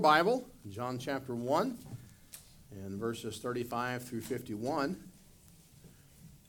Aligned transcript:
Bible, 0.00 0.48
John 0.70 0.98
chapter 0.98 1.34
1, 1.34 1.76
and 2.72 2.98
verses 2.98 3.36
35 3.36 4.02
through 4.02 4.22
51. 4.22 4.96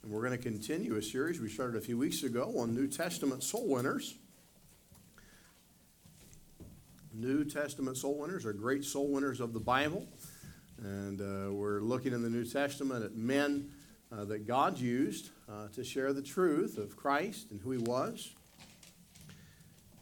And 0.03 0.11
we're 0.11 0.25
going 0.25 0.37
to 0.37 0.41
continue 0.41 0.95
a 0.95 1.01
series 1.01 1.41
we 1.41 1.49
started 1.49 1.75
a 1.75 1.81
few 1.81 1.97
weeks 1.97 2.23
ago 2.23 2.53
on 2.57 2.73
New 2.73 2.87
Testament 2.87 3.43
soul 3.43 3.67
winners. 3.67 4.15
New 7.13 7.43
Testament 7.43 7.97
soul 7.97 8.19
winners 8.19 8.45
are 8.45 8.53
great 8.53 8.85
soul 8.85 9.09
winners 9.09 9.41
of 9.41 9.51
the 9.51 9.59
Bible. 9.59 10.07
And 10.81 11.19
uh, 11.19 11.51
we're 11.51 11.81
looking 11.81 12.13
in 12.13 12.23
the 12.23 12.29
New 12.29 12.45
Testament 12.45 13.03
at 13.03 13.15
men 13.15 13.69
uh, 14.13 14.23
that 14.25 14.47
God 14.47 14.79
used 14.79 15.29
uh, 15.49 15.67
to 15.75 15.83
share 15.83 16.13
the 16.13 16.21
truth 16.21 16.77
of 16.77 16.95
Christ 16.95 17.51
and 17.51 17.59
who 17.59 17.71
he 17.71 17.79
was. 17.79 18.33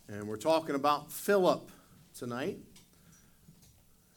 And 0.07 0.27
we're 0.27 0.37
talking 0.37 0.75
about 0.75 1.11
Philip 1.11 1.71
tonight. 2.13 2.59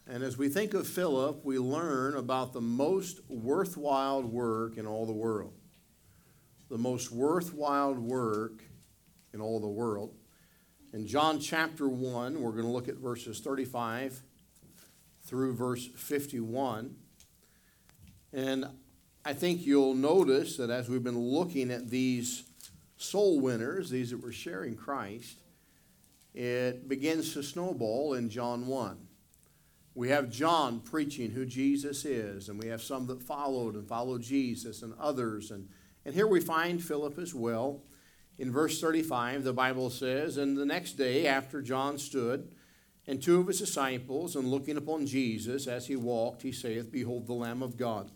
And 0.07 0.23
as 0.23 0.37
we 0.37 0.48
think 0.48 0.75
of 0.75 0.87
Philip, 0.87 1.45
we 1.45 1.58
learn 1.58 2.17
about 2.17 2.53
the 2.53 2.61
most 2.61 3.21
worthwhile 3.29 4.22
work 4.22 4.77
in 4.77 4.86
all 4.86 5.07
the 5.07 5.13
world. 5.13 5.54
The 6.68 6.79
most 6.79 7.13
worthwhile 7.13 7.94
work 7.94 8.64
in 9.32 9.41
all 9.41 9.61
the 9.61 9.68
world. 9.68 10.14
In 10.93 11.07
John 11.07 11.39
chapter 11.39 11.89
1, 11.89 12.41
we're 12.41 12.50
going 12.50 12.64
to 12.64 12.71
look 12.71 12.89
at 12.89 12.96
verses 12.96 13.41
35 13.41 14.22
through 15.25 15.54
verse 15.54 15.86
51. 15.86 16.96
And 18.32 18.66
I 19.25 19.32
think 19.35 19.64
you'll 19.64 19.94
notice 19.94 20.57
that 20.57 20.69
as 20.69 20.89
we've 20.89 21.05
been 21.05 21.19
looking 21.19 21.71
at 21.71 21.91
these 21.91 22.43
soul 22.96 23.41
winners, 23.41 23.89
these 23.89 24.11
that 24.11 24.22
were 24.22 24.32
sharing 24.32 24.75
Christ, 24.75 25.39
it 26.35 26.89
begins 26.89 27.35
to 27.35 27.43
snowball 27.43 28.14
in 28.14 28.29
John 28.29 28.66
1. 28.66 29.08
We 29.95 30.09
have 30.09 30.31
John 30.31 30.81
preaching 30.81 31.31
who 31.31 31.45
Jesus 31.45 32.05
is, 32.05 32.48
and 32.48 32.59
we 32.59 32.69
have 32.69 32.83
some 32.83 33.06
that 33.09 33.23
followed 33.23 33.75
and 33.75 33.86
followed 33.86 34.22
Jesus 34.22 34.83
and 34.83 34.94
others. 34.98 35.50
And, 35.50 35.69
and 36.05 36.14
here 36.14 36.27
we 36.27 36.41
find 36.41 36.83
Philip 36.83 37.19
as 37.19 37.34
well. 37.34 37.83
In 38.39 38.50
verse 38.50 38.81
35, 38.81 39.44
the 39.44 39.53
Bible 39.53 39.91
says, 39.91 40.39
And 40.39 40.56
the 40.56 40.64
next 40.64 40.94
day 40.94 41.27
after 41.27 41.61
John 41.61 41.98
stood, 41.98 42.48
and 43.06 43.22
two 43.22 43.41
of 43.41 43.48
his 43.48 43.58
disciples, 43.58 44.34
and 44.34 44.48
looking 44.48 44.78
upon 44.78 45.06
Jesus 45.06 45.66
as 45.66 45.89
he 45.89 45.97
walked, 45.97 46.42
he 46.42 46.53
saith, 46.53 46.91
Behold 46.91 47.27
the 47.27 47.34
Lamb 47.34 47.62
of 47.62 47.77
God. 47.77 48.11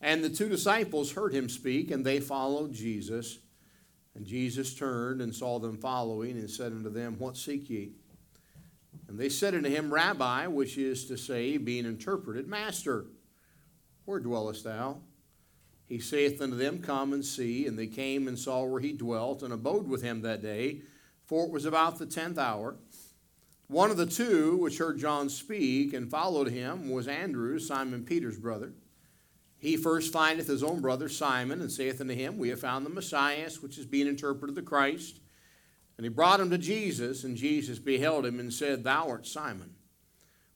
And 0.00 0.24
the 0.24 0.30
two 0.30 0.48
disciples 0.48 1.12
heard 1.12 1.32
him 1.32 1.48
speak, 1.48 1.90
and 1.90 2.04
they 2.04 2.18
followed 2.18 2.72
Jesus. 2.72 3.38
And 4.14 4.26
Jesus 4.26 4.74
turned 4.74 5.20
and 5.20 5.32
saw 5.32 5.60
them 5.60 5.76
following, 5.76 6.32
and 6.32 6.50
said 6.50 6.72
unto 6.72 6.90
them, 6.90 7.16
What 7.18 7.36
seek 7.36 7.70
ye? 7.70 7.92
And 9.08 9.18
they 9.18 9.30
said 9.30 9.54
unto 9.54 9.70
him, 9.70 9.92
Rabbi, 9.92 10.46
which 10.46 10.76
is 10.76 11.06
to 11.06 11.16
say, 11.16 11.56
being 11.56 11.86
interpreted, 11.86 12.46
Master, 12.46 13.06
where 14.04 14.20
dwellest 14.20 14.64
thou? 14.64 14.98
He 15.86 15.98
saith 15.98 16.42
unto 16.42 16.56
them, 16.56 16.82
Come 16.82 17.14
and 17.14 17.24
see. 17.24 17.66
And 17.66 17.78
they 17.78 17.86
came 17.86 18.28
and 18.28 18.38
saw 18.38 18.64
where 18.64 18.80
he 18.80 18.92
dwelt, 18.92 19.42
and 19.42 19.52
abode 19.52 19.88
with 19.88 20.02
him 20.02 20.20
that 20.22 20.42
day, 20.42 20.82
for 21.24 21.46
it 21.46 21.50
was 21.50 21.64
about 21.64 21.98
the 21.98 22.06
tenth 22.06 22.38
hour. 22.38 22.76
One 23.68 23.90
of 23.90 23.96
the 23.96 24.06
two 24.06 24.56
which 24.58 24.78
heard 24.78 24.98
John 24.98 25.28
speak 25.28 25.92
and 25.92 26.10
followed 26.10 26.48
him 26.48 26.90
was 26.90 27.08
Andrew, 27.08 27.58
Simon 27.58 28.04
Peter's 28.04 28.38
brother. 28.38 28.72
He 29.58 29.76
first 29.76 30.12
findeth 30.12 30.46
his 30.46 30.62
own 30.62 30.80
brother 30.80 31.08
Simon, 31.08 31.60
and 31.60 31.72
saith 31.72 32.00
unto 32.00 32.14
him, 32.14 32.38
We 32.38 32.50
have 32.50 32.60
found 32.60 32.86
the 32.86 32.90
Messiah, 32.90 33.50
which 33.60 33.76
is 33.76 33.86
being 33.86 34.06
interpreted 34.06 34.54
the 34.54 34.62
Christ. 34.62 35.20
And 35.98 36.04
he 36.04 36.08
brought 36.08 36.38
him 36.38 36.48
to 36.50 36.58
Jesus, 36.58 37.24
and 37.24 37.36
Jesus 37.36 37.80
beheld 37.80 38.24
him 38.24 38.38
and 38.38 38.54
said, 38.54 38.84
Thou 38.84 39.08
art 39.08 39.26
Simon, 39.26 39.74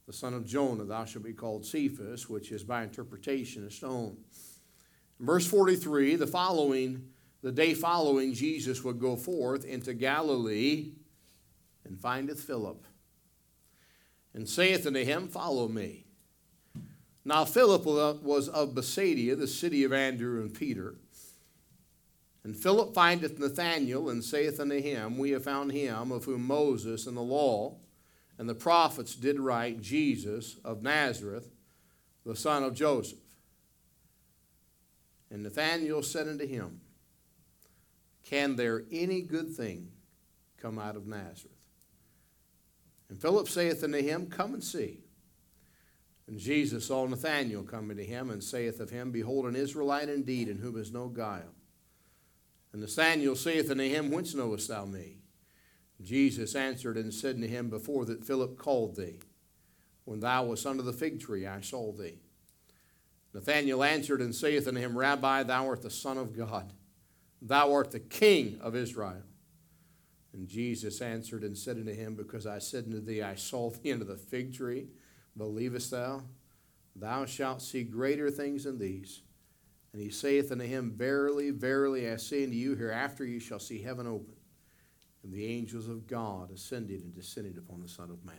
the 0.07 0.12
son 0.12 0.35
of 0.35 0.47
Jonah, 0.47 0.85
thou 0.85 1.05
shalt 1.05 1.25
be 1.25 1.33
called 1.33 1.67
Cephas, 1.67 2.29
which 2.31 2.53
is 2.53 2.62
by 2.62 2.85
interpretation 2.85 3.67
a 3.67 3.70
stone. 3.70 4.17
In 5.19 5.27
verse 5.27 5.45
43, 5.47 6.15
the 6.15 6.29
following, 6.29 7.09
the 7.42 7.51
day 7.51 7.75
following, 7.75 8.35
Jesus 8.35 8.85
would 8.85 9.01
go 9.01 9.17
forth 9.17 9.64
into 9.64 9.95
Galilee 9.95 10.92
and 11.85 12.01
findeth 12.01 12.41
Philip, 12.41 12.86
and 14.33 14.48
saith 14.48 14.86
unto 14.86 15.05
him, 15.05 15.27
Follow 15.27 15.67
me. 15.67 16.07
Now 17.24 17.45
Philip 17.45 17.85
was 17.85 18.48
of 18.48 18.77
Bethsaida, 18.77 19.35
the 19.35 19.48
city 19.48 19.83
of 19.83 19.92
Andrew 19.92 20.41
and 20.41 20.55
Peter. 20.55 20.95
And 22.45 22.57
Philip 22.57 22.95
findeth 22.95 23.39
Nathanael 23.39 24.08
and 24.08 24.25
saith 24.25 24.58
unto 24.58 24.80
him, 24.80 25.17
We 25.17 25.30
have 25.30 25.45
found 25.45 25.73
him 25.73 26.11
of 26.11 26.25
whom 26.25 26.47
Moses 26.47 27.07
and 27.07 27.17
the 27.17 27.20
law 27.20 27.77
and 28.39 28.48
the 28.48 28.55
prophets 28.55 29.14
did 29.14 29.39
write, 29.39 29.80
Jesus 29.80 30.57
of 30.64 30.83
Nazareth, 30.83 31.48
the 32.25 32.35
son 32.35 32.64
of 32.64 32.75
Joseph. 32.75 33.19
And 35.30 35.45
Nathanael 35.45 36.03
said 36.03 36.27
unto 36.27 36.47
him, 36.47 36.80
Can 38.25 38.57
there 38.57 38.83
any 38.91 39.23
good 39.23 39.55
thing 39.55 39.92
come 40.59 40.79
out 40.79 40.97
of 40.97 41.07
Nazareth? 41.07 41.53
And 43.09 43.20
Philip 43.20 43.48
saith 43.48 43.85
unto 43.85 44.03
him, 44.03 44.27
Come 44.27 44.55
and 44.55 44.64
see. 44.64 45.01
And 46.27 46.39
Jesus 46.39 46.86
saw 46.86 47.07
Nathanael 47.07 47.63
coming 47.63 47.97
to 47.97 48.05
him 48.05 48.30
and 48.30 48.42
saith 48.42 48.80
of 48.80 48.91
him, 48.91 49.11
Behold, 49.13 49.47
an 49.47 49.55
Israelite 49.55 50.09
indeed, 50.09 50.48
in 50.48 50.59
whom 50.59 50.79
is 50.79 50.91
no 50.91 51.09
guile. 51.09 51.55
And 52.73 52.81
Nathanael 52.81 53.37
saith 53.37 53.71
unto 53.71 53.89
him, 53.89 54.11
Whence 54.11 54.35
knowest 54.35 54.69
thou 54.69 54.85
me? 54.85 55.17
Jesus 56.01 56.55
answered 56.55 56.97
and 56.97 57.13
said 57.13 57.37
unto 57.37 57.47
him, 57.47 57.69
Before 57.69 58.05
that 58.07 58.25
Philip 58.25 58.59
called 58.59 58.97
thee, 58.97 59.21
when 60.05 60.21
thou 60.21 60.45
wast 60.45 60.67
under 60.67 60.83
the 60.83 60.93
fig 60.93 61.21
tree, 61.21 61.47
I 61.47 61.61
saw 61.61 61.93
thee. 61.93 62.19
Nathanael 63.35 63.85
answered 63.85 64.21
and 64.21 64.35
saith 64.35 64.67
unto 64.67 64.81
him, 64.81 64.97
Rabbi, 64.97 65.43
thou 65.45 65.69
art 65.69 65.83
the 65.83 65.91
Son 65.91 66.19
of 66.19 66.37
God. 66.37 66.73
Thou 67.41 67.73
art 67.73 67.91
the 67.91 68.01
King 68.01 68.59
of 68.61 68.77
Israel. 68.77 69.23
And 70.33 70.49
Jesus 70.49 71.01
answered 71.01 71.43
and 71.45 71.57
said 71.57 71.77
unto 71.77 71.95
him, 71.95 72.15
Because 72.15 72.47
I 72.47 72.59
said 72.59 72.85
unto 72.85 73.01
thee, 73.01 73.23
I 73.23 73.35
saw 73.35 73.71
thee 73.71 73.93
under 73.93 74.05
the 74.05 74.17
fig 74.17 74.55
tree, 74.55 74.89
believest 75.37 75.91
thou? 75.91 76.23
Thou 76.97 77.25
shalt 77.27 77.63
see 77.63 77.85
greater 77.85 78.31
things 78.31 78.65
than 78.65 78.79
these. 78.79 79.23
And 79.92 80.01
he 80.01 80.11
saith 80.11 80.51
unto 80.51 80.64
him, 80.64 80.92
Verily, 80.97 81.51
verily, 81.51 82.11
I 82.11 82.17
say 82.17 82.45
unto 82.45 82.57
you, 82.57 82.75
hereafter 82.75 83.25
you 83.25 83.41
shall 83.41 83.58
see 83.58 83.83
heaven 83.83 84.07
open, 84.07 84.35
and 85.23 85.33
the 85.33 85.47
angels 85.47 85.89
of 85.89 86.07
God 86.07 86.51
ascended 86.51 87.03
and 87.03 87.14
descended 87.14 87.58
upon 87.58 87.80
the 87.80 87.89
Son 87.89 88.11
of 88.11 88.25
Man. 88.25 88.36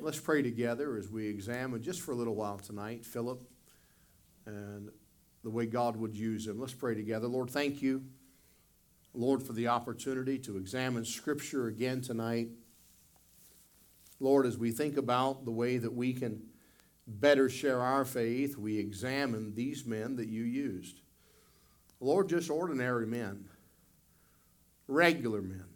Let's 0.00 0.18
pray 0.18 0.42
together 0.42 0.96
as 0.96 1.08
we 1.08 1.28
examine 1.28 1.82
just 1.82 2.00
for 2.00 2.12
a 2.12 2.16
little 2.16 2.34
while 2.34 2.58
tonight 2.58 3.04
Philip 3.04 3.40
and 4.46 4.90
the 5.42 5.50
way 5.50 5.66
God 5.66 5.96
would 5.96 6.16
use 6.16 6.46
him. 6.46 6.58
Let's 6.58 6.74
pray 6.74 6.94
together. 6.94 7.28
Lord, 7.28 7.50
thank 7.50 7.80
you, 7.80 8.02
Lord, 9.12 9.42
for 9.42 9.52
the 9.52 9.68
opportunity 9.68 10.38
to 10.40 10.56
examine 10.56 11.04
Scripture 11.04 11.68
again 11.68 12.00
tonight. 12.00 12.48
Lord, 14.18 14.46
as 14.46 14.56
we 14.56 14.72
think 14.72 14.96
about 14.96 15.44
the 15.44 15.50
way 15.50 15.78
that 15.78 15.92
we 15.92 16.12
can 16.14 16.42
better 17.06 17.48
share 17.48 17.80
our 17.80 18.04
faith, 18.04 18.56
we 18.56 18.78
examine 18.78 19.54
these 19.54 19.84
men 19.84 20.16
that 20.16 20.28
you 20.28 20.42
used. 20.42 21.00
Lord, 22.00 22.28
just 22.28 22.50
ordinary 22.50 23.06
men, 23.06 23.44
regular 24.88 25.42
men, 25.42 25.66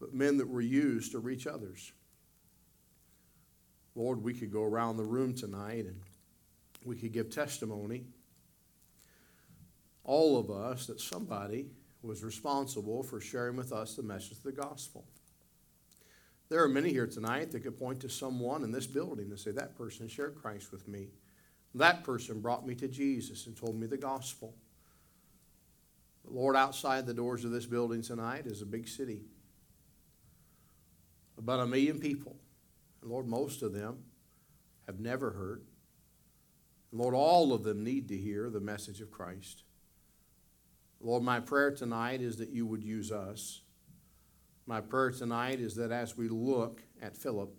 but 0.00 0.14
men 0.14 0.38
that 0.38 0.48
were 0.48 0.60
used 0.60 1.12
to 1.12 1.18
reach 1.18 1.46
others. 1.46 1.92
Lord, 3.94 4.22
we 4.22 4.34
could 4.34 4.52
go 4.52 4.62
around 4.62 4.98
the 4.98 5.04
room 5.04 5.34
tonight 5.34 5.86
and 5.86 6.00
we 6.84 6.96
could 6.96 7.12
give 7.12 7.30
testimony, 7.30 8.04
all 10.04 10.38
of 10.38 10.50
us, 10.50 10.86
that 10.86 11.00
somebody 11.00 11.70
was 12.02 12.22
responsible 12.22 13.02
for 13.02 13.20
sharing 13.20 13.56
with 13.56 13.72
us 13.72 13.94
the 13.94 14.02
message 14.02 14.32
of 14.32 14.42
the 14.42 14.52
gospel. 14.52 15.04
There 16.48 16.62
are 16.62 16.68
many 16.68 16.90
here 16.90 17.06
tonight 17.06 17.50
that 17.52 17.60
could 17.60 17.78
point 17.78 18.00
to 18.00 18.08
someone 18.08 18.62
in 18.62 18.70
this 18.70 18.86
building 18.86 19.30
and 19.30 19.38
say, 19.38 19.50
That 19.50 19.76
person 19.76 20.06
shared 20.08 20.36
Christ 20.36 20.70
with 20.70 20.86
me. 20.86 21.08
That 21.74 22.04
person 22.04 22.40
brought 22.40 22.66
me 22.66 22.74
to 22.76 22.88
Jesus 22.88 23.46
and 23.46 23.56
told 23.56 23.78
me 23.78 23.86
the 23.86 23.96
gospel. 23.96 24.54
Lord, 26.24 26.56
outside 26.56 27.06
the 27.06 27.14
doors 27.14 27.44
of 27.44 27.50
this 27.50 27.66
building 27.66 28.02
tonight 28.02 28.46
is 28.46 28.62
a 28.62 28.66
big 28.66 28.88
city. 28.88 29.22
About 31.38 31.60
a 31.60 31.66
million 31.66 31.98
people. 31.98 32.36
And 33.02 33.10
Lord, 33.10 33.26
most 33.26 33.62
of 33.62 33.72
them 33.72 33.98
have 34.86 35.00
never 35.00 35.32
heard. 35.32 35.62
Lord, 36.92 37.14
all 37.14 37.52
of 37.52 37.62
them 37.62 37.84
need 37.84 38.08
to 38.08 38.16
hear 38.16 38.48
the 38.48 38.60
message 38.60 39.00
of 39.00 39.10
Christ. 39.10 39.64
Lord, 41.00 41.22
my 41.22 41.40
prayer 41.40 41.72
tonight 41.72 42.20
is 42.20 42.36
that 42.38 42.48
you 42.48 42.66
would 42.66 42.82
use 42.82 43.12
us 43.12 43.60
my 44.66 44.80
prayer 44.80 45.10
tonight 45.10 45.60
is 45.60 45.76
that 45.76 45.92
as 45.92 46.16
we 46.16 46.28
look 46.28 46.82
at 47.00 47.16
Philip, 47.16 47.54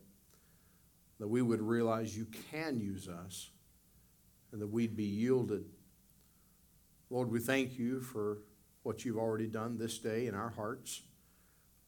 that 1.19 1.27
we 1.27 1.42
would 1.42 1.62
realize 1.62 2.18
you 2.18 2.27
can 2.51 2.80
use 2.80 3.07
us 3.07 3.50
and 4.51 4.62
that 4.62 4.68
we'd 4.68 4.95
be 4.95 5.06
yielded. 5.06 5.65
Lord, 7.09 7.31
we 7.31 7.39
thank 7.39 7.80
you 7.80 8.01
for 8.01 8.39
what 8.83 9.06
you've 9.06 9.18
already 9.18 9.48
done 9.48 9.77
this 9.77 9.98
day 9.98 10.27
in 10.27 10.36
our 10.36 10.50
hearts. 10.50 11.01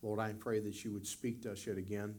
Lord, 0.02 0.20
I 0.20 0.32
pray 0.32 0.62
that 0.62 0.84
you 0.86 0.94
would 0.94 1.06
speak 1.06 1.44
to 1.44 1.52
us 1.52 1.68
yet 1.68 1.78
again. 1.78 2.16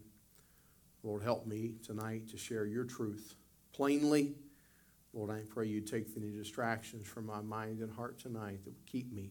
Lord, 1.03 1.23
help 1.23 1.47
me 1.47 1.73
tonight 1.83 2.29
to 2.29 2.37
share 2.37 2.67
your 2.67 2.85
truth 2.85 3.35
plainly. 3.73 4.35
Lord, 5.15 5.31
I 5.31 5.41
pray 5.49 5.67
you 5.67 5.81
take 5.81 6.09
any 6.17 6.31
distractions 6.31 7.07
from 7.07 7.27
my 7.27 7.41
mind 7.41 7.81
and 7.81 7.91
heart 7.91 8.19
tonight 8.19 8.65
that 8.65 8.75
would 8.75 8.87
keep 8.87 9.11
me 9.11 9.31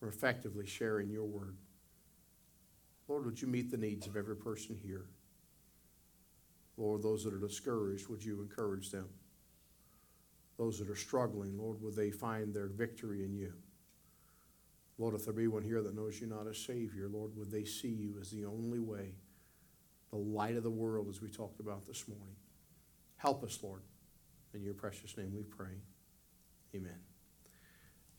from 0.00 0.08
effectively 0.08 0.66
sharing 0.66 1.10
your 1.10 1.26
word. 1.26 1.56
Lord, 3.08 3.24
would 3.24 3.40
you 3.40 3.48
meet 3.48 3.70
the 3.70 3.76
needs 3.76 4.06
of 4.06 4.16
every 4.16 4.36
person 4.36 4.78
here? 4.84 5.06
Lord, 6.76 7.02
those 7.02 7.24
that 7.24 7.34
are 7.34 7.38
discouraged, 7.38 8.08
would 8.08 8.22
you 8.22 8.40
encourage 8.40 8.90
them? 8.90 9.08
Those 10.58 10.78
that 10.78 10.90
are 10.90 10.96
struggling, 10.96 11.56
Lord, 11.58 11.82
would 11.82 11.96
they 11.96 12.10
find 12.10 12.52
their 12.52 12.68
victory 12.68 13.24
in 13.24 13.34
you? 13.34 13.52
Lord, 14.98 15.14
if 15.14 15.24
there 15.24 15.32
be 15.32 15.46
one 15.46 15.62
here 15.62 15.80
that 15.80 15.94
knows 15.94 16.20
you 16.20 16.26
not 16.26 16.46
as 16.46 16.58
Savior, 16.58 17.08
Lord, 17.08 17.36
would 17.36 17.50
they 17.50 17.64
see 17.64 17.88
you 17.88 18.16
as 18.20 18.30
the 18.30 18.44
only 18.44 18.80
way, 18.80 19.14
the 20.10 20.16
light 20.16 20.56
of 20.56 20.64
the 20.64 20.70
world, 20.70 21.08
as 21.08 21.22
we 21.22 21.28
talked 21.28 21.60
about 21.60 21.86
this 21.86 22.06
morning? 22.08 22.34
Help 23.16 23.44
us, 23.44 23.58
Lord. 23.62 23.82
In 24.54 24.62
your 24.62 24.74
precious 24.74 25.16
name 25.16 25.32
we 25.34 25.44
pray. 25.44 25.82
Amen. 26.74 26.98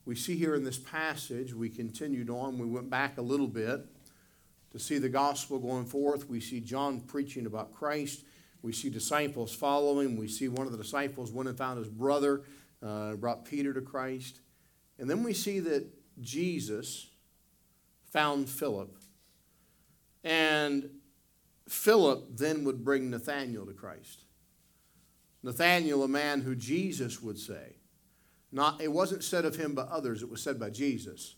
We 0.05 0.15
see 0.15 0.37
here 0.37 0.55
in 0.55 0.63
this 0.63 0.77
passage, 0.77 1.53
we 1.53 1.69
continued 1.69 2.29
on, 2.29 2.57
we 2.57 2.65
went 2.65 2.89
back 2.89 3.17
a 3.17 3.21
little 3.21 3.47
bit 3.47 3.85
to 4.71 4.79
see 4.79 4.97
the 4.97 5.09
gospel 5.09 5.59
going 5.59 5.85
forth. 5.85 6.29
We 6.29 6.39
see 6.39 6.59
John 6.59 7.01
preaching 7.01 7.45
about 7.45 7.73
Christ. 7.73 8.23
We 8.61 8.73
see 8.73 8.89
disciples 8.89 9.53
following. 9.53 10.17
We 10.17 10.27
see 10.27 10.47
one 10.47 10.65
of 10.65 10.71
the 10.71 10.77
disciples 10.77 11.31
went 11.31 11.49
and 11.49 11.57
found 11.57 11.79
his 11.79 11.89
brother, 11.89 12.43
uh, 12.83 13.15
brought 13.15 13.45
Peter 13.45 13.73
to 13.73 13.81
Christ. 13.81 14.41
And 14.97 15.09
then 15.09 15.23
we 15.23 15.33
see 15.33 15.59
that 15.61 15.87
Jesus 16.21 17.07
found 18.11 18.49
Philip. 18.49 18.95
And 20.23 20.89
Philip 21.67 22.37
then 22.37 22.63
would 22.65 22.83
bring 22.83 23.09
Nathanael 23.09 23.65
to 23.65 23.73
Christ. 23.73 24.25
Nathanael, 25.41 26.03
a 26.03 26.07
man 26.07 26.41
who 26.41 26.55
Jesus 26.55 27.21
would 27.21 27.37
say, 27.37 27.75
not, 28.51 28.81
it 28.81 28.91
wasn't 28.91 29.23
said 29.23 29.45
of 29.45 29.55
him 29.55 29.75
by 29.75 29.83
others, 29.83 30.21
it 30.21 30.29
was 30.29 30.41
said 30.41 30.59
by 30.59 30.69
Jesus, 30.69 31.35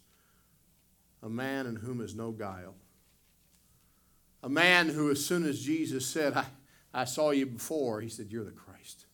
a 1.21 1.29
man 1.29 1.67
in 1.67 1.75
whom 1.75 2.01
is 2.01 2.15
no 2.15 2.31
guile. 2.31 2.75
A 4.43 4.49
man 4.49 4.89
who, 4.89 5.11
as 5.11 5.23
soon 5.23 5.45
as 5.45 5.61
Jesus 5.61 6.05
said, 6.05 6.33
I, 6.33 6.45
I 6.93 7.05
saw 7.05 7.31
you 7.31 7.45
before, 7.45 8.01
he 8.01 8.09
said, 8.09 8.31
You're 8.31 8.43
the 8.43 8.51
Christ. 8.51 9.05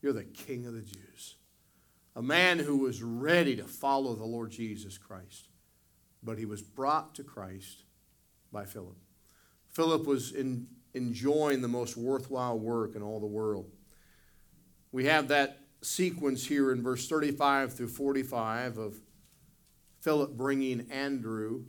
You're 0.00 0.12
the 0.12 0.24
King 0.24 0.66
of 0.66 0.74
the 0.74 0.82
Jews. 0.82 1.36
A 2.14 2.22
man 2.22 2.58
who 2.58 2.76
was 2.76 3.02
ready 3.02 3.56
to 3.56 3.64
follow 3.64 4.14
the 4.14 4.24
Lord 4.24 4.50
Jesus 4.50 4.98
Christ. 4.98 5.48
But 6.22 6.38
he 6.38 6.44
was 6.44 6.62
brought 6.62 7.14
to 7.16 7.24
Christ 7.24 7.84
by 8.52 8.64
Philip. 8.64 8.96
Philip 9.70 10.06
was 10.06 10.32
in, 10.32 10.66
enjoying 10.94 11.62
the 11.62 11.68
most 11.68 11.96
worthwhile 11.96 12.58
work 12.58 12.94
in 12.94 13.02
all 13.02 13.18
the 13.18 13.26
world. 13.26 13.70
We 14.92 15.06
have 15.06 15.28
that 15.28 15.58
sequence 15.80 16.46
here 16.46 16.70
in 16.70 16.82
verse 16.82 17.08
35 17.08 17.72
through 17.72 17.88
45 17.88 18.78
of 18.78 19.00
Philip 20.00 20.36
bringing 20.36 20.90
Andrew, 20.90 21.64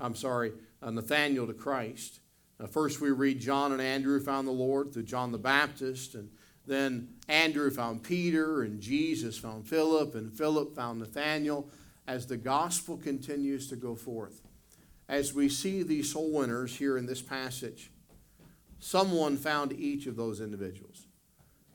I'm 0.00 0.14
sorry, 0.14 0.52
uh, 0.80 0.90
Nathanael 0.90 1.46
to 1.46 1.52
Christ. 1.52 2.20
Uh, 2.62 2.66
first, 2.66 3.00
we 3.00 3.10
read 3.10 3.40
John 3.40 3.72
and 3.72 3.82
Andrew 3.82 4.20
found 4.20 4.46
the 4.46 4.52
Lord 4.52 4.92
through 4.92 5.02
John 5.02 5.32
the 5.32 5.38
Baptist, 5.38 6.14
and 6.14 6.30
then 6.64 7.08
Andrew 7.28 7.70
found 7.70 8.04
Peter, 8.04 8.62
and 8.62 8.80
Jesus 8.80 9.36
found 9.36 9.66
Philip, 9.66 10.14
and 10.14 10.32
Philip 10.32 10.76
found 10.76 11.00
Nathanael 11.00 11.68
as 12.06 12.26
the 12.26 12.36
gospel 12.36 12.96
continues 12.96 13.68
to 13.68 13.76
go 13.76 13.96
forth. 13.96 14.42
As 15.08 15.34
we 15.34 15.48
see 15.48 15.82
these 15.82 16.12
soul 16.12 16.30
winners 16.30 16.76
here 16.76 16.96
in 16.96 17.06
this 17.06 17.20
passage, 17.20 17.90
someone 18.78 19.36
found 19.36 19.72
each 19.72 20.06
of 20.06 20.14
those 20.14 20.40
individuals. 20.40 21.06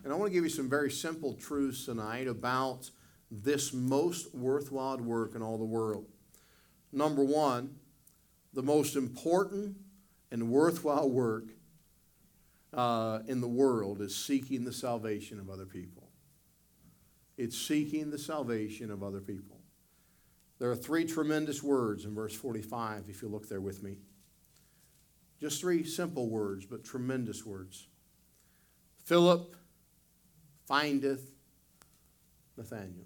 And 0.04 0.14
I 0.14 0.16
want 0.16 0.32
to 0.32 0.34
give 0.34 0.46
you 0.46 0.50
some 0.50 0.70
very 0.70 0.92
simple 0.92 1.34
truths 1.34 1.86
tonight 1.86 2.28
about 2.28 2.90
this 3.30 3.74
most 3.74 4.34
worthwhile 4.34 5.00
work 5.00 5.36
in 5.36 5.42
all 5.42 5.58
the 5.58 5.66
world. 5.66 6.06
Number 6.94 7.26
one, 7.26 7.76
the 8.54 8.64
most 8.64 8.96
important 8.96 9.76
and 10.32 10.50
worthwhile 10.50 11.10
work 11.10 11.50
uh, 12.74 13.20
in 13.28 13.42
the 13.42 13.48
world 13.48 14.02
is 14.02 14.16
seeking 14.16 14.64
the 14.64 14.74
salvation 14.74 15.40
of 15.40 15.50
other 15.50 15.66
people. 15.66 16.10
It's 17.38 17.58
seeking 17.58 18.12
the 18.12 18.18
salvation 18.18 18.92
of 18.92 19.04
other 19.04 19.22
people. 19.22 19.60
There 20.60 20.72
are 20.72 20.76
three 20.76 21.06
tremendous 21.06 21.62
words 21.62 22.06
in 22.06 22.16
verse 22.16 22.34
45, 22.34 23.06
if 23.10 23.22
you 23.22 23.28
look 23.28 23.48
there 23.48 23.62
with 23.62 23.84
me. 23.84 23.98
Just 25.40 25.62
three 25.62 25.84
simple 25.84 26.30
words, 26.30 26.66
but 26.66 26.84
tremendous 26.84 27.46
words. 27.46 27.88
Philip 29.06 29.56
findeth 30.68 31.32
Nathanael. 32.58 33.06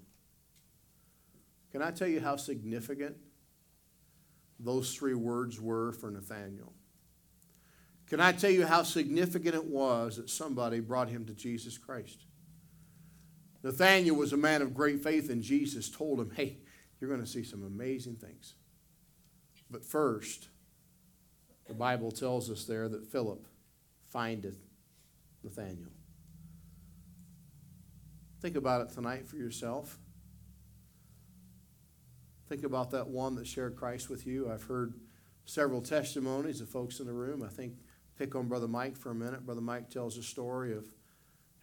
Can 1.70 1.82
I 1.82 1.90
tell 1.90 2.08
you 2.08 2.20
how 2.20 2.36
significant 2.36 3.16
those 4.58 4.94
three 4.94 5.14
words 5.14 5.60
were 5.60 5.92
for 5.92 6.10
Nathanael? 6.10 6.72
Can 8.12 8.20
I 8.20 8.32
tell 8.32 8.50
you 8.50 8.66
how 8.66 8.82
significant 8.82 9.54
it 9.54 9.64
was 9.64 10.18
that 10.18 10.28
somebody 10.28 10.80
brought 10.80 11.08
him 11.08 11.24
to 11.24 11.32
Jesus 11.32 11.78
Christ? 11.78 12.26
Nathanael 13.62 14.14
was 14.14 14.34
a 14.34 14.36
man 14.36 14.60
of 14.60 14.74
great 14.74 15.02
faith, 15.02 15.30
and 15.30 15.42
Jesus 15.42 15.88
told 15.88 16.20
him, 16.20 16.30
Hey, 16.36 16.58
you're 17.00 17.08
going 17.08 17.22
to 17.22 17.26
see 17.26 17.42
some 17.42 17.64
amazing 17.64 18.16
things. 18.16 18.52
But 19.70 19.82
first, 19.82 20.50
the 21.66 21.72
Bible 21.72 22.10
tells 22.10 22.50
us 22.50 22.66
there 22.66 22.86
that 22.86 23.10
Philip 23.10 23.46
findeth 24.10 24.58
Nathanael. 25.42 25.88
Think 28.42 28.56
about 28.56 28.82
it 28.82 28.92
tonight 28.92 29.26
for 29.26 29.36
yourself. 29.36 29.96
Think 32.46 32.62
about 32.62 32.90
that 32.90 33.08
one 33.08 33.36
that 33.36 33.46
shared 33.46 33.74
Christ 33.74 34.10
with 34.10 34.26
you. 34.26 34.52
I've 34.52 34.64
heard 34.64 34.92
several 35.46 35.80
testimonies 35.80 36.60
of 36.60 36.68
folks 36.68 37.00
in 37.00 37.06
the 37.06 37.14
room. 37.14 37.42
I 37.42 37.48
think 37.48 37.76
pick 38.18 38.34
on 38.34 38.48
Brother 38.48 38.68
Mike 38.68 38.96
for 38.96 39.10
a 39.10 39.14
minute. 39.14 39.44
Brother 39.44 39.60
Mike 39.60 39.90
tells 39.90 40.16
a 40.16 40.22
story 40.22 40.72
of 40.72 40.86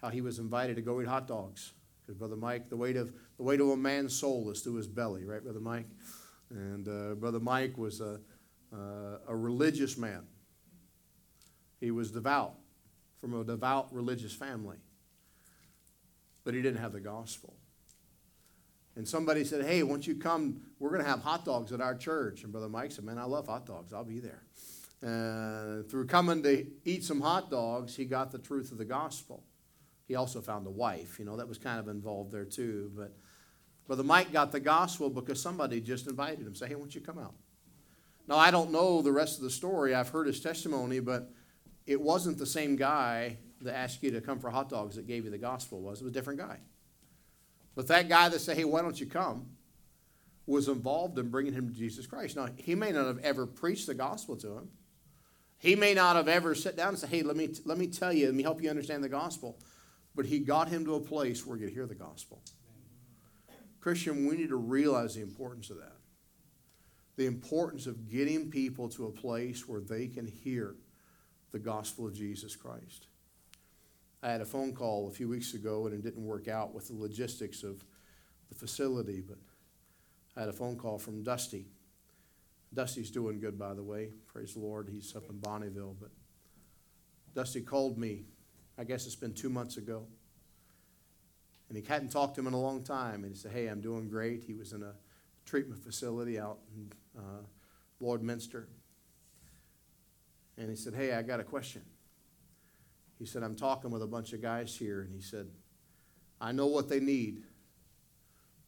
how 0.02 0.10
he 0.10 0.22
was 0.22 0.40
invited 0.40 0.76
to 0.76 0.82
go 0.82 1.02
eat 1.02 1.08
hot 1.08 1.28
dogs. 1.28 1.74
Because 2.02 2.18
Brother 2.18 2.36
Mike, 2.36 2.70
the 2.70 2.78
weight 2.78 2.96
of 2.96 3.14
the 3.38 3.44
weight 3.44 3.60
of 3.60 3.70
a 3.70 3.78
man's 3.78 4.16
soul 4.16 4.50
is 4.50 4.62
through 4.62 4.76
his 4.76 4.88
belly, 4.88 5.26
right, 5.26 5.44
Brother 5.44 5.60
Mike? 5.60 5.86
And 6.50 6.88
uh, 6.88 7.16
Brother 7.16 7.40
Mike 7.40 7.78
was 7.78 8.02
a, 8.02 8.20
uh, 8.74 9.20
a 9.28 9.36
religious 9.36 9.98
man. 9.98 10.24
He 11.80 11.92
was 11.92 12.12
devout, 12.12 12.56
from 13.22 13.40
a 13.40 13.44
devout 13.44 13.94
religious 13.94 14.34
family. 14.34 14.78
But 16.44 16.54
he 16.54 16.62
didn't 16.62 16.82
have 16.82 16.94
the 16.94 17.00
gospel. 17.00 17.54
And 18.96 19.08
somebody 19.08 19.44
said, 19.44 19.64
Hey, 19.64 19.84
won't 19.84 20.08
you 20.08 20.16
come? 20.16 20.62
We're 20.80 20.90
going 20.90 21.04
to 21.04 21.08
have 21.08 21.22
hot 21.22 21.46
dogs 21.46 21.72
at 21.72 21.80
our 21.80 21.96
church. 21.96 22.44
And 22.44 22.52
Brother 22.52 22.70
Mike 22.70 22.92
said, 22.92 23.06
Man, 23.06 23.18
I 23.18 23.26
love 23.26 23.48
hot 23.48 23.66
dogs. 23.66 23.94
I'll 23.94 24.04
be 24.04 24.20
there. 24.20 24.42
Through 25.02 26.08
coming 26.08 26.44
to 26.44 26.68
eat 26.86 27.04
some 27.04 27.22
hot 27.22 27.50
dogs, 27.50 27.96
he 27.96 28.06
got 28.06 28.32
the 28.32 28.40
truth 28.40 28.72
of 28.72 28.78
the 28.78 28.86
gospel. 28.86 29.44
He 30.08 30.16
also 30.16 30.42
found 30.42 30.66
a 30.66 30.72
wife, 30.72 31.20
you 31.20 31.26
know, 31.26 31.38
that 31.38 31.48
was 31.48 31.58
kind 31.58 31.80
of 31.80 31.88
involved 31.88 32.32
there 32.32 32.46
too. 32.46 32.92
But 32.96 33.16
Brother 33.88 34.04
Mike 34.04 34.32
got 34.32 34.52
the 34.52 34.60
gospel 34.60 35.10
because 35.10 35.42
somebody 35.42 35.82
just 35.82 36.08
invited 36.08 36.46
him, 36.46 36.56
say, 36.56 36.68
hey, 36.68 36.76
why 36.76 36.82
don't 36.82 36.96
you 36.96 37.02
come 37.02 37.20
out? 37.20 37.36
Now, 38.28 38.38
I 38.38 38.52
don't 38.52 38.72
know 38.72 39.02
the 39.02 39.12
rest 39.12 39.38
of 39.38 39.44
the 39.44 39.50
story. 39.50 39.96
I've 39.96 40.10
heard 40.10 40.28
his 40.28 40.40
testimony, 40.40 41.00
but 41.00 41.32
it 41.86 42.00
wasn't 42.00 42.38
the 42.38 42.46
same 42.46 42.76
guy 42.76 43.38
that 43.62 43.76
asked 43.76 44.04
you 44.04 44.12
to 44.12 44.22
come 44.22 44.40
for 44.40 44.50
hot 44.50 44.70
dogs 44.70 44.96
that 44.96 45.08
gave 45.08 45.26
you 45.26 45.32
the 45.32 45.38
gospel, 45.38 45.82
was 45.82 46.02
it? 46.02 46.04
was 46.04 46.12
a 46.12 46.14
different 46.14 46.40
guy. 46.40 46.60
But 47.76 47.88
that 47.88 48.10
guy 48.10 48.30
that 48.30 48.40
said, 48.40 48.58
hey, 48.58 48.66
why 48.66 48.82
don't 48.82 49.00
you 49.00 49.06
come, 49.06 49.48
was 50.46 50.68
involved 50.68 51.18
in 51.20 51.30
bringing 51.30 51.54
him 51.54 51.68
to 51.68 51.74
Jesus 51.74 52.08
Christ. 52.08 52.36
Now, 52.36 52.50
he 52.56 52.74
may 52.76 52.92
not 52.92 53.06
have 53.06 53.20
ever 53.20 53.46
preached 53.46 53.88
the 53.88 53.94
gospel 53.94 54.36
to 54.38 54.58
him. 54.58 54.70
He 55.60 55.76
may 55.76 55.94
not 55.94 56.16
have 56.16 56.30
ever 56.30 56.56
sat 56.56 56.78
down 56.78 56.90
and 56.90 56.98
said, 56.98 57.10
Hey, 57.10 57.22
let 57.22 57.36
me, 57.36 57.50
let 57.66 57.78
me 57.78 57.88
tell 57.88 58.14
you, 58.14 58.28
let 58.28 58.36
me 58.36 58.44
help 58.44 58.64
you 58.64 58.70
understand 58.70 59.04
the 59.04 59.10
gospel. 59.10 59.60
But 60.16 60.26
he 60.26 60.40
got 60.40 60.70
him 60.70 60.86
to 60.86 60.96
a 60.96 61.00
place 61.00 61.46
where 61.46 61.58
he 61.58 61.66
could 61.66 61.74
hear 61.74 61.86
the 61.86 61.96
gospel. 61.96 62.42
Christian, 63.82 64.26
we 64.26 64.38
need 64.38 64.50
to 64.50 64.56
realize 64.56 65.16
the 65.16 65.22
importance 65.22 65.70
of 65.70 65.78
that. 65.78 65.98
The 67.18 67.26
importance 67.26 67.88
of 67.88 68.10
getting 68.10 68.50
people 68.50 68.88
to 68.90 69.06
a 69.06 69.12
place 69.12 69.68
where 69.68 69.82
they 69.82 70.08
can 70.08 70.26
hear 70.26 70.76
the 71.52 71.60
gospel 71.60 72.08
of 72.08 72.14
Jesus 72.14 72.56
Christ. 72.56 73.08
I 74.24 74.32
had 74.32 74.42
a 74.42 74.46
phone 74.46 74.74
call 74.74 75.08
a 75.08 75.12
few 75.12 75.28
weeks 75.28 75.54
ago 75.54 75.86
and 75.86 75.94
it 75.94 76.04
didn't 76.04 76.26
work 76.26 76.48
out 76.48 76.74
with 76.74 76.88
the 76.88 76.96
logistics 76.96 77.64
of 77.64 77.84
the 78.50 78.56
facility, 78.56 79.22
but 79.22 79.38
I 80.36 80.42
had 80.42 80.50
a 80.50 80.54
phone 80.54 80.78
call 80.78 80.98
from 80.98 81.24
Dusty 81.24 81.68
Dusty's 82.74 83.10
doing 83.10 83.40
good, 83.40 83.58
by 83.58 83.74
the 83.74 83.84
way. 83.84 84.10
Praise 84.28 84.54
the 84.54 84.60
Lord. 84.60 84.90
He's 84.92 85.16
up 85.16 85.30
in 85.30 85.38
Bonnyville. 85.38 85.96
But 86.00 86.12
Dusty 87.34 87.62
called 87.62 87.98
me, 87.98 88.26
I 88.78 88.84
guess 88.84 89.06
it's 89.06 89.16
been 89.16 89.34
two 89.34 89.50
months 89.50 89.78
ago. 89.78 90.06
And 91.68 91.78
he 91.78 91.84
hadn't 91.84 92.10
talked 92.10 92.36
to 92.36 92.42
him 92.42 92.48
in 92.48 92.54
a 92.54 92.60
long 92.60 92.84
time. 92.84 93.24
And 93.24 93.34
he 93.34 93.36
said, 93.36 93.52
Hey, 93.52 93.68
I'm 93.68 93.82
doing 93.82 94.08
great. 94.08 94.44
He 94.44 94.54
was 94.54 94.74
in 94.74 94.84
a 94.84 94.94
treatment 95.46 95.84
facility 95.84 96.40
out 96.40 96.60
in 96.76 96.92
uh, 97.18 97.42
Lloydminster. 98.02 98.66
And 100.58 100.70
he 100.70 100.76
said, 100.76 100.94
Hey, 100.94 101.14
I 101.14 101.22
got 101.22 101.40
a 101.40 101.44
question. 101.44 101.82
He 103.20 103.26
said, 103.26 103.44
I'm 103.44 103.56
talking 103.56 103.92
with 103.92 104.02
a 104.02 104.08
bunch 104.08 104.32
of 104.32 104.42
guys 104.42 104.76
here, 104.76 105.02
and 105.02 105.14
he 105.14 105.22
said, 105.22 105.48
I 106.40 106.54
know 106.54 106.68
what 106.68 106.88
they 106.88 107.02
need, 107.02 107.44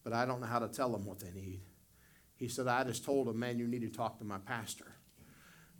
but 0.03 0.11
I 0.11 0.25
don't 0.25 0.41
know 0.41 0.47
how 0.47 0.59
to 0.59 0.67
tell 0.67 0.89
them 0.89 1.05
what 1.05 1.19
they 1.19 1.31
need. 1.31 1.61
He 2.41 2.47
said, 2.47 2.67
I 2.67 2.83
just 2.83 3.05
told 3.05 3.27
him, 3.27 3.37
man, 3.37 3.59
you 3.59 3.67
need 3.67 3.81
to 3.81 3.87
talk 3.87 4.17
to 4.17 4.25
my 4.25 4.39
pastor. 4.39 4.95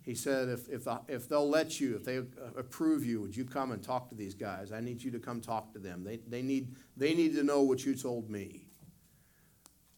He 0.04 0.14
said, 0.14 0.48
if, 0.48 0.68
if, 0.68 0.86
if 1.08 1.28
they'll 1.28 1.48
let 1.48 1.80
you, 1.80 1.96
if 1.96 2.04
they 2.04 2.18
approve 2.56 3.04
you, 3.04 3.20
would 3.20 3.36
you 3.36 3.44
come 3.44 3.72
and 3.72 3.82
talk 3.82 4.08
to 4.10 4.14
these 4.14 4.34
guys? 4.34 4.70
I 4.70 4.78
need 4.78 5.02
you 5.02 5.10
to 5.10 5.18
come 5.18 5.40
talk 5.40 5.72
to 5.72 5.80
them. 5.80 6.04
They, 6.04 6.18
they, 6.18 6.40
need, 6.40 6.76
they 6.96 7.14
need 7.14 7.34
to 7.34 7.42
know 7.42 7.62
what 7.62 7.84
you 7.84 7.96
told 7.96 8.30
me. 8.30 8.66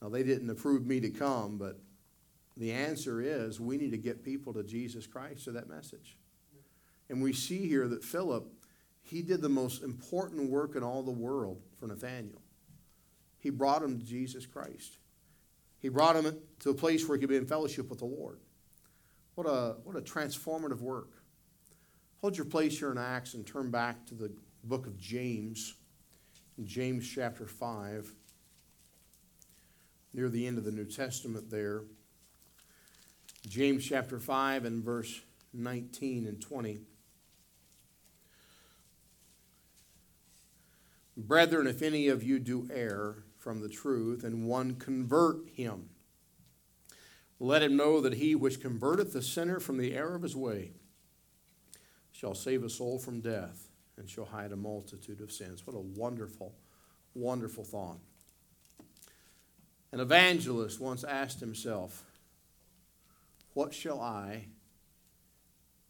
Now, 0.00 0.08
they 0.08 0.22
didn't 0.22 0.48
approve 0.48 0.86
me 0.86 1.00
to 1.00 1.10
come, 1.10 1.58
but 1.58 1.78
the 2.56 2.72
answer 2.72 3.20
is 3.20 3.60
we 3.60 3.76
need 3.76 3.90
to 3.90 3.98
get 3.98 4.24
people 4.24 4.54
to 4.54 4.62
Jesus 4.62 5.06
Christ 5.06 5.44
to 5.44 5.52
that 5.52 5.68
message. 5.68 6.16
And 7.10 7.22
we 7.22 7.34
see 7.34 7.68
here 7.68 7.88
that 7.88 8.02
Philip, 8.02 8.46
he 9.02 9.20
did 9.20 9.42
the 9.42 9.50
most 9.50 9.82
important 9.82 10.48
work 10.48 10.76
in 10.76 10.82
all 10.82 11.02
the 11.02 11.10
world 11.10 11.60
for 11.78 11.88
Nathaniel. 11.88 12.40
He 13.38 13.50
brought 13.50 13.82
him 13.82 13.98
to 13.98 14.04
Jesus 14.06 14.46
Christ. 14.46 14.96
He 15.84 15.90
brought 15.90 16.16
him 16.16 16.34
to 16.60 16.70
a 16.70 16.74
place 16.74 17.06
where 17.06 17.14
he 17.14 17.20
could 17.20 17.28
be 17.28 17.36
in 17.36 17.44
fellowship 17.44 17.90
with 17.90 17.98
the 17.98 18.06
Lord. 18.06 18.38
What 19.34 19.44
a, 19.44 19.76
what 19.84 19.96
a 19.96 20.00
transformative 20.00 20.80
work. 20.80 21.10
Hold 22.22 22.38
your 22.38 22.46
place 22.46 22.78
here 22.78 22.90
in 22.90 22.96
Acts 22.96 23.34
and 23.34 23.46
turn 23.46 23.70
back 23.70 24.06
to 24.06 24.14
the 24.14 24.32
book 24.64 24.86
of 24.86 24.98
James, 24.98 25.74
James 26.64 27.06
chapter 27.06 27.46
5, 27.46 28.10
near 30.14 30.30
the 30.30 30.46
end 30.46 30.56
of 30.56 30.64
the 30.64 30.72
New 30.72 30.86
Testament 30.86 31.50
there. 31.50 31.82
James 33.46 33.84
chapter 33.86 34.18
5 34.18 34.64
and 34.64 34.82
verse 34.82 35.20
19 35.52 36.26
and 36.26 36.40
20. 36.40 36.78
Brethren, 41.18 41.66
if 41.66 41.82
any 41.82 42.08
of 42.08 42.22
you 42.22 42.38
do 42.38 42.70
err 42.72 43.24
from 43.44 43.60
the 43.60 43.68
truth, 43.68 44.24
and 44.24 44.48
one 44.48 44.74
convert 44.74 45.46
him, 45.50 45.90
let 47.38 47.62
him 47.62 47.76
know 47.76 48.00
that 48.00 48.14
he 48.14 48.34
which 48.34 48.58
converteth 48.58 49.12
the 49.12 49.20
sinner 49.20 49.60
from 49.60 49.76
the 49.76 49.94
error 49.94 50.14
of 50.14 50.22
his 50.22 50.34
way 50.34 50.72
shall 52.10 52.34
save 52.34 52.64
a 52.64 52.70
soul 52.70 52.98
from 52.98 53.20
death 53.20 53.68
and 53.98 54.08
shall 54.08 54.24
hide 54.24 54.50
a 54.50 54.56
multitude 54.56 55.20
of 55.20 55.30
sins. 55.30 55.66
What 55.66 55.76
a 55.76 55.78
wonderful, 55.78 56.54
wonderful 57.12 57.64
thought. 57.64 57.98
An 59.92 60.00
evangelist 60.00 60.80
once 60.80 61.04
asked 61.04 61.40
himself, 61.40 62.02
What 63.52 63.74
shall 63.74 64.00
I 64.00 64.46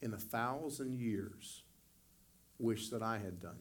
in 0.03 0.13
a 0.13 0.19
thousand 0.19 0.95
years 0.95 1.63
wish 2.59 2.89
that 2.89 3.03
I 3.03 3.19
had 3.19 3.39
done? 3.39 3.61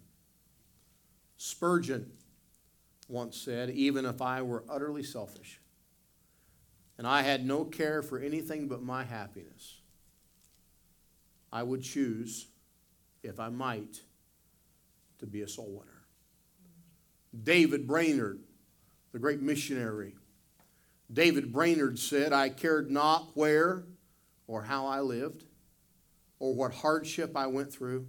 Spurgeon 1.37 2.11
once 3.09 3.37
said, 3.37 3.69
Even 3.69 4.05
if 4.05 4.21
I 4.21 4.41
were 4.41 4.63
utterly 4.69 5.03
selfish, 5.03 5.59
and 6.97 7.07
I 7.07 7.21
had 7.21 7.45
no 7.45 7.65
care 7.65 8.01
for 8.01 8.19
anything 8.19 8.67
but 8.67 8.81
my 8.81 9.03
happiness, 9.03 9.81
I 11.51 11.63
would 11.63 11.83
choose, 11.83 12.47
if 13.21 13.39
I 13.39 13.49
might, 13.49 14.01
to 15.19 15.25
be 15.25 15.41
a 15.41 15.47
soul 15.47 15.69
winner. 15.71 16.03
David 17.43 17.87
Brainerd, 17.87 18.39
the 19.11 19.19
great 19.19 19.41
missionary, 19.41 20.15
David 21.11 21.51
Brainerd 21.51 21.99
said, 21.99 22.33
I 22.33 22.49
cared 22.49 22.89
not 22.89 23.35
where 23.35 23.83
or 24.47 24.63
how 24.63 24.87
I 24.87 25.01
lived 25.01 25.43
or 26.39 26.53
what 26.53 26.73
hardship 26.73 27.35
I 27.35 27.47
went 27.47 27.71
through, 27.71 28.07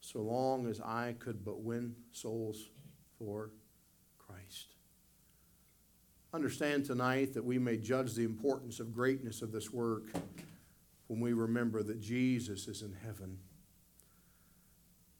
so 0.00 0.20
long 0.20 0.66
as 0.66 0.80
I 0.80 1.14
could 1.18 1.44
but 1.44 1.60
win 1.60 1.94
souls 2.12 2.68
for 3.18 3.50
Christ. 4.18 4.74
understand 6.32 6.84
tonight 6.84 7.32
that 7.34 7.44
we 7.44 7.58
may 7.58 7.76
judge 7.76 8.14
the 8.14 8.24
importance 8.24 8.78
of 8.78 8.92
greatness 8.92 9.40
of 9.40 9.52
this 9.52 9.72
work 9.72 10.04
when 11.06 11.20
we 11.20 11.32
remember 11.32 11.82
that 11.82 12.00
Jesus 12.00 12.68
is 12.68 12.82
in 12.82 12.92
heaven. 13.04 13.38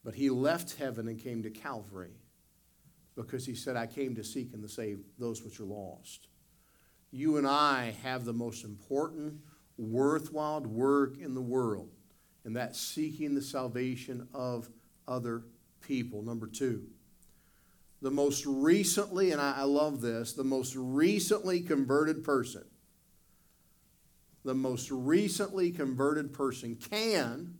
But 0.04 0.14
he 0.14 0.30
left 0.30 0.76
heaven 0.76 1.08
and 1.08 1.18
came 1.18 1.42
to 1.42 1.50
Calvary 1.50 2.12
because 3.16 3.46
he 3.46 3.54
said, 3.54 3.76
I 3.76 3.86
came 3.86 4.14
to 4.16 4.24
seek 4.24 4.52
and 4.52 4.62
to 4.62 4.68
save 4.68 4.98
those 5.18 5.42
which 5.42 5.58
are 5.58 5.64
lost. 5.64 6.28
You 7.10 7.38
and 7.38 7.46
I 7.46 7.94
have 8.02 8.24
the 8.24 8.32
most 8.32 8.64
important, 8.64 9.40
worthwhile 9.78 10.60
work 10.60 11.16
in 11.18 11.34
the 11.34 11.40
world, 11.40 11.90
and 12.44 12.54
that's 12.54 12.78
seeking 12.78 13.34
the 13.34 13.42
salvation 13.42 14.28
of 14.34 14.68
other 15.08 15.44
people. 15.80 16.22
Number 16.22 16.46
two, 16.46 16.86
the 18.02 18.10
most 18.10 18.44
recently, 18.46 19.32
and 19.32 19.40
I, 19.40 19.54
I 19.58 19.62
love 19.62 20.00
this, 20.00 20.32
the 20.32 20.44
most 20.44 20.74
recently 20.76 21.60
converted 21.60 22.24
person, 22.24 22.64
the 24.44 24.54
most 24.54 24.90
recently 24.90 25.70
converted 25.70 26.32
person 26.32 26.76
can 26.76 27.58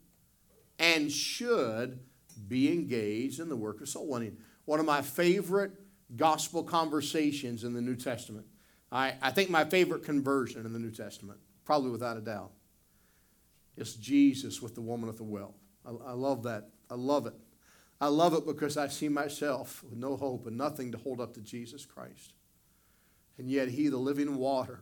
and 0.78 1.10
should 1.10 2.00
be 2.48 2.72
engaged 2.72 3.40
in 3.40 3.48
the 3.48 3.56
work 3.56 3.80
of 3.80 3.88
soul 3.88 4.08
winning. 4.08 4.36
One 4.66 4.78
of 4.78 4.86
my 4.86 5.02
favorite 5.02 5.72
gospel 6.14 6.62
conversations 6.62 7.64
in 7.64 7.72
the 7.72 7.80
New 7.80 7.96
Testament. 7.96 8.46
I, 8.92 9.14
I 9.20 9.30
think 9.30 9.50
my 9.50 9.64
favorite 9.64 10.04
conversion 10.04 10.64
in 10.64 10.72
the 10.72 10.78
New 10.78 10.92
Testament, 10.92 11.40
probably 11.64 11.90
without 11.90 12.16
a 12.16 12.20
doubt, 12.20 12.52
is 13.76 13.94
Jesus 13.94 14.62
with 14.62 14.74
the 14.74 14.80
woman 14.80 15.08
at 15.08 15.16
the 15.16 15.24
well. 15.24 15.54
I, 15.84 15.90
I 15.90 16.12
love 16.12 16.44
that. 16.44 16.68
I 16.90 16.94
love 16.94 17.26
it. 17.26 17.34
I 18.00 18.08
love 18.08 18.34
it 18.34 18.44
because 18.44 18.76
I 18.76 18.88
see 18.88 19.08
myself 19.08 19.82
with 19.88 19.98
no 19.98 20.16
hope 20.16 20.46
and 20.46 20.56
nothing 20.56 20.92
to 20.92 20.98
hold 20.98 21.20
up 21.20 21.34
to 21.34 21.40
Jesus 21.40 21.86
Christ. 21.86 22.32
And 23.38 23.50
yet, 23.50 23.68
He, 23.68 23.88
the 23.88 23.96
living 23.96 24.36
water, 24.36 24.80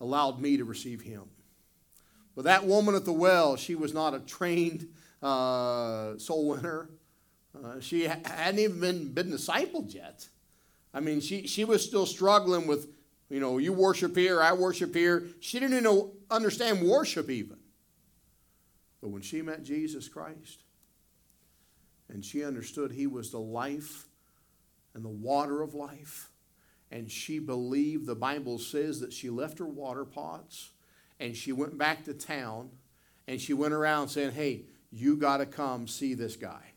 allowed 0.00 0.40
me 0.40 0.56
to 0.56 0.64
receive 0.64 1.00
Him. 1.02 1.24
But 2.34 2.44
that 2.44 2.64
woman 2.64 2.94
at 2.94 3.04
the 3.04 3.12
well, 3.12 3.56
she 3.56 3.74
was 3.74 3.92
not 3.92 4.14
a 4.14 4.20
trained 4.20 4.88
uh, 5.22 6.16
soul 6.18 6.48
winner. 6.48 6.90
Uh, 7.54 7.80
she 7.80 8.04
hadn't 8.04 8.58
even 8.58 8.80
been, 8.80 9.12
been 9.12 9.30
discipled 9.30 9.92
yet. 9.94 10.28
I 10.94 11.00
mean, 11.00 11.20
she, 11.20 11.46
she 11.46 11.64
was 11.64 11.84
still 11.84 12.06
struggling 12.06 12.66
with, 12.66 12.88
you 13.28 13.40
know, 13.40 13.58
you 13.58 13.72
worship 13.72 14.16
here, 14.16 14.40
I 14.40 14.52
worship 14.52 14.94
here. 14.94 15.24
She 15.40 15.60
didn't 15.60 15.78
even 15.78 16.10
understand 16.30 16.82
worship 16.82 17.30
even. 17.30 17.58
But 19.00 19.10
when 19.10 19.22
she 19.22 19.42
met 19.42 19.62
Jesus 19.62 20.08
Christ, 20.08 20.62
and 22.10 22.24
she 22.24 22.44
understood 22.44 22.92
he 22.92 23.06
was 23.06 23.30
the 23.30 23.40
life 23.40 24.06
and 24.94 25.04
the 25.04 25.08
water 25.08 25.62
of 25.62 25.74
life. 25.74 26.30
And 26.90 27.10
she 27.10 27.38
believed, 27.38 28.06
the 28.06 28.16
Bible 28.16 28.58
says, 28.58 29.00
that 29.00 29.12
she 29.12 29.30
left 29.30 29.58
her 29.60 29.66
water 29.66 30.04
pots 30.04 30.70
and 31.20 31.36
she 31.36 31.52
went 31.52 31.78
back 31.78 32.04
to 32.04 32.14
town 32.14 32.70
and 33.28 33.40
she 33.40 33.54
went 33.54 33.74
around 33.74 34.08
saying, 34.08 34.32
Hey, 34.32 34.62
you 34.90 35.16
got 35.16 35.36
to 35.36 35.46
come 35.46 35.86
see 35.86 36.14
this 36.14 36.36
guy. 36.36 36.69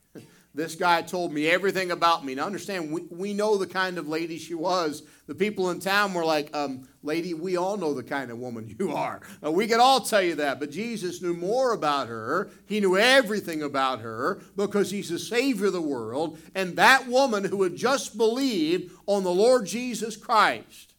This 0.56 0.76
guy 0.76 1.02
told 1.02 1.34
me 1.34 1.48
everything 1.48 1.90
about 1.90 2.24
me. 2.24 2.36
Now, 2.36 2.46
understand, 2.46 2.92
we, 2.92 3.02
we 3.10 3.34
know 3.34 3.58
the 3.58 3.66
kind 3.66 3.98
of 3.98 4.08
lady 4.08 4.38
she 4.38 4.54
was. 4.54 5.02
The 5.26 5.34
people 5.34 5.72
in 5.72 5.80
town 5.80 6.14
were 6.14 6.26
like, 6.26 6.56
um, 6.56 6.88
Lady, 7.02 7.34
we 7.34 7.58
all 7.58 7.76
know 7.76 7.96
the 7.96 8.04
kind 8.04 8.30
of 8.30 8.38
woman 8.38 8.76
you 8.80 8.92
are. 8.92 9.22
We 9.42 9.66
can 9.66 9.80
all 9.80 10.02
tell 10.02 10.22
you 10.22 10.36
that. 10.36 10.60
But 10.60 10.70
Jesus 10.70 11.24
knew 11.24 11.34
more 11.34 11.74
about 11.74 12.08
her. 12.08 12.52
He 12.68 12.80
knew 12.80 12.98
everything 12.98 13.64
about 13.64 14.02
her 14.02 14.42
because 14.56 14.92
he's 14.92 15.10
the 15.10 15.18
Savior 15.18 15.68
of 15.68 15.74
the 15.74 15.82
world. 15.82 16.38
And 16.54 16.76
that 16.76 17.08
woman 17.08 17.46
who 17.46 17.64
had 17.64 17.76
just 17.76 18.16
believed 18.16 18.92
on 19.08 19.24
the 19.24 19.32
Lord 19.32 19.66
Jesus 19.66 20.16
Christ 20.16 20.94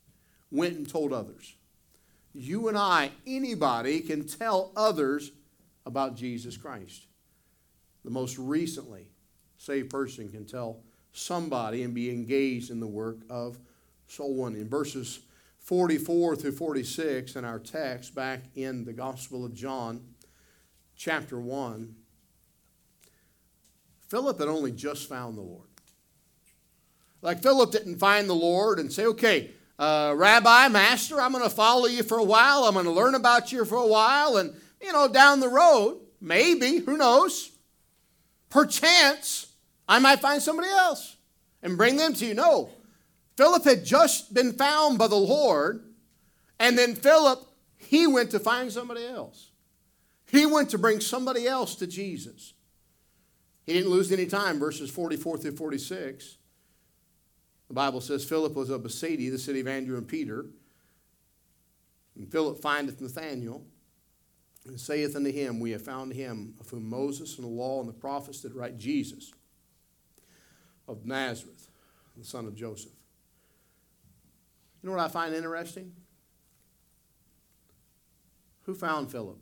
went 0.50 0.76
and 0.76 0.88
told 0.88 1.12
others. 1.12 1.54
You 2.32 2.66
and 2.66 2.76
I, 2.76 3.12
anybody, 3.24 4.00
can 4.00 4.26
tell 4.26 4.72
others 4.76 5.30
about 5.86 6.16
Jesus 6.16 6.56
Christ. 6.56 7.06
The 8.04 8.10
most 8.10 8.36
recently, 8.36 9.06
saved 9.64 9.88
person 9.88 10.28
can 10.28 10.44
tell 10.44 10.80
somebody 11.12 11.84
and 11.84 11.94
be 11.94 12.10
engaged 12.10 12.70
in 12.70 12.80
the 12.80 12.86
work 12.86 13.16
of 13.30 13.58
soul 14.08 14.34
winning. 14.34 14.60
In 14.60 14.68
verses 14.68 15.20
44 15.60 16.36
through 16.36 16.52
46 16.52 17.36
in 17.36 17.44
our 17.46 17.58
text, 17.58 18.14
back 18.14 18.42
in 18.54 18.84
the 18.84 18.92
Gospel 18.92 19.44
of 19.44 19.54
John, 19.54 20.02
chapter 20.96 21.40
1, 21.40 21.94
Philip 24.08 24.38
had 24.38 24.48
only 24.48 24.70
just 24.70 25.08
found 25.08 25.38
the 25.38 25.42
Lord. 25.42 25.68
Like 27.22 27.42
Philip 27.42 27.72
didn't 27.72 27.96
find 27.96 28.28
the 28.28 28.34
Lord 28.34 28.78
and 28.78 28.92
say, 28.92 29.06
okay, 29.06 29.50
uh, 29.78 30.12
Rabbi, 30.14 30.68
Master, 30.68 31.18
I'm 31.18 31.32
going 31.32 31.42
to 31.42 31.48
follow 31.48 31.86
you 31.86 32.02
for 32.02 32.18
a 32.18 32.24
while. 32.24 32.64
I'm 32.64 32.74
going 32.74 32.84
to 32.84 32.92
learn 32.92 33.14
about 33.14 33.50
you 33.50 33.64
for 33.64 33.78
a 33.78 33.86
while. 33.86 34.36
And, 34.36 34.54
you 34.82 34.92
know, 34.92 35.08
down 35.08 35.40
the 35.40 35.48
road, 35.48 36.00
maybe, 36.20 36.78
who 36.80 36.98
knows, 36.98 37.50
perchance, 38.50 39.53
I 39.88 39.98
might 39.98 40.20
find 40.20 40.42
somebody 40.42 40.68
else 40.68 41.16
and 41.62 41.76
bring 41.76 41.96
them 41.96 42.14
to 42.14 42.26
you. 42.26 42.34
No. 42.34 42.70
Philip 43.36 43.64
had 43.64 43.84
just 43.84 44.32
been 44.32 44.52
found 44.52 44.98
by 44.98 45.08
the 45.08 45.16
Lord, 45.16 45.84
and 46.60 46.78
then 46.78 46.94
Philip, 46.94 47.44
he 47.76 48.06
went 48.06 48.30
to 48.30 48.38
find 48.38 48.72
somebody 48.72 49.04
else. 49.04 49.50
He 50.30 50.46
went 50.46 50.70
to 50.70 50.78
bring 50.78 51.00
somebody 51.00 51.46
else 51.46 51.74
to 51.76 51.86
Jesus. 51.86 52.54
He 53.66 53.72
didn't 53.72 53.90
lose 53.90 54.12
any 54.12 54.26
time, 54.26 54.58
verses 54.58 54.90
44 54.90 55.38
through 55.38 55.56
46. 55.56 56.36
The 57.68 57.74
Bible 57.74 58.00
says 58.00 58.24
Philip 58.24 58.54
was 58.54 58.70
of 58.70 58.82
Bethsaida, 58.82 59.30
the 59.30 59.38
city 59.38 59.60
of 59.60 59.68
Andrew 59.68 59.96
and 59.96 60.06
Peter. 60.06 60.46
And 62.16 62.30
Philip 62.30 62.60
findeth 62.60 63.00
Nathanael 63.00 63.64
and 64.66 64.78
saith 64.78 65.16
unto 65.16 65.32
him, 65.32 65.60
We 65.60 65.72
have 65.72 65.82
found 65.82 66.12
him 66.12 66.54
of 66.60 66.68
whom 66.68 66.88
Moses 66.88 67.36
and 67.36 67.44
the 67.44 67.50
law 67.50 67.80
and 67.80 67.88
the 67.88 67.94
prophets 67.94 68.40
did 68.40 68.54
write 68.54 68.78
Jesus 68.78 69.32
of 70.86 71.06
Nazareth, 71.06 71.68
the 72.16 72.24
son 72.24 72.46
of 72.46 72.54
Joseph. 72.54 72.92
You 74.82 74.90
know 74.90 74.96
what 74.96 75.04
I 75.04 75.08
find 75.08 75.34
interesting? 75.34 75.92
Who 78.62 78.74
found 78.74 79.10
Philip? 79.10 79.38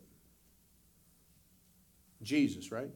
Jesus, 2.21 2.71
right? 2.71 2.89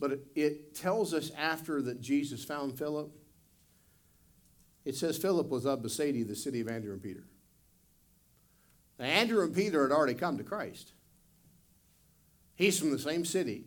But 0.00 0.20
it, 0.34 0.74
tells 0.74 1.12
us 1.12 1.30
after 1.36 1.82
that 1.82 2.00
Jesus 2.00 2.42
found 2.42 2.78
Philip, 2.78 3.10
it 4.84 4.96
says 4.96 5.18
Philip 5.18 5.48
was 5.48 5.66
of 5.66 5.82
Bethsaida, 5.82 6.24
the 6.24 6.34
city 6.34 6.60
of 6.60 6.68
Andrew 6.68 6.92
and 6.92 7.02
Peter. 7.02 7.24
Now, 8.98 9.04
Andrew 9.04 9.44
and 9.44 9.54
Peter 9.54 9.82
had 9.82 9.92
already 9.94 10.14
come 10.14 10.38
to 10.38 10.44
Christ. 10.44 10.92
He's 12.54 12.78
from 12.78 12.90
the 12.90 12.98
same 12.98 13.24
city. 13.24 13.64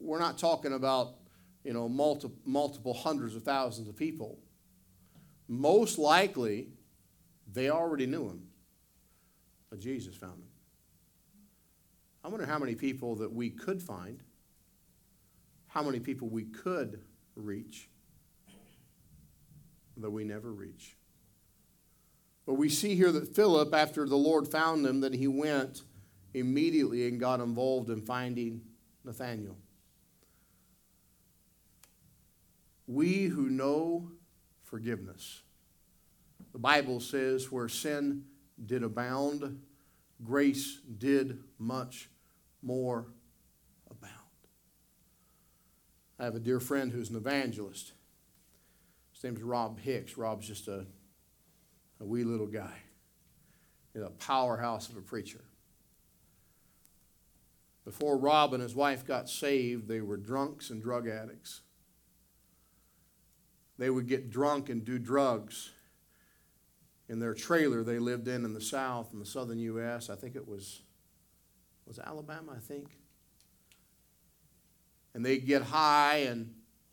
We're 0.00 0.18
not 0.18 0.38
talking 0.38 0.72
about, 0.72 1.14
you 1.66 1.72
know, 1.72 1.88
multi- 1.88 2.30
multiple 2.44 2.94
hundreds 2.94 3.34
of 3.34 3.42
thousands 3.42 3.88
of 3.88 3.96
people. 3.96 4.38
Most 5.48 5.98
likely, 5.98 6.68
they 7.52 7.70
already 7.70 8.06
knew 8.06 8.28
him, 8.28 8.46
but 9.68 9.80
Jesus 9.80 10.14
found 10.14 10.34
him. 10.34 10.48
I 12.22 12.28
wonder 12.28 12.46
how 12.46 12.60
many 12.60 12.76
people 12.76 13.16
that 13.16 13.32
we 13.32 13.50
could 13.50 13.82
find, 13.82 14.22
how 15.66 15.82
many 15.82 15.98
people 15.98 16.28
we 16.28 16.44
could 16.44 17.02
reach 17.34 17.90
that 19.96 20.10
we 20.10 20.22
never 20.22 20.52
reach. 20.52 20.96
But 22.46 22.54
we 22.54 22.68
see 22.68 22.94
here 22.94 23.10
that 23.10 23.34
Philip, 23.34 23.74
after 23.74 24.06
the 24.06 24.16
Lord 24.16 24.46
found 24.46 24.86
him, 24.86 25.00
that 25.00 25.14
he 25.14 25.26
went 25.26 25.82
immediately 26.32 27.08
and 27.08 27.18
got 27.18 27.40
involved 27.40 27.90
in 27.90 28.02
finding 28.02 28.60
Nathanael. 29.04 29.56
We 32.86 33.24
who 33.24 33.48
know 33.48 34.10
forgiveness. 34.64 35.42
The 36.52 36.58
Bible 36.58 37.00
says, 37.00 37.50
where 37.50 37.68
sin 37.68 38.24
did 38.64 38.82
abound, 38.82 39.60
grace 40.22 40.78
did 40.98 41.42
much 41.58 42.08
more 42.62 43.08
abound. 43.90 44.12
I 46.18 46.24
have 46.24 46.34
a 46.34 46.40
dear 46.40 46.60
friend 46.60 46.92
who's 46.92 47.10
an 47.10 47.16
evangelist. 47.16 47.92
His 49.12 49.24
name's 49.24 49.42
Rob 49.42 49.78
Hicks. 49.80 50.16
Rob's 50.16 50.46
just 50.46 50.68
a, 50.68 50.86
a 52.00 52.04
wee 52.04 52.24
little 52.24 52.46
guy. 52.46 52.74
He's 53.92 54.02
a 54.02 54.10
powerhouse 54.10 54.88
of 54.88 54.96
a 54.96 55.00
preacher. 55.00 55.44
Before 57.84 58.16
Rob 58.18 58.52
and 58.52 58.62
his 58.62 58.74
wife 58.74 59.06
got 59.06 59.28
saved, 59.28 59.88
they 59.88 60.00
were 60.00 60.16
drunks 60.16 60.70
and 60.70 60.82
drug 60.82 61.08
addicts. 61.08 61.62
They 63.78 63.90
would 63.90 64.06
get 64.06 64.30
drunk 64.30 64.68
and 64.68 64.84
do 64.84 64.98
drugs. 64.98 65.70
In 67.08 67.20
their 67.20 67.34
trailer 67.34 67.84
they 67.84 67.98
lived 67.98 68.26
in 68.26 68.44
in 68.44 68.52
the 68.52 68.60
south, 68.60 69.12
in 69.12 69.18
the 69.18 69.26
southern 69.26 69.58
U.S., 69.58 70.10
I 70.10 70.16
think 70.16 70.34
it 70.34 70.46
was 70.46 70.82
was 71.86 71.98
Alabama, 71.98 72.52
I 72.56 72.60
think. 72.60 72.98
And 75.14 75.24
they 75.24 75.38
get 75.38 75.62
high 75.62 76.26
and 76.28 76.52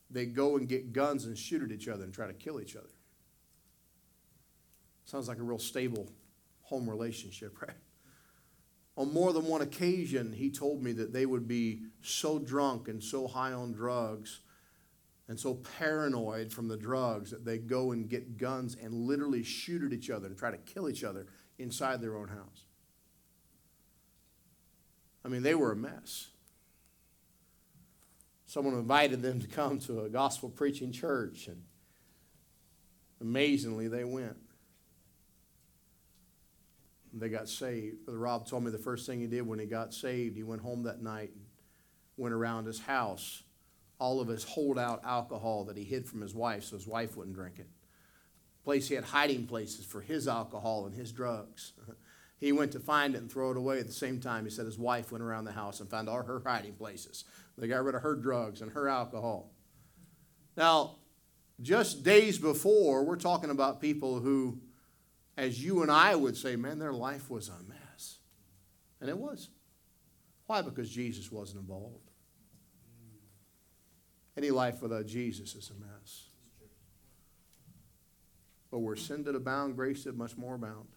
they 0.10 0.26
go 0.26 0.56
and 0.56 0.68
get 0.68 0.94
guns 0.94 1.26
and 1.26 1.38
shoot 1.38 1.64
at 1.64 1.72
each 1.72 1.88
other 1.88 2.04
and 2.04 2.14
try 2.14 2.28
to 2.28 2.34
kill 2.34 2.62
each 2.62 2.76
other. 2.76 2.88
Sounds 5.06 5.28
like 5.28 5.40
a 5.40 5.44
real 5.44 5.60
stable 5.60 6.10
home 6.62 6.90
relationship, 6.90 7.60
right? 7.68 7.76
On 8.96 9.12
more 9.12 9.34
than 9.34 9.48
one 9.48 9.62
occasion, 9.62 10.32
he 10.32 10.52
told 10.52 10.84
me 10.84 10.92
that 10.94 11.12
they 11.12 11.26
would 11.26 11.48
be 11.48 11.82
so 12.02 12.38
drunk 12.38 12.88
and 12.88 13.04
so 13.04 13.28
high 13.28 13.52
on 13.52 13.74
drugs 13.74 14.42
and 15.28 15.40
so 15.40 15.56
paranoid 15.78 16.52
from 16.52 16.68
the 16.68 16.78
drugs 16.78 17.32
that 17.32 17.46
they 17.46 17.58
go 17.58 17.92
and 17.92 18.10
get 18.10 18.38
guns 18.38 18.76
and 18.82 18.94
literally 18.94 19.44
shoot 19.44 19.84
at 19.84 19.94
each 19.94 20.10
other 20.10 20.28
and 20.28 20.38
try 20.38 20.52
to 20.52 20.58
kill 20.58 20.90
each 20.90 21.04
other 21.04 21.28
inside 21.58 22.02
their 22.02 22.18
own 22.18 22.28
house. 22.28 22.66
I 25.26 25.30
mean, 25.30 25.44
they 25.44 25.56
were 25.56 25.72
a 25.72 25.76
mess. 25.76 26.28
Someone 28.46 28.74
invited 28.76 29.22
them 29.22 29.40
to 29.40 29.48
come 29.48 29.80
to 29.80 30.02
a 30.02 30.10
gospel 30.10 30.50
preaching 30.50 30.92
church, 30.92 31.48
and 31.48 31.64
amazingly, 33.22 33.88
they 33.88 34.04
went. 34.04 34.38
They 37.14 37.30
got 37.30 37.48
saved. 37.48 38.06
Brother 38.06 38.20
Rob 38.20 38.48
told 38.48 38.64
me 38.64 38.72
the 38.72 38.78
first 38.78 39.08
thing 39.08 39.22
he 39.22 39.28
did 39.28 39.48
when 39.48 39.60
he 39.60 39.66
got 39.66 39.94
saved, 39.94 40.36
he 40.36 40.44
went 40.44 40.62
home 40.62 40.84
that 40.84 41.02
night 41.02 41.32
and 41.34 41.46
went 42.18 42.34
around 42.34 42.66
his 42.66 42.80
house, 42.80 43.44
all 44.04 44.20
of 44.20 44.28
his 44.28 44.44
holdout 44.44 45.02
alcohol 45.06 45.64
that 45.64 45.78
he 45.78 45.86
hid 45.86 46.06
from 46.06 46.20
his 46.20 46.36
wife 46.36 46.66
so 46.66 46.76
his 46.76 46.86
wife 46.86 47.16
wouldn't 47.16 47.38
drink 47.38 47.58
it. 47.58 47.70
Place 48.66 48.90
he 48.90 48.96
had 48.96 49.06
hiding 49.06 49.48
places 49.48 49.86
for 49.86 50.02
his 50.02 50.28
alcohol 50.28 50.86
and 50.86 50.94
his 50.94 51.12
drugs. 51.12 51.72
He 52.40 52.52
went 52.52 52.74
to 52.74 52.80
find 52.82 53.16
it 53.16 53.20
and 53.20 53.32
throw 53.32 53.52
it 53.52 53.58
away 53.58 53.80
at 53.80 53.88
the 53.88 53.94
same 53.94 54.20
time. 54.20 54.44
He 54.44 54.52
said 54.52 54.66
his 54.66 54.78
wife 54.78 55.14
went 55.14 55.24
around 55.24 55.46
the 55.46 55.54
house 55.54 55.80
and 55.80 55.90
found 55.90 56.10
all 56.10 56.22
her 56.24 56.42
hiding 56.46 56.74
places. 56.74 57.24
They 57.58 57.70
got 57.70 57.86
rid 57.86 57.96
of 57.96 58.02
her 58.02 58.16
drugs 58.16 58.60
and 58.60 58.70
her 58.74 58.90
alcohol. 58.90 59.54
Now, 60.58 60.98
just 61.62 62.04
days 62.04 62.38
before, 62.38 63.06
we're 63.06 63.16
talking 63.16 63.50
about 63.50 63.80
people 63.80 64.20
who, 64.20 64.60
as 65.38 65.64
you 65.64 65.84
and 65.84 65.90
I 65.90 66.16
would 66.16 66.36
say, 66.36 66.58
man, 66.58 66.80
their 66.80 66.92
life 66.92 67.30
was 67.30 67.48
a 67.48 67.64
mess. 67.70 68.18
And 69.00 69.10
it 69.10 69.18
was. 69.18 69.48
Why? 70.48 70.62
Because 70.62 70.90
Jesus 70.90 71.32
wasn't 71.32 71.62
involved. 71.62 72.12
Any 74.36 74.50
life 74.50 74.82
without 74.82 75.06
Jesus 75.06 75.56
is 75.56 75.70
a 75.70 75.74
mess. 75.80 76.26
But 78.72 78.80
where 78.80 78.96
sin 78.96 79.24
did 79.24 79.36
abound, 79.36 79.76
grace 79.76 80.04
did 80.04 80.18
much 80.18 80.36
more 80.36 80.56
abound. 80.56 80.88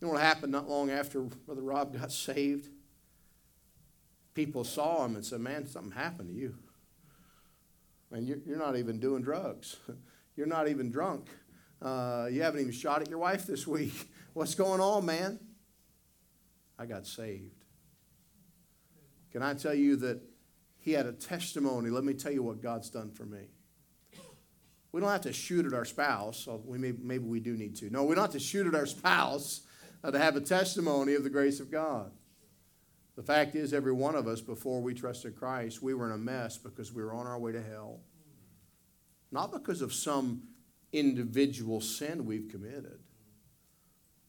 You 0.00 0.06
know 0.06 0.12
what 0.12 0.22
happened 0.22 0.52
not 0.52 0.68
long 0.68 0.90
after 0.90 1.20
Brother 1.20 1.62
Rob 1.62 1.98
got 1.98 2.12
saved? 2.12 2.68
People 4.34 4.62
saw 4.62 5.04
him 5.04 5.16
and 5.16 5.24
said, 5.24 5.40
Man, 5.40 5.66
something 5.66 5.92
happened 5.92 6.28
to 6.28 6.34
you. 6.34 6.54
Man, 8.10 8.26
you're, 8.26 8.38
you're 8.46 8.58
not 8.58 8.76
even 8.76 9.00
doing 9.00 9.22
drugs. 9.22 9.76
You're 10.36 10.46
not 10.46 10.68
even 10.68 10.90
drunk. 10.90 11.28
Uh, 11.80 12.28
you 12.30 12.42
haven't 12.42 12.60
even 12.60 12.72
shot 12.72 13.00
at 13.00 13.08
your 13.08 13.18
wife 13.18 13.46
this 13.46 13.66
week. 13.66 13.94
What's 14.34 14.54
going 14.54 14.82
on, 14.82 15.06
man? 15.06 15.40
I 16.78 16.84
got 16.84 17.06
saved. 17.06 17.64
Can 19.32 19.42
I 19.42 19.54
tell 19.54 19.72
you 19.72 19.96
that 19.96 20.20
he 20.86 20.92
had 20.92 21.04
a 21.04 21.12
testimony? 21.12 21.90
Let 21.90 22.04
me 22.04 22.14
tell 22.14 22.32
you 22.32 22.44
what 22.44 22.62
God's 22.62 22.88
done 22.88 23.10
for 23.10 23.24
me. 23.24 23.48
We 24.92 25.00
don't 25.00 25.10
have 25.10 25.22
to 25.22 25.32
shoot 25.32 25.66
at 25.66 25.74
our 25.74 25.84
spouse. 25.84 26.48
We 26.64 26.78
may, 26.78 26.92
maybe 26.92 27.24
we 27.24 27.40
do 27.40 27.56
need 27.56 27.74
to. 27.78 27.90
No, 27.90 28.04
we 28.04 28.14
don't 28.14 28.22
have 28.22 28.32
to 28.32 28.38
shoot 28.38 28.68
at 28.68 28.74
our 28.76 28.86
spouse 28.86 29.62
uh, 30.04 30.12
to 30.12 30.18
have 30.18 30.36
a 30.36 30.40
testimony 30.40 31.14
of 31.14 31.24
the 31.24 31.28
grace 31.28 31.58
of 31.58 31.72
God. 31.72 32.12
The 33.16 33.24
fact 33.24 33.56
is, 33.56 33.74
every 33.74 33.92
one 33.92 34.14
of 34.14 34.28
us, 34.28 34.40
before 34.40 34.80
we 34.80 34.94
trusted 34.94 35.34
Christ, 35.34 35.82
we 35.82 35.92
were 35.92 36.06
in 36.06 36.12
a 36.12 36.18
mess 36.18 36.56
because 36.56 36.92
we 36.92 37.02
were 37.02 37.12
on 37.12 37.26
our 37.26 37.38
way 37.38 37.50
to 37.50 37.62
hell. 37.62 37.98
Not 39.32 39.50
because 39.50 39.82
of 39.82 39.92
some 39.92 40.44
individual 40.92 41.80
sin 41.80 42.24
we've 42.24 42.48
committed, 42.48 43.00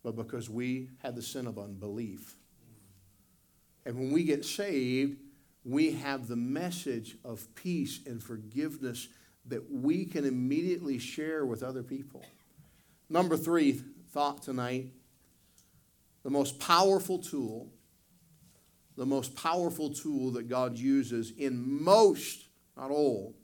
but 0.04 0.16
because 0.16 0.50
we 0.50 0.90
had 1.04 1.16
the 1.16 1.22
sin 1.22 1.46
of 1.46 1.60
unbelief. 1.60 2.36
And 3.86 3.96
when 4.00 4.12
we 4.12 4.24
get 4.24 4.44
saved, 4.44 5.20
we 5.68 5.92
have 5.92 6.28
the 6.28 6.36
message 6.36 7.18
of 7.26 7.54
peace 7.54 8.00
and 8.06 8.24
forgiveness 8.24 9.10
that 9.46 9.70
we 9.70 10.06
can 10.06 10.24
immediately 10.24 10.98
share 10.98 11.46
with 11.46 11.62
other 11.62 11.84
people. 11.84 12.26
Number 13.10 13.36
three 13.36 13.82
thought 14.14 14.42
tonight 14.42 14.94
the 16.24 16.30
most 16.30 16.60
powerful 16.60 17.20
tool, 17.20 17.68
the 18.96 19.06
most 19.06 19.36
powerful 19.36 19.94
tool 19.94 20.32
that 20.32 20.48
God 20.48 20.78
uses 20.78 21.32
in 21.32 21.84
most, 21.84 22.48
not 22.78 22.90
all, 22.90 23.36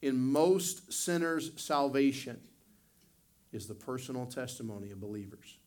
in 0.00 0.16
most 0.16 0.90
sinners' 0.90 1.50
salvation 1.56 2.40
is 3.52 3.66
the 3.66 3.74
personal 3.74 4.24
testimony 4.24 4.90
of 4.92 5.00
believers. 5.00 5.58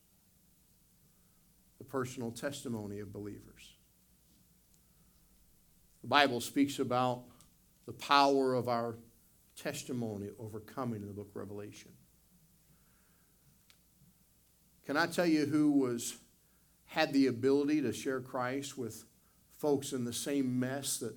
The 1.78 1.86
personal 1.86 2.32
testimony 2.32 3.00
of 3.00 3.14
believers. 3.14 3.73
The 6.04 6.08
Bible 6.08 6.40
speaks 6.40 6.78
about 6.78 7.24
the 7.88 7.94
power 7.94 8.54
of 8.54 8.70
our 8.70 8.96
testimony 9.56 10.30
overcoming 10.38 11.02
in 11.02 11.08
the 11.08 11.14
book 11.14 11.30
of 11.30 11.36
Revelation. 11.36 11.92
Can 14.86 14.98
I 14.98 15.08
tell 15.08 15.26
you 15.26 15.46
who 15.46 15.72
was 15.72 16.18
had 16.94 17.12
the 17.12 17.26
ability 17.26 17.82
to 17.82 17.92
share 17.92 18.22
Christ 18.22 18.78
with 18.78 19.06
folks 19.58 19.94
in 19.94 20.06
the 20.06 20.14
same 20.14 20.60
mess 20.60 20.98
that 20.98 21.16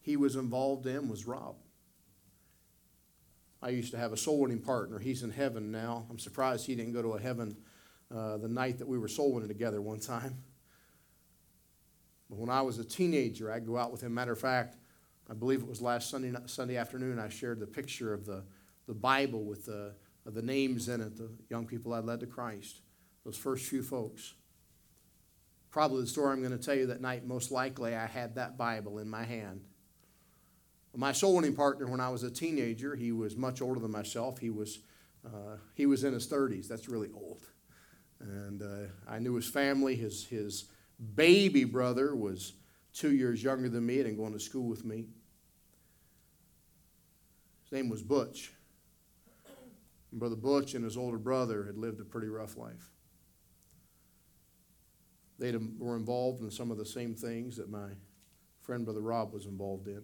he 0.00 0.16
was 0.16 0.34
involved 0.34 0.86
in 0.86 1.08
was 1.08 1.26
Rob. 1.26 1.54
I 3.62 3.68
used 3.68 3.92
to 3.92 3.98
have 3.98 4.12
a 4.12 4.16
soul 4.16 4.40
winning 4.40 4.60
partner. 4.60 4.98
He's 4.98 5.22
in 5.22 5.30
heaven 5.30 5.70
now. 5.70 6.06
I'm 6.10 6.18
surprised 6.18 6.66
he 6.66 6.74
didn't 6.74 6.94
go 6.94 7.02
to 7.02 7.12
a 7.12 7.20
heaven 7.20 7.56
uh, 8.12 8.38
the 8.38 8.48
night 8.48 8.78
that 8.78 8.88
we 8.88 8.98
were 8.98 9.06
soul 9.06 9.34
winning 9.34 9.48
together 9.48 9.80
one 9.80 10.00
time. 10.00 10.38
But 12.30 12.38
when 12.38 12.48
I 12.48 12.62
was 12.62 12.78
a 12.78 12.84
teenager, 12.84 13.52
I'd 13.52 13.66
go 13.66 13.76
out 13.76 13.90
with 13.90 14.02
him. 14.02 14.14
Matter 14.14 14.32
of 14.32 14.40
fact, 14.40 14.76
I 15.28 15.34
believe 15.34 15.60
it 15.60 15.68
was 15.68 15.82
last 15.82 16.08
Sunday, 16.08 16.32
Sunday 16.46 16.76
afternoon, 16.76 17.18
I 17.18 17.28
shared 17.28 17.58
the 17.58 17.66
picture 17.66 18.14
of 18.14 18.24
the, 18.24 18.44
the 18.86 18.94
Bible 18.94 19.44
with 19.44 19.66
the, 19.66 19.94
the 20.24 20.40
names 20.40 20.88
in 20.88 21.00
it, 21.00 21.16
the 21.16 21.28
young 21.48 21.66
people 21.66 21.92
I 21.92 21.98
led 21.98 22.20
to 22.20 22.26
Christ, 22.26 22.82
those 23.24 23.36
first 23.36 23.66
few 23.66 23.82
folks. 23.82 24.34
Probably 25.70 26.02
the 26.02 26.06
story 26.06 26.32
I'm 26.32 26.40
going 26.40 26.56
to 26.56 26.64
tell 26.64 26.74
you 26.74 26.86
that 26.86 27.00
night, 27.00 27.26
most 27.26 27.50
likely 27.50 27.94
I 27.94 28.06
had 28.06 28.36
that 28.36 28.56
Bible 28.56 28.98
in 28.98 29.10
my 29.10 29.24
hand. 29.24 29.62
My 30.96 31.12
soul 31.12 31.36
winning 31.36 31.54
partner, 31.54 31.86
when 31.86 32.00
I 32.00 32.08
was 32.08 32.22
a 32.24 32.30
teenager, 32.30 32.96
he 32.96 33.12
was 33.12 33.36
much 33.36 33.62
older 33.62 33.78
than 33.78 33.92
myself. 33.92 34.38
He 34.38 34.50
was, 34.50 34.80
uh, 35.24 35.56
he 35.74 35.86
was 35.86 36.02
in 36.02 36.12
his 36.12 36.26
30s. 36.26 36.66
That's 36.66 36.88
really 36.88 37.10
old. 37.14 37.42
And 38.18 38.62
uh, 38.62 38.88
I 39.08 39.20
knew 39.20 39.34
his 39.34 39.48
family. 39.48 39.94
His, 39.94 40.26
his 40.26 40.64
baby 41.14 41.64
brother 41.64 42.14
was 42.14 42.54
two 42.92 43.12
years 43.12 43.42
younger 43.42 43.68
than 43.68 43.86
me 43.86 44.00
and 44.00 44.16
going 44.16 44.32
to 44.32 44.40
school 44.40 44.68
with 44.68 44.84
me. 44.84 45.06
His 47.64 47.72
name 47.72 47.88
was 47.88 48.02
Butch. 48.02 48.52
And 50.10 50.18
Brother 50.18 50.36
Butch 50.36 50.74
and 50.74 50.84
his 50.84 50.96
older 50.96 51.18
brother 51.18 51.64
had 51.64 51.76
lived 51.76 52.00
a 52.00 52.04
pretty 52.04 52.28
rough 52.28 52.56
life. 52.56 52.90
They 55.38 55.54
were 55.78 55.96
involved 55.96 56.42
in 56.42 56.50
some 56.50 56.70
of 56.70 56.76
the 56.76 56.84
same 56.84 57.14
things 57.14 57.56
that 57.56 57.70
my 57.70 57.90
friend 58.60 58.84
Brother 58.84 59.00
Rob 59.00 59.32
was 59.32 59.46
involved 59.46 59.88
in. 59.88 60.02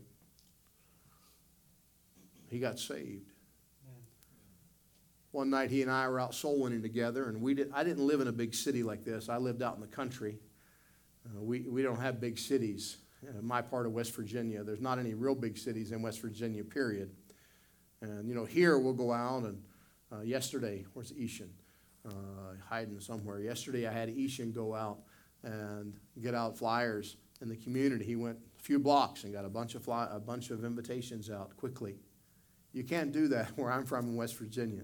He 2.48 2.58
got 2.58 2.78
saved. 2.78 3.32
One 5.32 5.50
night 5.50 5.70
he 5.70 5.82
and 5.82 5.90
I 5.90 6.08
were 6.08 6.18
out 6.18 6.34
soul 6.34 6.62
winning 6.62 6.80
together, 6.80 7.28
and 7.28 7.42
we 7.42 7.52
did, 7.52 7.70
I 7.74 7.84
didn't 7.84 8.06
live 8.06 8.22
in 8.22 8.28
a 8.28 8.32
big 8.32 8.54
city 8.54 8.82
like 8.82 9.04
this. 9.04 9.28
I 9.28 9.36
lived 9.36 9.60
out 9.60 9.74
in 9.74 9.82
the 9.82 9.86
country. 9.86 10.38
Uh, 11.26 11.42
we, 11.42 11.60
we 11.60 11.82
don't 11.82 12.00
have 12.00 12.20
big 12.20 12.38
cities. 12.38 12.98
In 13.22 13.44
my 13.44 13.60
part 13.60 13.86
of 13.86 13.92
West 13.92 14.14
Virginia, 14.14 14.62
there's 14.62 14.80
not 14.80 14.98
any 14.98 15.14
real 15.14 15.34
big 15.34 15.58
cities 15.58 15.90
in 15.90 16.02
West 16.02 16.20
Virginia, 16.20 16.62
period. 16.62 17.10
And, 18.00 18.28
you 18.28 18.34
know, 18.34 18.44
here 18.44 18.78
we'll 18.78 18.92
go 18.92 19.12
out, 19.12 19.42
and 19.42 19.62
uh, 20.12 20.20
yesterday, 20.20 20.84
where's 20.92 21.12
Ishan? 21.12 21.50
Uh, 22.06 22.54
hiding 22.68 23.00
somewhere. 23.00 23.40
Yesterday 23.40 23.88
I 23.88 23.92
had 23.92 24.08
Ishan 24.08 24.52
go 24.52 24.74
out 24.74 24.98
and 25.42 25.94
get 26.22 26.34
out 26.34 26.56
flyers 26.56 27.16
in 27.40 27.48
the 27.48 27.56
community. 27.56 28.04
He 28.04 28.14
went 28.14 28.38
a 28.58 28.62
few 28.62 28.78
blocks 28.78 29.24
and 29.24 29.32
got 29.32 29.44
a 29.44 29.48
bunch 29.48 29.74
of 29.74 29.82
fly, 29.82 30.06
a 30.10 30.20
bunch 30.20 30.50
of 30.50 30.64
invitations 30.64 31.30
out 31.30 31.56
quickly. 31.56 31.96
You 32.72 32.84
can't 32.84 33.10
do 33.10 33.26
that 33.28 33.50
where 33.56 33.72
I'm 33.72 33.84
from 33.84 34.06
in 34.06 34.16
West 34.16 34.36
Virginia. 34.36 34.82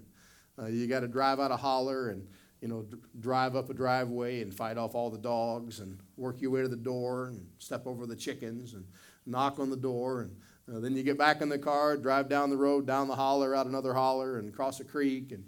Uh, 0.58 0.66
you 0.66 0.86
got 0.86 1.00
to 1.00 1.08
drive 1.08 1.38
out 1.38 1.50
a 1.50 1.56
holler 1.56 2.08
and 2.10 2.26
you 2.62 2.68
know 2.68 2.82
d- 2.82 2.96
drive 3.20 3.54
up 3.54 3.68
a 3.68 3.74
driveway 3.74 4.40
and 4.40 4.54
fight 4.54 4.78
off 4.78 4.94
all 4.94 5.10
the 5.10 5.18
dogs 5.18 5.80
and 5.80 5.98
work 6.16 6.40
your 6.40 6.52
way 6.52 6.62
to 6.62 6.68
the 6.68 6.76
door 6.76 7.26
and 7.26 7.46
step 7.58 7.86
over 7.86 8.06
the 8.06 8.16
chickens 8.16 8.72
and 8.72 8.86
knock 9.26 9.58
on 9.58 9.68
the 9.68 9.76
door 9.76 10.22
and 10.22 10.36
uh, 10.72 10.78
then 10.78 10.96
you 10.96 11.02
get 11.02 11.18
back 11.18 11.40
in 11.40 11.48
the 11.48 11.58
car, 11.58 11.96
drive 11.96 12.28
down 12.28 12.48
the 12.48 12.56
road, 12.56 12.86
down 12.86 13.08
the 13.08 13.16
holler, 13.16 13.54
out 13.54 13.66
another 13.66 13.92
holler, 13.92 14.38
and 14.38 14.54
cross 14.54 14.78
a 14.78 14.84
creek 14.84 15.32
and 15.32 15.44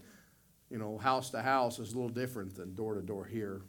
you 0.70 0.78
know 0.78 0.98
house 0.98 1.30
to 1.30 1.40
house 1.40 1.78
is 1.78 1.92
a 1.92 1.94
little 1.94 2.10
different 2.10 2.54
than 2.56 2.74
door 2.74 2.94
to 2.94 3.00
door 3.00 3.24
here. 3.24 3.62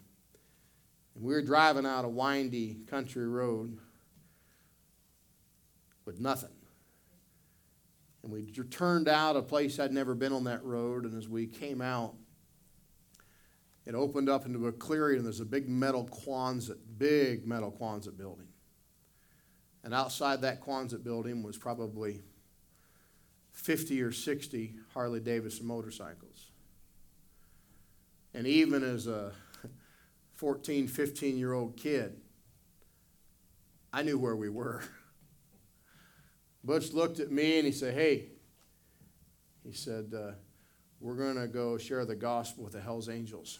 And 1.13 1.23
we 1.23 1.33
were 1.33 1.43
driving 1.43 1.85
out 1.85 2.03
a 2.03 2.09
windy 2.09 2.79
country 2.87 3.27
road 3.27 3.77
with 6.03 6.19
nothing. 6.19 6.49
And 8.23 8.31
we 8.31 8.51
turned 8.71 9.07
out 9.07 9.35
a 9.35 9.41
place 9.41 9.79
I'd 9.79 9.93
never 9.93 10.15
been 10.15 10.33
on 10.33 10.45
that 10.45 10.63
road. 10.63 11.05
And 11.05 11.15
as 11.15 11.29
we 11.29 11.45
came 11.45 11.79
out, 11.79 12.15
it 13.85 13.93
opened 13.93 14.29
up 14.29 14.45
into 14.45 14.67
a 14.67 14.71
clearing, 14.71 15.17
and 15.17 15.25
there's 15.25 15.39
a 15.39 15.45
big 15.45 15.69
metal 15.69 16.09
Quonset, 16.11 16.77
big 16.97 17.45
metal 17.45 17.71
Quonset 17.71 18.17
building. 18.17 18.47
And 19.83 19.93
outside 19.93 20.41
that 20.41 20.61
Quonset 20.61 21.03
building 21.03 21.43
was 21.43 21.57
probably 21.57 22.23
50 23.51 24.01
or 24.01 24.11
60 24.11 24.75
Harley 24.93 25.19
Davidson 25.19 25.67
motorcycles. 25.67 26.51
And 28.33 28.47
even 28.47 28.83
as 28.83 29.05
a 29.05 29.31
14, 30.35 30.87
15 30.87 31.37
year 31.37 31.53
old 31.53 31.77
kid, 31.77 32.19
I 33.93 34.01
knew 34.01 34.17
where 34.17 34.35
we 34.35 34.49
were. 34.49 34.83
Butch 36.63 36.91
looked 36.91 37.19
at 37.19 37.31
me 37.31 37.59
and 37.59 37.65
he 37.65 37.71
said, 37.71 37.93
Hey, 37.93 38.29
he 39.63 39.71
said, 39.71 40.13
uh, 40.13 40.31
We're 40.99 41.15
going 41.15 41.35
to 41.35 41.47
go 41.47 41.77
share 41.77 42.05
the 42.05 42.15
gospel 42.15 42.63
with 42.63 42.73
the 42.73 42.81
Hells 42.81 43.07
Angels. 43.07 43.59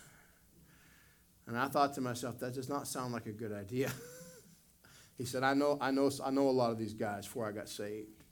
And 1.48 1.58
I 1.58 1.68
thought 1.68 1.94
to 1.96 2.02
myself, 2.02 2.40
That 2.40 2.54
does 2.54 2.70
not 2.70 2.88
sound 2.88 3.14
like 3.14 3.26
a 3.26 3.32
good 3.32 3.52
idea. 3.52 3.92
he 5.18 5.26
said, 5.26 5.44
I 5.44 5.54
know, 5.54 5.78
I, 5.80 5.92
know, 5.92 6.10
I 6.24 6.32
know 6.32 6.50
a 6.50 6.52
lot 6.52 6.72
of 6.72 6.78
these 6.78 6.94
guys 6.94 7.26
before 7.26 7.48
I 7.48 7.52
got 7.52 7.70
saved. 7.70 8.24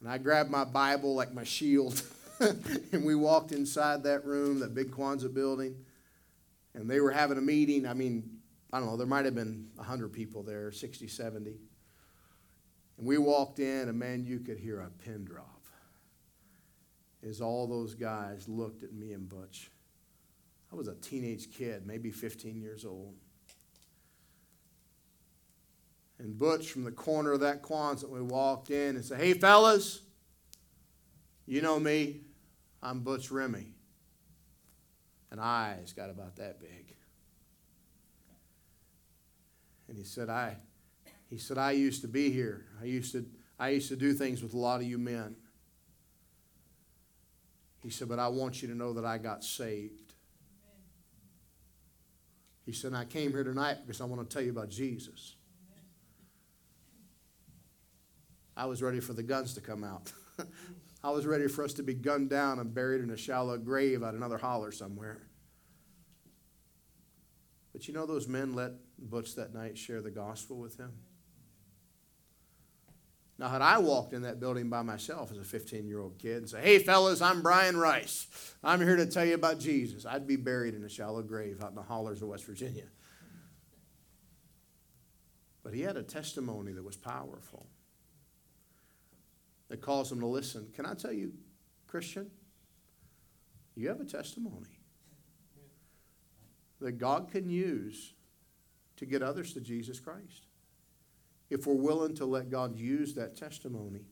And 0.00 0.08
I 0.08 0.18
grabbed 0.18 0.50
my 0.50 0.64
Bible 0.64 1.14
like 1.14 1.32
my 1.32 1.44
shield, 1.44 2.02
and 2.40 3.04
we 3.04 3.14
walked 3.14 3.52
inside 3.52 4.02
that 4.02 4.24
room, 4.24 4.60
that 4.60 4.74
big 4.74 4.90
Quonset 4.90 5.32
building 5.32 5.76
and 6.74 6.90
they 6.90 7.00
were 7.00 7.10
having 7.10 7.38
a 7.38 7.42
meeting. 7.42 7.86
I 7.86 7.94
mean, 7.94 8.38
I 8.72 8.78
don't 8.78 8.88
know, 8.88 8.96
there 8.96 9.06
might 9.06 9.24
have 9.24 9.34
been 9.34 9.68
100 9.76 10.12
people 10.12 10.42
there, 10.42 10.72
60, 10.72 11.06
70. 11.06 11.50
And 12.98 13.06
we 13.06 13.18
walked 13.18 13.58
in, 13.60 13.88
and 13.88 13.98
man, 13.98 14.24
you 14.24 14.40
could 14.40 14.58
hear 14.58 14.80
a 14.80 14.90
pin 14.90 15.24
drop 15.24 15.48
as 17.26 17.40
all 17.40 17.66
those 17.66 17.94
guys 17.94 18.48
looked 18.48 18.82
at 18.82 18.92
me 18.92 19.12
and 19.12 19.28
Butch. 19.28 19.70
I 20.74 20.76
was 20.76 20.88
a 20.88 20.94
teenage 20.94 21.52
kid, 21.56 21.86
maybe 21.86 22.10
15 22.10 22.60
years 22.60 22.84
old. 22.84 23.14
And 26.18 26.36
Butch, 26.36 26.72
from 26.72 26.82
the 26.82 26.90
corner 26.90 27.30
of 27.30 27.40
that 27.40 27.62
Quonset, 27.62 28.08
we 28.08 28.20
walked 28.20 28.70
in 28.70 28.96
and 28.96 29.04
said, 29.04 29.20
Hey, 29.20 29.34
fellas, 29.34 30.00
you 31.46 31.62
know 31.62 31.78
me. 31.78 32.22
I'm 32.82 33.00
Butch 33.00 33.30
Remy 33.30 33.68
and 35.30 35.40
eyes 35.40 35.92
got 35.92 36.10
about 36.10 36.34
that 36.36 36.58
big. 36.58 36.96
And 39.86 39.96
he 39.96 40.02
said, 40.02 40.28
I, 40.28 40.56
he 41.30 41.38
said, 41.38 41.56
I 41.56 41.70
used 41.70 42.02
to 42.02 42.08
be 42.08 42.32
here. 42.32 42.66
I 42.82 42.86
used 42.86 43.12
to, 43.12 43.24
I 43.60 43.68
used 43.68 43.90
to 43.90 43.96
do 43.96 44.12
things 44.12 44.42
with 44.42 44.54
a 44.54 44.58
lot 44.58 44.80
of 44.80 44.88
you 44.88 44.98
men. 44.98 45.36
He 47.80 47.90
said, 47.90 48.08
but 48.08 48.18
I 48.18 48.26
want 48.26 48.60
you 48.60 48.66
to 48.66 48.74
know 48.74 48.92
that 48.94 49.04
I 49.04 49.18
got 49.18 49.44
saved. 49.44 50.03
He 52.64 52.72
said, 52.72 52.94
I 52.94 53.04
came 53.04 53.30
here 53.30 53.44
tonight 53.44 53.78
because 53.84 54.00
I 54.00 54.04
want 54.04 54.28
to 54.28 54.34
tell 54.34 54.44
you 54.44 54.50
about 54.50 54.70
Jesus. 54.70 55.36
I 58.56 58.66
was 58.66 58.82
ready 58.82 59.00
for 59.00 59.12
the 59.12 59.22
guns 59.22 59.54
to 59.54 59.60
come 59.60 59.84
out. 59.84 60.12
I 61.04 61.10
was 61.10 61.26
ready 61.26 61.48
for 61.48 61.64
us 61.64 61.74
to 61.74 61.82
be 61.82 61.92
gunned 61.92 62.30
down 62.30 62.58
and 62.58 62.72
buried 62.72 63.02
in 63.02 63.10
a 63.10 63.16
shallow 63.16 63.58
grave 63.58 64.02
at 64.02 64.14
another 64.14 64.38
holler 64.38 64.72
somewhere. 64.72 65.20
But 67.72 67.86
you 67.88 67.92
know, 67.92 68.06
those 68.06 68.28
men 68.28 68.54
let 68.54 68.72
Butch 68.98 69.34
that 69.34 69.52
night 69.52 69.76
share 69.76 70.00
the 70.00 70.10
gospel 70.10 70.56
with 70.56 70.78
him. 70.78 70.92
Now, 73.38 73.48
had 73.48 73.62
I 73.62 73.78
walked 73.78 74.12
in 74.12 74.22
that 74.22 74.38
building 74.38 74.70
by 74.70 74.82
myself 74.82 75.32
as 75.32 75.38
a 75.38 75.44
15 75.44 75.88
year 75.88 76.00
old 76.00 76.18
kid 76.18 76.36
and 76.36 76.48
say, 76.48 76.60
Hey, 76.60 76.78
fellas, 76.78 77.20
I'm 77.20 77.42
Brian 77.42 77.76
Rice. 77.76 78.28
I'm 78.62 78.80
here 78.80 78.96
to 78.96 79.06
tell 79.06 79.24
you 79.24 79.34
about 79.34 79.58
Jesus, 79.58 80.06
I'd 80.06 80.26
be 80.26 80.36
buried 80.36 80.74
in 80.74 80.84
a 80.84 80.88
shallow 80.88 81.22
grave 81.22 81.62
out 81.62 81.70
in 81.70 81.74
the 81.74 81.82
hollers 81.82 82.22
of 82.22 82.28
West 82.28 82.44
Virginia. 82.44 82.86
But 85.64 85.74
he 85.74 85.80
had 85.80 85.96
a 85.96 86.02
testimony 86.02 86.72
that 86.72 86.84
was 86.84 86.96
powerful 86.96 87.66
that 89.68 89.80
caused 89.80 90.12
them 90.12 90.20
to 90.20 90.26
listen. 90.26 90.68
Can 90.74 90.86
I 90.86 90.94
tell 90.94 91.12
you, 91.12 91.32
Christian, 91.86 92.30
you 93.74 93.88
have 93.88 94.00
a 94.00 94.04
testimony 94.04 94.78
that 96.80 96.98
God 96.98 97.30
can 97.32 97.48
use 97.48 98.14
to 98.96 99.06
get 99.06 99.22
others 99.22 99.52
to 99.54 99.60
Jesus 99.60 99.98
Christ. 99.98 100.43
If 101.50 101.66
we're 101.66 101.74
willing 101.74 102.14
to 102.16 102.24
let 102.24 102.50
God 102.50 102.76
use 102.76 103.14
that 103.14 103.36
testimony, 103.36 104.06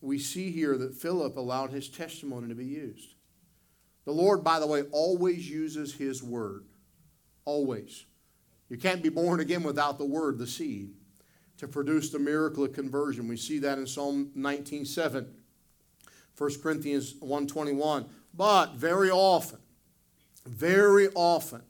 we 0.00 0.18
see 0.18 0.50
here 0.50 0.76
that 0.78 0.94
Philip 0.94 1.36
allowed 1.36 1.70
his 1.70 1.88
testimony 1.88 2.48
to 2.48 2.54
be 2.54 2.66
used. 2.66 3.14
The 4.04 4.12
Lord, 4.12 4.44
by 4.44 4.60
the 4.60 4.66
way, 4.66 4.82
always 4.92 5.50
uses 5.50 5.94
his 5.94 6.22
word. 6.22 6.64
Always. 7.44 8.06
You 8.68 8.78
can't 8.78 9.02
be 9.02 9.08
born 9.08 9.40
again 9.40 9.62
without 9.62 9.98
the 9.98 10.04
word, 10.04 10.38
the 10.38 10.46
seed 10.46 10.94
to 11.58 11.66
produce 11.66 12.10
the 12.10 12.18
miracle 12.18 12.64
of 12.64 12.72
conversion. 12.72 13.28
We 13.28 13.36
see 13.36 13.58
that 13.60 13.78
in 13.78 13.86
Psalm 13.86 14.30
19:7, 14.36 15.34
1 16.36 16.60
Corinthians 16.62 17.14
1:21. 17.20 18.08
But 18.34 18.74
very 18.74 19.10
often, 19.10 19.60
very 20.44 21.08
often, 21.14 21.62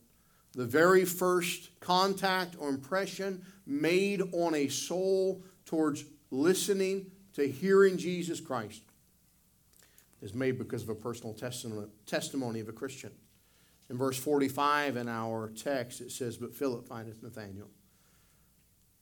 the 0.53 0.67
very 0.67 1.05
first 1.05 1.71
contact 1.81 2.57
or 2.59 2.69
impression 2.69 3.45
made 3.67 4.23
on 4.33 4.55
a 4.55 4.69
soul 4.69 5.43
towards 5.65 6.05
listening 6.31 7.11
to 7.35 7.49
hearing 7.49 7.99
Jesus 7.99 8.41
Christ 8.41 8.83
is 10.23 10.35
made 10.35 10.59
because 10.59 10.83
of 10.83 10.89
a 10.89 10.95
personal 10.95 11.35
testimony 12.07 12.61
of 12.61 12.69
a 12.69 12.73
Christian. 12.73 13.13
In 13.89 13.97
verse 13.97 14.19
45 14.19 14.97
in 14.97 15.09
our 15.09 15.51
text, 15.51 16.01
it 16.01 16.11
says, 16.11 16.37
But 16.37 16.55
Philip 16.55 16.89
findeth 16.89 17.23
Nathanael 17.23 17.71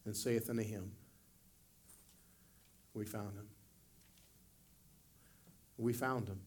and 0.05 0.17
saith 0.17 0.51
unto 0.51 0.63
him, 0.63 0.93
We 2.93 3.05
found 3.05 3.37
him. 3.37 3.47
We 5.79 5.93
found 5.93 6.29
him, 6.29 6.41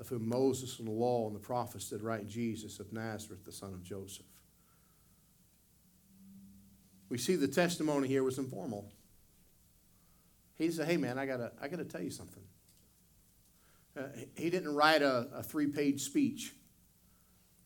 of 0.00 0.08
whom 0.08 0.28
Moses 0.28 0.78
and 0.78 0.88
the 0.88 0.92
law 0.92 1.26
and 1.26 1.34
the 1.34 1.40
prophets 1.40 1.88
did 1.88 2.02
write 2.02 2.26
Jesus 2.26 2.80
of 2.80 2.92
Nazareth, 2.92 3.44
the 3.44 3.52
son 3.52 3.72
of 3.72 3.82
Joseph. 3.82 4.26
We 7.12 7.18
see 7.18 7.36
the 7.36 7.46
testimony 7.46 8.08
here 8.08 8.24
was 8.24 8.38
informal. 8.38 8.90
He 10.56 10.70
said, 10.70 10.88
Hey, 10.88 10.96
man, 10.96 11.18
I 11.18 11.26
got 11.26 11.52
I 11.60 11.68
to 11.68 11.84
tell 11.84 12.00
you 12.00 12.10
something. 12.10 12.42
Uh, 13.94 14.04
he 14.34 14.48
didn't 14.48 14.74
write 14.74 15.02
a, 15.02 15.28
a 15.34 15.42
three 15.42 15.66
page 15.66 16.00
speech 16.00 16.54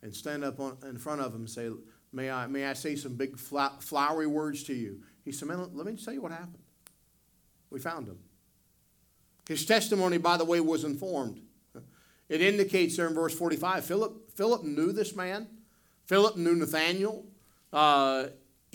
and 0.03 0.13
stand 0.13 0.43
up 0.43 0.59
on, 0.59 0.79
in 0.83 0.99
front 0.99 1.21
of 1.21 1.31
them 1.31 1.43
and 1.43 1.51
say, 1.51 1.71
may 2.13 2.29
I, 2.29 2.49
may 2.49 2.67
I 2.67 2.73
say 2.73 2.97
some 2.97 3.15
big 3.15 3.39
flowery 3.39 4.27
words 4.27 4.65
to 4.65 4.75
you? 4.75 5.03
He 5.25 5.31
said, 5.31 5.47
Man, 5.47 5.65
let 5.75 5.87
me 5.87 5.95
tell 5.95 6.13
you 6.13 6.23
what 6.23 6.33
happened. 6.33 6.65
We 7.71 7.79
found 7.79 8.09
him. 8.09 8.19
His 9.49 9.65
testimony, 9.65 10.19
by 10.19 10.39
the 10.39 10.45
way, 10.45 10.59
was 10.59 10.83
informed. 10.83 11.41
It 12.29 12.41
indicates 12.41 12.97
there 12.97 13.07
in 13.07 13.15
verse 13.15 13.33
45 13.33 13.85
Philip, 13.85 14.33
Philip 14.33 14.65
knew 14.65 14.91
this 14.91 15.15
man. 15.15 15.47
Philip 16.07 16.37
knew 16.37 16.57
Nathaniel. 16.57 17.27
Uh, 17.73 18.27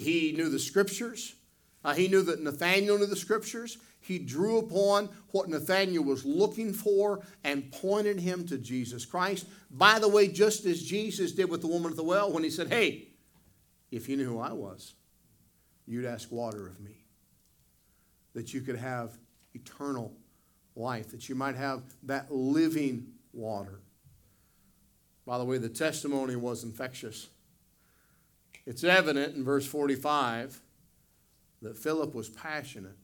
he 0.02 0.34
knew 0.34 0.50
the 0.50 0.60
scriptures. 0.60 1.36
Uh, 1.84 1.94
he 1.94 2.08
knew 2.08 2.22
that 2.24 2.42
Nathaniel 2.42 2.98
knew 2.98 3.06
the 3.06 3.16
scriptures. 3.16 3.78
He 4.00 4.20
drew 4.20 4.58
upon 4.58 5.10
what 5.32 5.50
Nathaniel 5.50 6.04
was 6.04 6.26
looking 6.26 6.74
for 6.74 7.22
and 7.44 7.72
pointed 7.72 8.20
him 8.20 8.46
to 8.48 8.58
Jesus 8.58 9.06
Christ. 9.06 9.48
By 9.70 10.00
the 10.00 10.08
way, 10.08 10.28
just 10.28 10.66
as 10.66 10.82
Jesus 10.82 11.32
did 11.32 11.50
with 11.50 11.62
the 11.62 11.68
woman 11.68 11.92
at 11.92 11.98
the 11.98 12.04
well 12.04 12.32
when 12.32 12.44
he 12.44 12.50
said, 12.50 12.70
Hey, 12.70 13.10
if 13.92 14.10
you 14.10 14.18
knew 14.18 14.28
who 14.28 14.40
I 14.40 14.54
was, 14.54 14.94
you'd 15.86 16.06
ask 16.06 16.32
water 16.32 16.68
of 16.68 16.80
me. 16.80 17.06
That 18.34 18.54
you 18.54 18.62
could 18.62 18.78
have 18.78 19.18
eternal 19.54 20.14
life, 20.76 21.12
that 21.12 21.30
you 21.30 21.36
might 21.36 21.56
have 21.56 21.84
that 22.04 22.32
living 22.32 23.08
water. 23.34 23.82
By 25.26 25.38
the 25.38 25.46
way, 25.46 25.58
the 25.58 25.70
testimony 25.70 26.36
was 26.36 26.64
infectious. 26.64 27.30
It's 28.66 28.84
evident 28.84 29.36
in 29.36 29.44
verse 29.44 29.66
45 29.66 30.62
that 31.62 31.78
Philip 31.78 32.14
was 32.14 32.30
passionate 32.30 32.98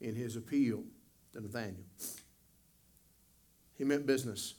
in 0.00 0.14
his 0.14 0.36
appeal 0.36 0.84
to 1.32 1.40
Nathaniel. 1.40 1.84
He 3.74 3.84
meant 3.84 4.06
business. 4.06 4.54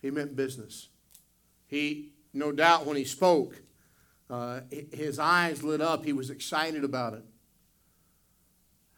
He 0.00 0.10
meant 0.10 0.36
business. 0.36 0.88
He, 1.66 2.12
no 2.32 2.52
doubt, 2.52 2.86
when 2.86 2.96
he 2.96 3.04
spoke, 3.04 3.62
uh, 4.30 4.60
his 4.92 5.18
eyes 5.18 5.62
lit 5.62 5.80
up. 5.80 6.04
He 6.04 6.12
was 6.12 6.30
excited 6.30 6.84
about 6.84 7.14
it. 7.14 7.24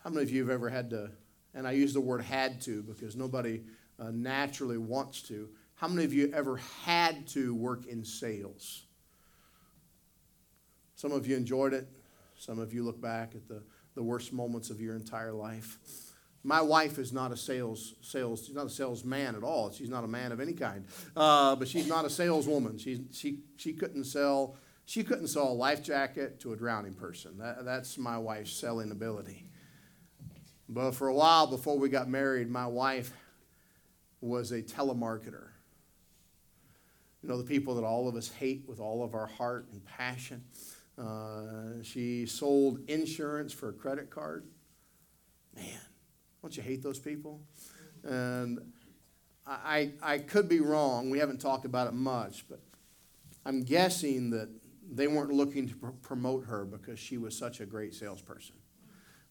How 0.05 0.11
many 0.11 0.23
of 0.23 0.31
you 0.31 0.41
have 0.41 0.51
ever 0.51 0.69
had 0.69 0.91
to, 0.91 1.11
and 1.55 1.67
I 1.67 1.73
use 1.73 1.93
the 1.93 2.01
word 2.01 2.23
had 2.23 2.61
to 2.63 2.83
because 2.83 3.17
nobody 3.17 3.63
uh, 3.99 4.11
naturally 4.11 4.79
wants 4.79 5.23
to, 5.23 5.49
how 5.75 5.89
many 5.89 6.05
of 6.05 6.13
you 6.13 6.31
ever 6.35 6.57
had 6.85 7.27
to 7.29 7.55
work 7.55 7.87
in 7.87 8.05
sales? 8.05 8.85
Some 11.01 11.13
of 11.13 11.27
you 11.27 11.35
enjoyed 11.35 11.73
it. 11.73 11.89
Some 12.37 12.59
of 12.59 12.75
you 12.75 12.85
look 12.85 13.01
back 13.01 13.35
at 13.35 13.49
the 13.49 13.63
the 13.95 14.03
worst 14.03 14.35
moments 14.35 14.69
of 14.69 14.83
your 14.83 14.95
entire 14.95 15.33
life. 15.33 15.79
My 16.45 16.61
wife 16.61 16.99
is 16.99 17.11
not 17.11 17.33
a 17.33 17.39
sales 17.39 17.95
sales. 18.03 18.45
She's 18.45 18.55
not 18.55 18.67
a 18.67 18.71
salesman 18.71 19.35
at 19.35 19.43
all. 19.43 19.71
She's 19.71 19.89
not 19.89 20.05
a 20.05 20.07
man 20.07 20.31
of 20.31 20.41
any 20.41 20.53
kind. 20.53 20.85
Uh, 21.17 21.57
but 21.57 21.69
she's 21.69 21.87
not 21.87 22.05
a 22.05 22.11
saleswoman. 22.11 22.77
She 22.77 23.07
she 23.13 23.39
she 23.57 23.73
couldn't 23.73 24.05
sell. 24.05 24.57
She 24.85 25.03
couldn't 25.03 25.29
sell 25.29 25.49
a 25.49 25.55
life 25.55 25.83
jacket 25.83 26.39
to 26.41 26.53
a 26.53 26.57
drowning 26.57 26.93
person. 26.93 27.39
That, 27.39 27.65
that's 27.65 27.97
my 27.97 28.19
wife's 28.19 28.53
selling 28.53 28.91
ability. 28.91 29.47
But 30.69 30.91
for 30.93 31.09
a 31.09 31.15
while 31.15 31.47
before 31.47 31.79
we 31.79 31.89
got 31.89 32.11
married, 32.11 32.51
my 32.51 32.67
wife 32.67 33.11
was 34.21 34.53
a 34.53 34.61
telemarketer. 34.61 35.49
You 37.23 37.29
know, 37.31 37.39
the 37.39 37.45
people 37.45 37.75
that 37.77 37.85
all 37.85 38.07
of 38.07 38.17
us 38.17 38.29
hate 38.29 38.65
with 38.67 38.81
all 38.81 39.03
of 39.03 39.15
our 39.15 39.27
heart 39.27 39.67
and 39.73 39.83
passion. 39.87 40.45
Uh, 41.01 41.83
she 41.83 42.27
sold 42.27 42.81
insurance 42.89 43.53
for 43.53 43.71
a 43.71 43.73
credit 43.73 44.11
card. 44.11 44.45
Man, 45.57 45.65
don't 46.43 46.57
you 46.57 46.63
hate 46.63 46.83
those 46.83 46.99
people? 46.99 47.41
And 48.05 48.61
I, 49.47 49.93
I 50.03 50.19
could 50.19 50.49
be 50.49 50.61
wrong. 50.61 51.11
We 51.11 51.19
haven't 51.19 51.41
talked 51.41 51.65
about 51.65 51.89
it 51.89 51.95
much, 51.95 52.45
but 52.49 52.61
I'm 53.45 53.63
guessing 53.63 54.31
that 54.31 54.49
they 54.93 55.09
weren't 55.09 55.33
looking 55.33 55.69
to 55.69 55.77
pr- 55.77 55.89
promote 56.03 56.45
her 56.45 56.65
because 56.65 56.99
she 56.99 57.17
was 57.17 57.37
such 57.37 57.61
a 57.61 57.67
great 57.67 57.95
salesperson. 57.95 58.57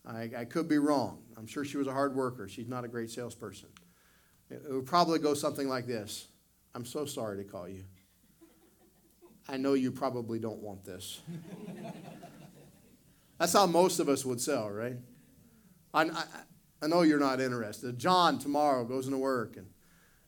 I, 0.05 0.29
I 0.37 0.45
could 0.45 0.67
be 0.67 0.77
wrong. 0.77 1.21
I'm 1.37 1.45
sure 1.45 1.63
she 1.63 1.77
was 1.77 1.87
a 1.87 1.93
hard 1.93 2.15
worker. 2.15 2.47
She's 2.47 2.67
not 2.67 2.83
a 2.83 2.87
great 2.87 3.11
salesperson. 3.11 3.69
It, 4.49 4.63
it 4.67 4.73
would 4.73 4.85
probably 4.85 5.19
go 5.19 5.33
something 5.33 5.67
like 5.67 5.85
this 5.85 6.27
I'm 6.75 6.85
so 6.85 7.05
sorry 7.05 7.37
to 7.37 7.43
call 7.43 7.67
you. 7.67 7.83
I 9.49 9.57
know 9.57 9.73
you 9.73 9.91
probably 9.91 10.37
don't 10.37 10.61
want 10.61 10.85
this. 10.85 11.21
That's 13.39 13.53
how 13.53 13.65
most 13.65 13.99
of 13.99 14.07
us 14.07 14.23
would 14.23 14.39
sell, 14.39 14.69
right? 14.69 14.97
I, 15.93 16.03
I, 16.03 16.23
I, 16.83 16.87
know 16.87 17.01
you're 17.01 17.19
not 17.19 17.41
interested. 17.41 17.97
John 17.97 18.37
tomorrow 18.37 18.85
goes 18.85 19.07
into 19.07 19.17
work 19.17 19.57
and, 19.57 19.65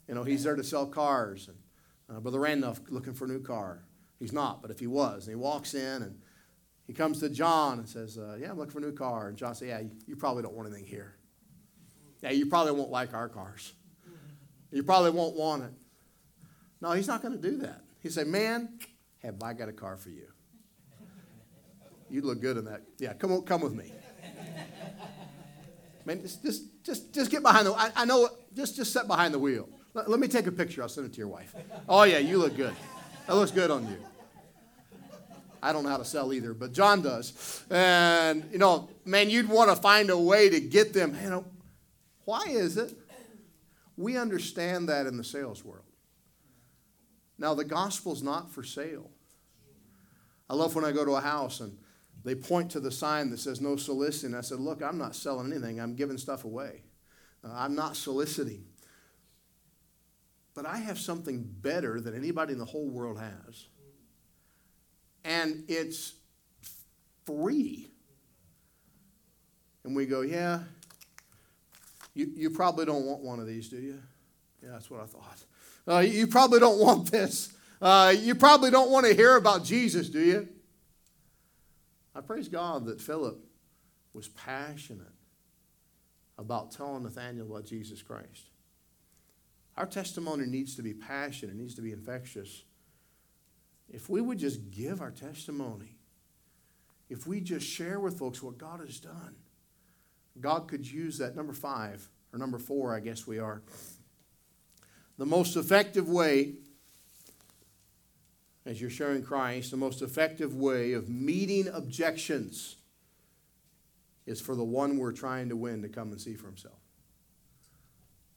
you 0.07 0.15
know, 0.15 0.23
he's 0.23 0.43
there 0.43 0.55
to 0.55 0.63
sell 0.63 0.87
cars. 0.87 1.49
And 1.49 2.17
uh, 2.17 2.19
Brother 2.19 2.39
Randolph 2.39 2.81
looking 2.89 3.13
for 3.13 3.25
a 3.25 3.27
new 3.27 3.41
car. 3.41 3.83
He's 4.17 4.33
not, 4.33 4.61
but 4.61 4.71
if 4.71 4.79
he 4.79 4.87
was, 4.87 5.27
and 5.27 5.35
he 5.35 5.35
walks 5.35 5.75
in 5.75 6.01
and 6.01 6.17
he 6.87 6.93
comes 6.93 7.19
to 7.19 7.29
John 7.29 7.79
and 7.79 7.87
says, 7.87 8.17
uh, 8.17 8.37
Yeah, 8.39 8.51
I'm 8.51 8.57
looking 8.57 8.71
for 8.71 8.79
a 8.79 8.81
new 8.81 8.93
car. 8.93 9.27
And 9.27 9.37
John 9.37 9.53
says, 9.53 9.67
Yeah, 9.67 9.79
you, 9.81 9.91
you 10.07 10.15
probably 10.15 10.41
don't 10.41 10.55
want 10.55 10.69
anything 10.69 10.87
here. 10.87 11.15
Yeah, 12.23 12.31
you 12.31 12.47
probably 12.47 12.71
won't 12.71 12.91
like 12.91 13.13
our 13.13 13.29
cars. 13.29 13.73
You 14.71 14.83
probably 14.83 15.11
won't 15.11 15.35
want 15.35 15.63
it. 15.63 15.73
No, 16.81 16.91
he's 16.93 17.07
not 17.07 17.21
going 17.21 17.39
to 17.39 17.49
do 17.49 17.57
that. 17.57 17.81
He 17.99 18.09
said, 18.09 18.27
Man, 18.27 18.79
have 19.23 19.41
I 19.43 19.53
got 19.53 19.69
a 19.69 19.73
car 19.73 19.97
for 19.97 20.09
you? 20.09 20.27
You 22.09 22.21
look 22.21 22.41
good 22.41 22.57
in 22.57 22.65
that. 22.65 22.81
Yeah, 22.99 23.13
come 23.13 23.31
on, 23.31 23.43
come 23.43 23.61
with 23.61 23.73
me. 23.73 23.91
Man, 26.05 26.21
just, 26.21 26.43
just, 26.43 26.83
just, 26.83 27.13
just 27.13 27.31
get 27.31 27.41
behind 27.41 27.67
the. 27.67 27.73
I, 27.73 27.91
I 27.95 28.05
know. 28.05 28.27
Just, 28.53 28.75
just 28.75 28.91
sit 28.91 29.07
behind 29.07 29.33
the 29.33 29.39
wheel. 29.39 29.69
Let, 29.93 30.09
let 30.09 30.19
me 30.19 30.27
take 30.27 30.47
a 30.47 30.51
picture. 30.51 30.81
I'll 30.81 30.89
send 30.89 31.07
it 31.07 31.13
to 31.13 31.19
your 31.19 31.27
wife. 31.27 31.55
Oh 31.87 32.03
yeah, 32.03 32.17
you 32.17 32.37
look 32.37 32.57
good. 32.57 32.73
That 33.27 33.35
looks 33.35 33.51
good 33.51 33.71
on 33.71 33.87
you. 33.87 33.97
I 35.63 35.71
don't 35.71 35.83
know 35.83 35.89
how 35.89 35.97
to 35.97 36.05
sell 36.05 36.33
either, 36.33 36.53
but 36.53 36.73
John 36.73 37.03
does. 37.03 37.63
And 37.69 38.49
you 38.51 38.57
know, 38.57 38.89
man, 39.05 39.29
you'd 39.29 39.47
want 39.47 39.69
to 39.69 39.75
find 39.75 40.09
a 40.09 40.17
way 40.17 40.49
to 40.49 40.59
get 40.59 40.91
them. 40.91 41.15
You 41.23 41.29
know, 41.29 41.45
why 42.25 42.45
is 42.47 42.77
it? 42.77 42.93
We 43.95 44.17
understand 44.17 44.89
that 44.89 45.05
in 45.05 45.17
the 45.17 45.23
sales 45.23 45.63
world. 45.63 45.80
Now, 47.41 47.55
the 47.55 47.65
gospel's 47.65 48.21
not 48.21 48.51
for 48.51 48.61
sale. 48.61 49.09
I 50.47 50.53
love 50.53 50.75
when 50.75 50.85
I 50.85 50.91
go 50.91 51.03
to 51.03 51.13
a 51.13 51.21
house 51.21 51.59
and 51.59 51.75
they 52.23 52.35
point 52.35 52.69
to 52.71 52.79
the 52.79 52.91
sign 52.91 53.31
that 53.31 53.39
says 53.39 53.59
no 53.59 53.77
soliciting. 53.77 54.35
I 54.35 54.41
said, 54.41 54.59
Look, 54.59 54.83
I'm 54.83 54.99
not 54.99 55.15
selling 55.15 55.51
anything, 55.51 55.81
I'm 55.81 55.95
giving 55.95 56.19
stuff 56.19 56.45
away. 56.45 56.83
Uh, 57.43 57.51
I'm 57.51 57.73
not 57.73 57.95
soliciting. 57.95 58.63
But 60.53 60.67
I 60.67 60.77
have 60.77 60.99
something 60.99 61.43
better 61.43 61.99
than 61.99 62.15
anybody 62.15 62.53
in 62.53 62.59
the 62.59 62.65
whole 62.65 62.87
world 62.87 63.17
has. 63.17 63.65
And 65.25 65.63
it's 65.67 66.13
free. 67.25 67.87
And 69.83 69.95
we 69.95 70.05
go, 70.05 70.21
Yeah, 70.21 70.59
you, 72.13 72.31
you 72.35 72.51
probably 72.51 72.85
don't 72.85 73.07
want 73.07 73.23
one 73.23 73.39
of 73.39 73.47
these, 73.47 73.67
do 73.67 73.77
you? 73.77 73.99
Yeah, 74.61 74.73
that's 74.73 74.91
what 74.91 75.01
I 75.01 75.05
thought. 75.05 75.39
Uh, 75.87 75.99
you 75.99 76.27
probably 76.27 76.59
don't 76.59 76.79
want 76.79 77.11
this. 77.11 77.53
Uh, 77.81 78.13
you 78.17 78.35
probably 78.35 78.69
don't 78.69 78.91
want 78.91 79.05
to 79.05 79.13
hear 79.13 79.35
about 79.35 79.63
Jesus, 79.63 80.09
do 80.09 80.19
you? 80.19 80.47
I 82.13 82.21
praise 82.21 82.47
God 82.47 82.85
that 82.85 83.01
Philip 83.01 83.39
was 84.13 84.27
passionate 84.27 85.07
about 86.37 86.71
telling 86.71 87.03
Nathaniel 87.03 87.49
about 87.49 87.65
Jesus 87.65 88.01
Christ. 88.01 88.49
Our 89.77 89.85
testimony 89.85 90.45
needs 90.45 90.75
to 90.75 90.81
be 90.81 90.93
passionate, 90.93 91.53
it 91.53 91.57
needs 91.57 91.75
to 91.75 91.81
be 91.81 91.91
infectious. 91.91 92.63
If 93.89 94.09
we 94.09 94.21
would 94.21 94.37
just 94.37 94.71
give 94.71 95.01
our 95.01 95.11
testimony, 95.11 95.95
if 97.09 97.27
we 97.27 97.41
just 97.41 97.67
share 97.67 97.99
with 97.99 98.17
folks 98.17 98.41
what 98.41 98.57
God 98.57 98.79
has 98.79 98.99
done, 98.99 99.35
God 100.39 100.67
could 100.67 100.89
use 100.89 101.17
that. 101.17 101.35
Number 101.35 101.53
five, 101.53 102.07
or 102.31 102.39
number 102.39 102.57
four, 102.57 102.95
I 102.95 102.99
guess 102.99 103.27
we 103.27 103.39
are. 103.39 103.61
The 105.21 105.27
most 105.27 105.55
effective 105.55 106.09
way 106.09 106.53
as 108.65 108.81
you're 108.81 108.89
sharing 108.89 109.21
Christ, 109.21 109.69
the 109.69 109.77
most 109.77 110.01
effective 110.01 110.55
way 110.55 110.93
of 110.93 111.09
meeting 111.09 111.67
objections 111.67 112.77
is 114.25 114.41
for 114.41 114.55
the 114.55 114.63
one 114.63 114.97
we're 114.97 115.11
trying 115.11 115.49
to 115.49 115.55
win 115.55 115.83
to 115.83 115.89
come 115.89 116.11
and 116.11 116.19
see 116.19 116.33
for 116.33 116.47
himself. 116.47 116.79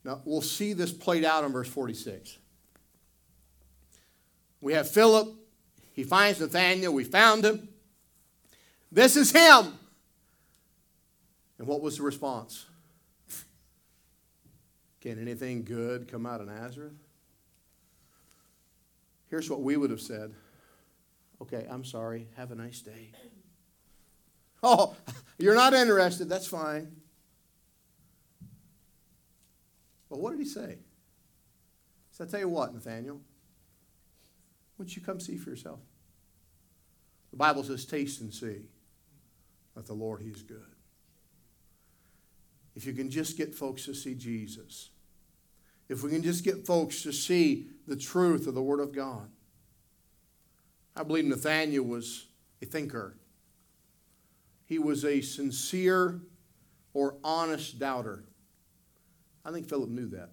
Now, 0.05 0.21
we'll 0.27 0.43
see 0.43 0.75
this 0.75 0.93
played 0.93 1.25
out 1.25 1.43
in 1.45 1.53
verse 1.53 1.71
46. 1.71 2.37
We 4.61 4.75
have 4.75 4.87
Philip. 4.87 5.35
He 5.95 6.05
finds 6.05 6.39
Nathanael. 6.39 6.93
We 6.93 7.05
found 7.05 7.47
him. 7.47 7.67
This 8.93 9.17
is 9.17 9.33
him. 9.33 9.73
And 11.57 11.67
what 11.67 11.81
was 11.81 11.97
the 11.97 12.03
response? 12.03 12.67
Can 15.05 15.21
anything 15.21 15.65
good 15.65 16.09
come 16.09 16.25
out 16.25 16.41
of 16.41 16.47
Nazareth? 16.47 16.95
Here's 19.29 19.51
what 19.51 19.61
we 19.61 19.77
would 19.77 19.91
have 19.91 20.01
said 20.01 20.35
Okay, 21.43 21.67
I'm 21.71 21.85
sorry. 21.85 22.29
Have 22.37 22.51
a 22.51 22.55
nice 22.55 22.81
day. 22.81 23.13
Oh, 24.67 24.97
you're 25.37 25.55
not 25.55 25.75
interested. 25.75 26.27
That's 26.27 26.47
fine. 26.47 26.91
But 30.09 30.21
what 30.21 30.31
did 30.31 30.39
he 30.39 30.47
say? 30.47 30.79
He 30.79 32.13
said, 32.13 32.29
I 32.29 32.31
tell 32.31 32.41
you 32.41 32.49
what, 32.49 32.73
Nathanael. 32.73 33.21
Wouldn't 34.79 34.97
you 34.97 35.03
come 35.03 35.21
see 35.21 35.37
for 35.37 35.51
yourself? 35.51 35.81
The 37.31 37.37
Bible 37.37 37.63
says, 37.63 37.85
taste 37.85 38.23
and 38.23 38.33
see 38.33 38.63
that 39.75 39.85
the 39.87 39.93
Lord, 39.93 40.23
He 40.23 40.31
is 40.31 40.41
good. 40.41 40.77
If 42.75 42.87
you 42.87 42.95
can 42.95 43.11
just 43.11 43.37
get 43.37 43.55
folks 43.55 43.85
to 43.85 43.95
see 43.95 44.15
Jesus, 44.15 44.89
if 45.89 46.03
we 46.03 46.11
can 46.11 46.23
just 46.23 46.45
get 46.45 46.67
folks 46.67 47.03
to 47.03 47.13
see 47.13 47.67
the 47.87 47.97
truth 47.97 48.47
of 48.47 48.55
the 48.55 48.63
Word 48.63 48.81
of 48.81 48.93
God. 48.93 49.29
I 50.97 51.03
believe 51.03 51.25
Nathanael 51.25 51.83
was 51.83 52.29
a 52.63 52.67
thinker. 52.67 53.17
He 54.67 54.79
was 54.79 55.05
a 55.05 55.21
sincere 55.21 56.21
or 56.95 57.17
honest 57.23 57.79
doubter. 57.79 58.25
I 59.45 59.51
think 59.51 59.69
Philip 59.69 59.91
knew 59.91 60.09
that. 60.11 60.31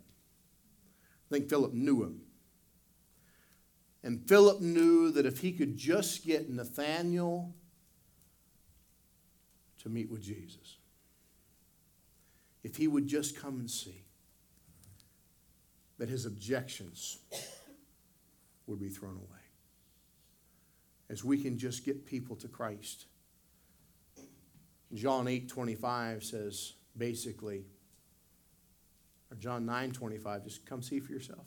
I 1.29 1.33
think 1.33 1.49
Philip 1.49 1.73
knew 1.73 2.03
him. 2.03 2.21
And 4.03 4.27
Philip 4.27 4.61
knew 4.61 5.11
that 5.11 5.25
if 5.25 5.39
he 5.39 5.51
could 5.51 5.77
just 5.77 6.25
get 6.25 6.49
Nathanael 6.49 7.53
to 9.79 9.89
meet 9.89 10.09
with 10.09 10.21
Jesus, 10.21 10.77
if 12.63 12.77
he 12.77 12.87
would 12.87 13.07
just 13.07 13.35
come 13.35 13.59
and 13.59 13.69
see, 13.69 14.00
that 16.01 16.09
his 16.09 16.25
objections 16.25 17.19
would 18.65 18.79
be 18.79 18.89
thrown 18.89 19.17
away. 19.17 19.39
As 21.11 21.23
we 21.23 21.37
can 21.37 21.59
just 21.59 21.85
get 21.85 22.07
people 22.07 22.35
to 22.37 22.47
Christ. 22.47 23.05
John 24.95 25.27
8 25.27 25.47
25 25.47 26.23
says 26.23 26.73
basically, 26.97 27.65
or 29.29 29.37
John 29.37 29.67
9 29.67 29.91
25, 29.91 30.43
just 30.43 30.65
come 30.65 30.81
see 30.81 30.99
for 30.99 31.11
yourself. 31.11 31.45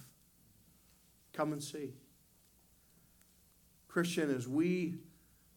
Come 1.32 1.52
and 1.52 1.60
see. 1.60 1.94
Christian, 3.88 4.32
as 4.32 4.46
we 4.46 4.98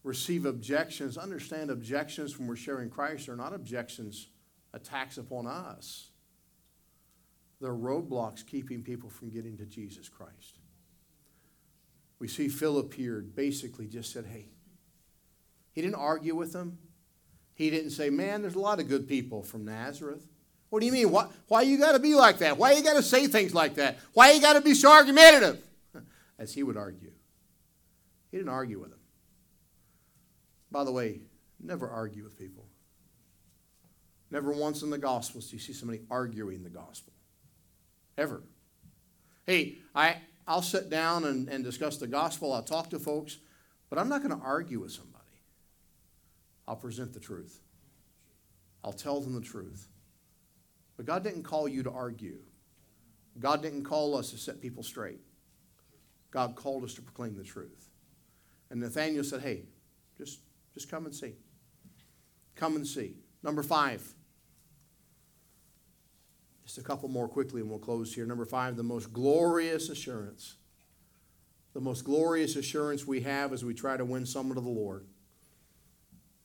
receive 0.04 0.48
objections, 0.48 1.20
understand 1.20 1.70
objections 1.70 2.40
when 2.40 2.48
we're 2.48 2.56
sharing 2.56 2.90
Christ 2.90 3.30
are 3.30 3.36
not 3.36 3.54
objections, 3.54 4.30
attacks 4.74 5.20
upon 5.20 5.46
us. 5.46 6.10
They're 7.60 7.74
roadblocks 7.74 8.46
keeping 8.46 8.84
people 8.84 9.10
from 9.10 9.30
getting 9.30 9.58
to 9.58 9.66
Jesus 9.66 10.10
Christ. 10.10 10.60
We 12.20 12.28
see 12.28 12.48
Philip 12.48 12.94
here 12.94 13.22
basically 13.22 13.88
just 13.88 14.12
said, 14.12 14.26
hey, 14.26 14.50
he 15.72 15.82
didn't 15.82 15.96
argue 15.96 16.36
with 16.36 16.54
them. 16.54 16.78
He 17.54 17.70
didn't 17.70 17.92
say, 17.92 18.10
man, 18.10 18.42
there's 18.42 18.56
a 18.56 18.60
lot 18.60 18.80
of 18.80 18.88
good 18.88 19.08
people 19.08 19.44
from 19.44 19.66
Nazareth. 19.66 20.28
What 20.70 20.80
do 20.80 20.86
you 20.86 20.92
mean? 20.92 21.12
Why, 21.12 21.28
why 21.48 21.62
you 21.62 21.78
got 21.78 21.94
to 21.94 22.00
be 22.00 22.14
like 22.14 22.40
that? 22.40 22.58
Why 22.58 22.74
you 22.74 22.84
got 22.84 22.96
to 22.96 23.04
say 23.04 23.28
things 23.28 23.54
like 23.54 23.76
that? 23.76 23.98
Why 24.14 24.32
you 24.32 24.42
got 24.42 24.54
to 24.54 24.62
be 24.62 24.74
so 24.74 24.92
argumentative? 24.92 25.60
As 26.40 26.54
he 26.54 26.64
would 26.64 26.78
argue. 26.78 27.12
He 28.32 28.38
didn't 28.38 28.50
argue 28.50 28.80
with 28.80 28.90
them. 28.90 29.00
By 30.72 30.84
the 30.84 30.92
way, 30.92 31.22
never 31.60 31.90
argue 31.90 32.24
with 32.24 32.38
people. 32.38 32.66
Never 34.30 34.52
once 34.52 34.82
in 34.82 34.90
the 34.90 34.98
Gospels 34.98 35.50
do 35.50 35.56
you 35.56 35.62
see 35.62 35.74
somebody 35.74 36.02
arguing 36.12 36.64
the 36.64 36.70
gospel. 36.70 37.14
Ever. 38.18 38.42
Hey, 39.46 39.78
I, 39.94 40.18
I'll 40.48 40.62
sit 40.62 40.90
down 40.90 41.26
and, 41.26 41.48
and 41.48 41.64
discuss 41.64 41.98
the 41.98 42.08
gospel, 42.08 42.54
I'll 42.54 42.64
talk 42.64 42.90
to 42.90 43.00
folks, 43.00 43.38
but 43.90 44.00
I'm 44.00 44.10
not 44.10 44.24
going 44.24 44.38
to 44.38 44.44
argue 44.44 44.80
with 44.80 44.92
somebody. 44.92 45.24
I'll 46.68 46.76
present 46.76 47.14
the 47.14 47.20
truth. 47.20 47.62
I'll 48.84 48.94
tell 48.94 49.22
them 49.22 49.34
the 49.34 49.42
truth. 49.42 49.88
But 50.98 51.06
God 51.06 51.24
didn't 51.24 51.44
call 51.44 51.68
you 51.68 51.84
to 51.84 51.92
argue. 51.92 52.40
God 53.40 53.62
didn't 53.62 53.84
call 53.84 54.18
us 54.18 54.32
to 54.32 54.38
set 54.38 54.62
people 54.62 54.84
straight. 54.84 55.22
God 56.32 56.56
called 56.56 56.84
us 56.84 56.94
to 56.96 57.02
proclaim 57.02 57.38
the 57.38 57.44
truth. 57.44 57.90
And 58.70 58.82
Nathanael 58.82 59.24
said, 59.24 59.42
Hey, 59.42 59.64
just, 60.18 60.40
just 60.74 60.90
come 60.90 61.06
and 61.06 61.16
see. 61.16 61.36
Come 62.56 62.76
and 62.76 62.86
see. 62.86 63.18
Number 63.44 63.64
five. 63.64 64.14
Just 66.68 66.80
a 66.80 66.84
couple 66.84 67.08
more 67.08 67.30
quickly 67.30 67.62
and 67.62 67.70
we'll 67.70 67.80
close 67.80 68.14
here. 68.14 68.26
Number 68.26 68.44
five, 68.44 68.76
the 68.76 68.84
most 68.84 69.14
glorious 69.14 69.88
assurance. 69.88 70.58
The 71.74 71.80
most 71.80 72.04
glorious 72.04 72.58
assurance 72.58 73.08
we 73.08 73.22
have 73.22 73.54
as 73.54 73.64
we 73.64 73.74
try 73.74 73.96
to 73.96 74.04
win 74.04 74.26
someone 74.26 74.56
to 74.56 74.62
the 74.62 74.68
Lord 74.68 75.06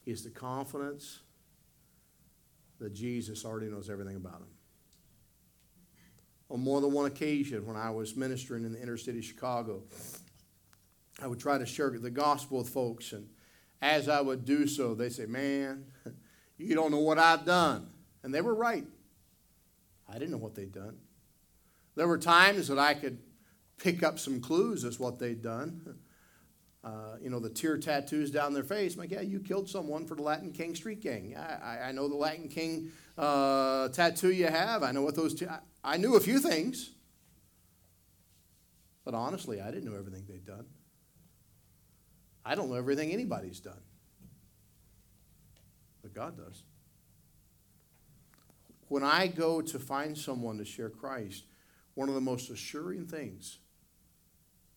is 0.07 0.23
the 0.23 0.31
confidence 0.31 1.19
that 2.79 2.95
Jesus 2.95 3.45
already 3.45 3.67
knows 3.67 3.91
everything 3.91 4.15
about 4.15 4.37
him. 4.37 4.49
On 6.51 6.61
more 6.61 6.81
than 6.81 6.93
one 6.93 7.07
occasion, 7.07 7.67
when 7.67 7.77
I 7.77 7.91
was 7.91 8.15
ministering 8.15 8.65
in 8.65 8.75
the 8.75 8.81
inner 8.81 8.97
city 8.97 9.19
of 9.19 9.25
Chicago, 9.25 9.83
I 11.21 11.27
would 11.27 11.41
try 11.41 11.59
to 11.59 11.67
share 11.67 11.91
the 11.91 12.11
gospel 12.11 12.59
with 12.59 12.69
folks, 12.69 13.13
and 13.13 13.29
as 13.81 14.09
I 14.09 14.21
would 14.21 14.45
do 14.45 14.69
so, 14.69 14.95
they 14.95 15.09
say, 15.09 15.27
Man, 15.27 15.87
you 16.59 16.77
don't 16.77 16.93
know 16.93 17.01
what 17.01 17.19
I've 17.19 17.45
done. 17.45 17.89
And 18.23 18.33
they 18.33 18.41
were 18.41 18.55
right. 18.55 18.87
I 20.13 20.19
didn't 20.19 20.31
know 20.31 20.39
what 20.39 20.55
they'd 20.55 20.73
done. 20.73 20.99
There 21.95 22.07
were 22.07 22.19
times 22.19 22.69
that 22.69 22.79
I 22.79 22.95
could 22.95 23.19
pick 23.79 24.03
up 24.03 24.19
some 24.19 24.41
clues 24.41 24.85
as 24.85 25.01
what 25.01 25.19
they'd 25.19 25.43
done. 25.43 25.99
Uh, 26.85 27.15
you 27.23 27.31
know, 27.31 27.39
the 27.39 27.49
tear 27.49 27.79
tattoos 27.79 28.33
down 28.33 28.53
their 28.53 28.65
face. 28.65 28.95
I'm 28.95 28.99
like, 28.99 29.13
yeah, 29.13 29.21
you 29.21 29.39
killed 29.39 29.71
someone 29.71 30.05
for 30.05 30.17
the 30.17 30.23
Latin 30.23 30.51
King 30.51 30.75
Street 30.75 31.01
Gang. 31.01 31.37
I, 31.37 31.77
I, 31.77 31.89
I 31.89 31.93
know 31.93 32.09
the 32.09 32.17
Latin 32.17 32.49
King 32.49 32.91
uh, 33.17 33.87
tattoo 33.91 34.33
you 34.33 34.49
have. 34.49 34.83
I 34.83 34.91
know 34.91 35.03
what 35.03 35.15
those. 35.15 35.33
T- 35.33 35.47
I, 35.47 35.61
I 35.85 35.97
knew 35.97 36.17
a 36.17 36.21
few 36.21 36.41
things, 36.41 36.91
but 39.05 39.15
honestly, 39.15 39.61
I 39.61 39.71
didn't 39.71 39.85
know 39.85 39.97
everything 39.97 40.25
they'd 40.29 40.45
done. 40.45 40.67
I 42.45 42.57
don't 42.57 42.69
know 42.69 42.75
everything 42.75 43.13
anybody's 43.13 43.61
done, 43.61 43.83
but 46.03 46.13
God 46.13 46.37
does. 46.37 46.65
When 48.93 49.03
I 49.03 49.27
go 49.27 49.63
to 49.63 49.79
find 49.79 50.19
someone 50.19 50.59
to 50.59 50.67
share 50.67 50.91
Christ, 50.91 51.45
one 51.95 52.11
of 52.11 52.15
the 52.15 52.21
most 52.21 52.51
assuring 52.51 53.07
things 53.07 53.57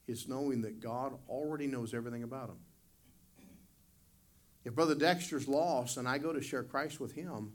is 0.07 0.29
knowing 0.29 0.61
that 0.61 0.79
God 0.79 1.17
already 1.27 1.67
knows 1.67 1.93
everything 1.93 2.23
about 2.23 2.47
him. 2.47 2.59
If 4.63 4.73
Brother 4.73 4.95
Dexter's 4.95 5.49
lost 5.49 5.97
and 5.97 6.07
I 6.07 6.17
go 6.17 6.31
to 6.31 6.41
share 6.41 6.63
Christ 6.63 7.01
with 7.01 7.11
him, 7.11 7.51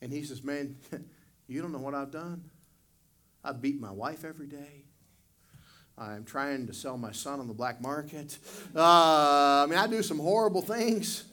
and 0.00 0.12
he 0.12 0.22
says, 0.22 0.44
Man, 0.44 0.76
you 1.48 1.60
don't 1.60 1.72
know 1.72 1.80
what 1.80 1.96
I've 1.96 2.12
done. 2.12 2.50
I 3.42 3.50
beat 3.50 3.80
my 3.80 3.90
wife 3.90 4.24
every 4.24 4.46
day. 4.46 4.84
I'm 5.98 6.22
trying 6.22 6.68
to 6.68 6.72
sell 6.72 6.96
my 6.96 7.10
son 7.10 7.40
on 7.40 7.48
the 7.48 7.54
black 7.54 7.80
market. 7.80 8.38
Uh, 8.76 9.64
I 9.64 9.66
mean, 9.68 9.80
I 9.80 9.88
do 9.88 10.04
some 10.04 10.20
horrible 10.20 10.62
things. 10.62 11.24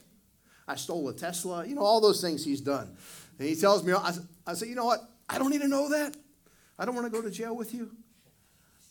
I 0.67 0.77
stole 0.77 1.07
a 1.09 1.13
Tesla, 1.13 1.63
you 1.63 1.75
know, 1.75 1.81
all 1.81 2.01
those 2.01 2.21
things 2.21 2.43
he's 2.43 2.61
done. 2.61 2.97
And 3.37 3.47
he 3.47 3.55
tells 3.55 3.83
me, 3.83 3.93
I, 4.45 4.53
say, 4.53 4.67
you 4.67 4.75
know 4.75 4.85
what? 4.85 4.99
I 5.29 5.37
don't 5.37 5.49
need 5.49 5.61
to 5.61 5.67
know 5.67 5.89
that. 5.89 6.15
I 6.77 6.85
don't 6.85 6.95
want 6.95 7.07
to 7.07 7.11
go 7.11 7.21
to 7.21 7.31
jail 7.31 7.55
with 7.55 7.73
you. 7.73 7.91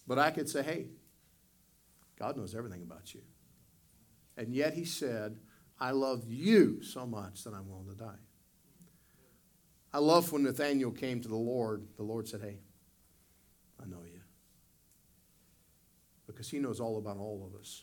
But 0.06 0.18
I 0.18 0.30
could 0.30 0.48
say, 0.48 0.62
hey, 0.62 0.86
God 2.18 2.36
knows 2.36 2.54
everything 2.54 2.82
about 2.82 3.14
you. 3.14 3.20
And 4.36 4.54
yet 4.54 4.74
he 4.74 4.84
said, 4.84 5.38
I 5.78 5.90
love 5.90 6.24
you 6.28 6.82
so 6.82 7.06
much 7.06 7.44
that 7.44 7.54
I'm 7.54 7.68
willing 7.68 7.88
to 7.88 7.96
die. 7.96 8.18
I 9.92 9.98
love 9.98 10.32
when 10.32 10.44
Nathanael 10.44 10.90
came 10.90 11.20
to 11.20 11.28
the 11.28 11.36
Lord, 11.36 11.86
the 11.96 12.02
Lord 12.02 12.26
said, 12.26 12.40
Hey, 12.40 12.58
I 13.82 13.86
know 13.86 14.02
you. 14.04 14.20
Because 16.26 16.48
he 16.48 16.58
knows 16.58 16.80
all 16.80 16.96
about 16.98 17.18
all 17.18 17.44
of 17.46 17.60
us. 17.60 17.82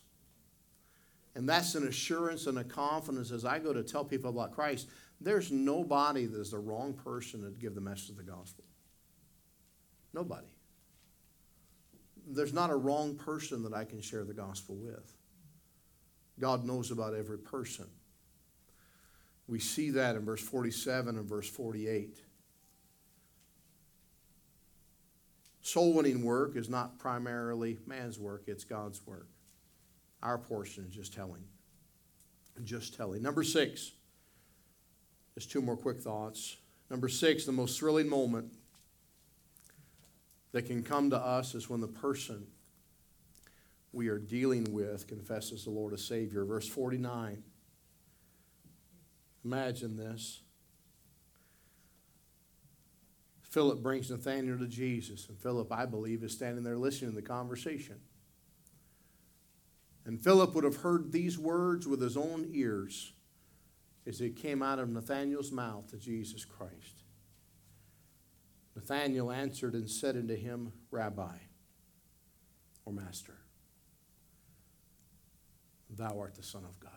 And 1.36 1.48
that's 1.48 1.76
an 1.76 1.88
assurance 1.88 2.48
and 2.48 2.58
a 2.58 2.64
confidence 2.64 3.32
as 3.32 3.46
I 3.46 3.60
go 3.60 3.74
to 3.74 3.84
tell 3.84 4.04
people 4.04 4.32
about 4.32 4.54
Christ. 4.54 4.90
There's 5.22 5.52
nobody 5.52 6.26
that 6.26 6.40
is 6.40 6.52
the 6.52 6.60
wrong 6.60 6.94
person 6.94 7.44
to 7.44 7.52
give 7.52 7.76
the 7.76 7.82
message 7.82 8.12
of 8.12 8.18
the 8.18 8.24
gospel. 8.24 8.64
Nobody 10.14 10.48
there's 12.30 12.54
not 12.54 12.70
a 12.70 12.76
wrong 12.76 13.16
person 13.16 13.64
that 13.64 13.74
I 13.74 13.84
can 13.84 14.02
share 14.02 14.24
the 14.24 14.34
gospel 14.34 14.76
with. 14.76 15.14
God 16.40 16.64
knows 16.64 16.92
about 16.92 17.14
every 17.14 17.40
person. 17.40 17.88
We 19.48 19.60
see 19.60 19.90
that 19.92 20.16
in 20.16 20.24
verse 20.24 20.42
47 20.42 21.18
and 21.18 21.28
verse 21.28 21.50
48. 21.50 22.22
Soul 25.62 25.94
winning 25.94 26.24
work 26.24 26.56
is 26.56 26.70
not 26.70 27.00
primarily 27.00 27.80
man's 27.86 28.20
work, 28.20 28.44
it's 28.48 28.64
God's 28.64 29.06
work. 29.06 29.28
Our 30.22 30.38
portion 30.38 30.86
is 30.88 30.96
just 30.96 31.14
telling. 31.14 31.44
Just 32.64 32.96
telling. 32.96 33.22
Number 33.22 33.44
six, 33.44 33.92
just 35.40 35.52
two 35.52 35.62
more 35.62 35.78
quick 35.78 36.02
thoughts. 36.02 36.58
Number 36.90 37.08
six, 37.08 37.46
the 37.46 37.54
most 37.54 37.80
thrilling 37.80 38.10
moment 38.10 38.52
that 40.52 40.64
can 40.64 40.84
come 40.84 41.10
to 41.12 41.18
us 41.18 41.56
is 41.56 41.70
when 41.70 41.80
the 41.80 41.88
person 41.88 42.46
we 43.94 44.10
are 44.10 44.20
dealing 44.20 44.74
with 44.74 45.08
confesses 45.08 45.64
the 45.64 45.70
Lord 45.70 45.94
as 45.94 46.04
Savior. 46.04 46.44
Verse 46.44 46.68
49. 46.68 47.42
Imagine 49.46 49.96
this. 49.96 50.42
Philip 53.44 53.82
brings 53.82 54.12
Nathanael 54.12 54.60
to 54.60 54.68
Jesus, 54.68 55.30
and 55.30 55.40
Philip, 55.40 55.72
I 55.72 55.86
believe, 55.86 56.22
is 56.22 56.34
standing 56.34 56.66
there 56.66 56.78
listening 56.78 57.12
to 57.12 57.16
the 57.16 57.22
conversation. 57.22 57.96
And 60.06 60.20
Philip 60.20 60.54
would 60.54 60.66
have 60.66 60.78
heard 60.78 61.14
these 61.14 61.40
words 61.40 61.88
with 61.88 62.02
his 62.02 62.18
own 62.18 62.50
ears 62.52 63.14
as 64.10 64.22
it 64.22 64.36
came 64.36 64.64
out 64.64 64.80
of 64.80 64.90
Nathanael's 64.90 65.52
mouth 65.52 65.88
to 65.92 65.98
Jesus 65.98 66.44
Christ. 66.44 67.04
Nathanael 68.76 69.32
answered 69.32 69.76
and 69.76 69.88
said 69.88 70.16
unto 70.16 70.36
him, 70.36 70.74
Rabbi, 70.90 71.38
or 72.86 72.94
Master, 72.94 73.38
thou 75.92 76.20
art 76.20 76.34
the 76.36 76.44
Son 76.44 76.64
of 76.64 76.80
God. 76.80 76.92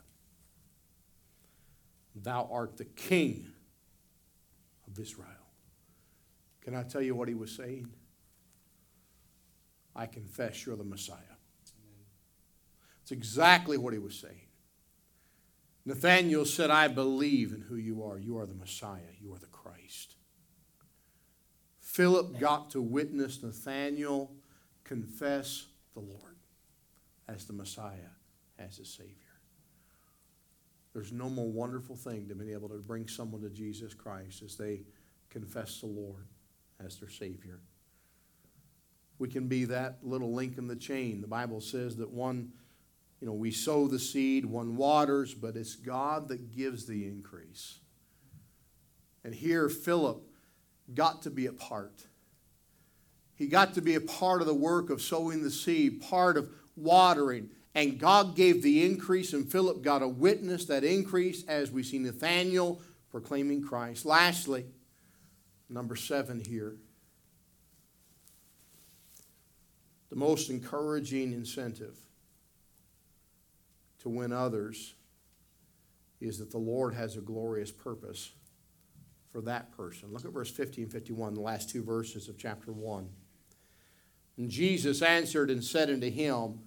Thou 2.16 2.48
art 2.50 2.78
the 2.78 2.84
King 2.84 3.52
of 4.90 4.98
Israel. 4.98 5.28
Can 6.62 6.74
I 6.74 6.82
tell 6.82 7.02
you 7.02 7.14
what 7.14 7.28
he 7.28 7.34
was 7.34 7.50
saying? 7.50 7.88
I 9.94 10.06
confess 10.06 10.64
you're 10.64 10.76
the 10.76 10.84
Messiah. 10.84 11.18
It's 13.02 13.12
exactly 13.12 13.76
what 13.76 13.92
he 13.92 13.98
was 13.98 14.14
saying. 14.14 14.46
Nathanael 15.84 16.44
said, 16.44 16.70
I 16.70 16.88
believe 16.88 17.52
in 17.52 17.62
who 17.62 17.76
you 17.76 18.04
are. 18.04 18.18
You 18.18 18.38
are 18.38 18.46
the 18.46 18.54
Messiah. 18.54 19.00
You 19.20 19.34
are 19.34 19.38
the 19.38 19.46
Christ. 19.46 20.14
Philip 21.80 22.38
got 22.38 22.70
to 22.70 22.80
witness 22.80 23.42
Nathanael 23.42 24.30
confess 24.84 25.66
the 25.94 26.00
Lord 26.00 26.36
as 27.28 27.44
the 27.44 27.52
Messiah, 27.52 28.12
as 28.58 28.76
his 28.76 28.88
Savior. 28.88 29.16
There's 30.92 31.12
no 31.12 31.28
more 31.28 31.50
wonderful 31.50 31.96
thing 31.96 32.28
than 32.28 32.38
being 32.38 32.52
able 32.52 32.68
to 32.68 32.76
bring 32.76 33.08
someone 33.08 33.40
to 33.42 33.50
Jesus 33.50 33.94
Christ 33.94 34.42
as 34.42 34.56
they 34.56 34.82
confess 35.30 35.80
the 35.80 35.86
Lord 35.86 36.26
as 36.84 36.96
their 36.96 37.08
Savior. 37.08 37.60
We 39.18 39.28
can 39.28 39.48
be 39.48 39.64
that 39.66 39.98
little 40.02 40.32
link 40.32 40.58
in 40.58 40.66
the 40.66 40.76
chain. 40.76 41.20
The 41.20 41.28
Bible 41.28 41.60
says 41.60 41.96
that 41.96 42.10
one, 42.10 42.52
you 43.22 43.28
know, 43.28 43.34
we 43.34 43.52
sow 43.52 43.86
the 43.86 44.00
seed, 44.00 44.44
one 44.44 44.76
waters, 44.76 45.32
but 45.32 45.54
it's 45.56 45.76
God 45.76 46.26
that 46.26 46.56
gives 46.56 46.86
the 46.86 47.06
increase. 47.06 47.78
And 49.22 49.32
here, 49.32 49.68
Philip 49.68 50.20
got 50.92 51.22
to 51.22 51.30
be 51.30 51.46
a 51.46 51.52
part. 51.52 52.02
He 53.36 53.46
got 53.46 53.74
to 53.74 53.80
be 53.80 53.94
a 53.94 54.00
part 54.00 54.40
of 54.40 54.48
the 54.48 54.54
work 54.54 54.90
of 54.90 55.00
sowing 55.00 55.44
the 55.44 55.52
seed, 55.52 56.02
part 56.02 56.36
of 56.36 56.50
watering. 56.74 57.50
And 57.76 57.96
God 57.96 58.34
gave 58.34 58.60
the 58.60 58.84
increase, 58.84 59.32
and 59.34 59.48
Philip 59.48 59.82
got 59.82 60.02
a 60.02 60.08
witness 60.08 60.64
that 60.64 60.82
increase 60.82 61.44
as 61.46 61.70
we 61.70 61.84
see 61.84 62.00
Nathanael 62.00 62.80
proclaiming 63.12 63.62
Christ. 63.62 64.04
Lastly, 64.04 64.66
number 65.68 65.94
seven 65.94 66.42
here. 66.44 66.74
The 70.10 70.16
most 70.16 70.50
encouraging 70.50 71.32
incentive 71.32 71.96
to 74.02 74.08
win 74.08 74.32
others 74.32 74.94
is 76.20 76.38
that 76.38 76.50
the 76.50 76.58
Lord 76.58 76.94
has 76.94 77.16
a 77.16 77.20
glorious 77.20 77.72
purpose 77.72 78.32
for 79.32 79.40
that 79.42 79.76
person. 79.76 80.12
Look 80.12 80.24
at 80.24 80.32
verse 80.32 80.50
50 80.50 80.82
and 80.82 80.92
51, 80.92 81.34
the 81.34 81.40
last 81.40 81.70
two 81.70 81.82
verses 81.82 82.28
of 82.28 82.36
chapter 82.36 82.72
1. 82.72 83.08
And 84.36 84.50
Jesus 84.50 85.02
answered 85.02 85.50
and 85.50 85.64
said 85.64 85.90
unto 85.90 86.10
him, 86.10 86.60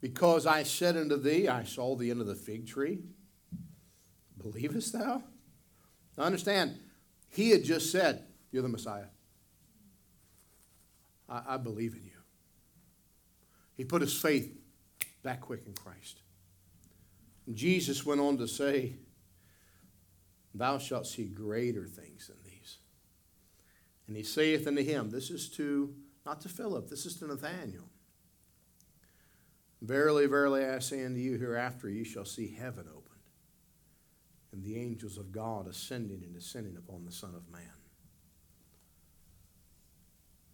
Because 0.00 0.46
I 0.46 0.64
said 0.64 0.98
unto 0.98 1.16
thee, 1.16 1.48
I 1.48 1.64
saw 1.64 1.96
thee 1.96 2.10
under 2.10 2.24
the 2.24 2.34
fig 2.34 2.66
tree. 2.66 3.00
Believest 4.36 4.92
thou? 4.92 5.22
Now 6.18 6.24
understand, 6.24 6.78
he 7.30 7.50
had 7.50 7.64
just 7.64 7.90
said, 7.90 8.24
You're 8.52 8.62
the 8.62 8.68
Messiah. 8.68 9.06
I, 11.28 11.42
I 11.48 11.56
believe 11.56 11.94
in 11.94 12.04
you. 12.04 12.13
He 13.76 13.84
put 13.84 14.02
his 14.02 14.18
faith 14.18 14.56
that 15.22 15.40
quick 15.40 15.62
in 15.66 15.72
Christ. 15.72 16.20
And 17.46 17.56
Jesus 17.56 18.06
went 18.06 18.20
on 18.20 18.38
to 18.38 18.48
say, 18.48 18.94
Thou 20.54 20.78
shalt 20.78 21.06
see 21.06 21.24
greater 21.24 21.86
things 21.86 22.28
than 22.28 22.36
these. 22.44 22.78
And 24.06 24.16
he 24.16 24.22
saith 24.22 24.66
unto 24.66 24.84
him, 24.84 25.10
This 25.10 25.30
is 25.30 25.48
to, 25.50 25.94
not 26.24 26.40
to 26.42 26.48
Philip, 26.48 26.88
this 26.88 27.06
is 27.06 27.16
to 27.16 27.26
Nathanael. 27.26 27.88
Verily, 29.82 30.26
verily, 30.26 30.64
I 30.64 30.78
say 30.78 31.04
unto 31.04 31.20
you, 31.20 31.36
hereafter 31.36 31.90
ye 31.90 32.04
shall 32.04 32.24
see 32.24 32.54
heaven 32.54 32.86
opened, 32.88 33.28
and 34.52 34.62
the 34.62 34.78
angels 34.78 35.18
of 35.18 35.32
God 35.32 35.66
ascending 35.66 36.22
and 36.22 36.32
descending 36.32 36.76
upon 36.76 37.04
the 37.04 37.12
Son 37.12 37.34
of 37.34 37.50
Man. 37.52 37.62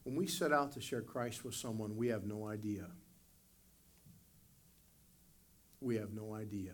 When 0.03 0.17
we 0.17 0.27
set 0.27 0.53
out 0.53 0.73
to 0.73 0.81
share 0.81 1.03
Christ 1.03 1.45
with 1.45 1.55
someone, 1.55 1.97
we 1.97 2.09
have 2.09 2.25
no 2.25 2.49
idea. 2.49 2.87
We 5.81 5.97
have 5.97 6.13
no 6.13 6.35
idea 6.35 6.73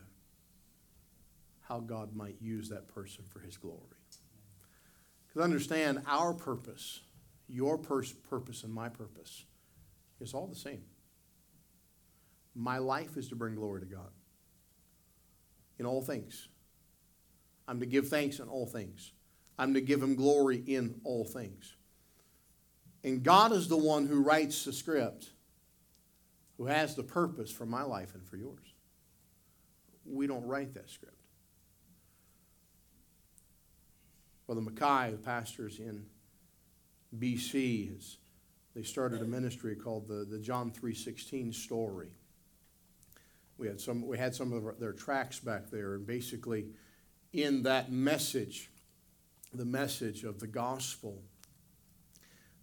how 1.69 1.81
God 1.81 2.15
might 2.15 2.37
use 2.41 2.69
that 2.69 2.89
person 2.89 3.25
for 3.29 3.41
his 3.41 3.57
glory. 3.57 3.81
Because 5.27 5.43
understand, 5.43 6.03
our 6.07 6.33
purpose, 6.33 7.01
your 7.49 7.77
pers- 7.77 8.13
purpose, 8.13 8.63
and 8.63 8.73
my 8.73 8.89
purpose 8.89 9.45
is 10.21 10.33
all 10.33 10.47
the 10.47 10.57
same. 10.57 10.83
My 12.55 12.79
life 12.79 13.17
is 13.17 13.29
to 13.29 13.37
bring 13.37 13.55
glory 13.55 13.81
to 13.81 13.87
God 13.87 14.11
in 15.79 15.87
all 15.87 16.03
things. 16.03 16.49
I'm 17.69 17.81
to 17.81 17.87
give 17.87 18.09
thanks 18.09 18.39
in 18.39 18.49
all 18.49 18.67
things. 18.67 19.13
I'm 19.59 19.75
to 19.75 19.81
give 19.81 20.03
Him 20.03 20.15
glory 20.15 20.63
in 20.67 21.01
all 21.05 21.25
things. 21.25 21.77
And 23.05 23.23
God 23.23 23.53
is 23.53 23.69
the 23.69 23.77
one 23.77 24.07
who 24.07 24.23
writes 24.23 24.65
the 24.65 24.73
script, 24.73 25.31
who 26.57 26.67
has 26.67 26.95
the 26.95 27.03
purpose 27.03 27.51
for 27.51 27.67
my 27.67 27.83
life 27.83 28.15
and 28.15 28.27
for 28.27 28.37
yours. 28.37 28.76
We 30.09 30.27
don't 30.27 30.45
write 30.47 30.75
that 30.75 30.89
script. 30.89 31.17
Brother 34.47 34.61
Mackay, 34.61 35.11
who 35.11 35.17
pastors 35.17 35.81
in 35.81 36.07
BC, 37.19 38.17
they 38.75 38.83
started 38.83 39.23
a 39.23 39.25
ministry 39.25 39.75
called 39.75 40.07
the, 40.07 40.25
the 40.29 40.39
John 40.39 40.71
3.16 40.71 41.53
story. 41.55 42.11
We 43.59 43.67
had 43.67 43.81
some, 43.81 44.07
we 44.07 44.19
had 44.19 44.35
some 44.35 44.53
of 44.53 44.79
their 44.79 44.93
tracts 44.93 45.41
back 45.41 45.71
there, 45.71 45.95
and 45.95 46.07
basically, 46.07 46.67
in 47.33 47.63
that 47.63 47.91
message, 47.91 48.71
the 49.53 49.65
message 49.65 50.25
of 50.25 50.39
the 50.39 50.47
gospel, 50.47 51.23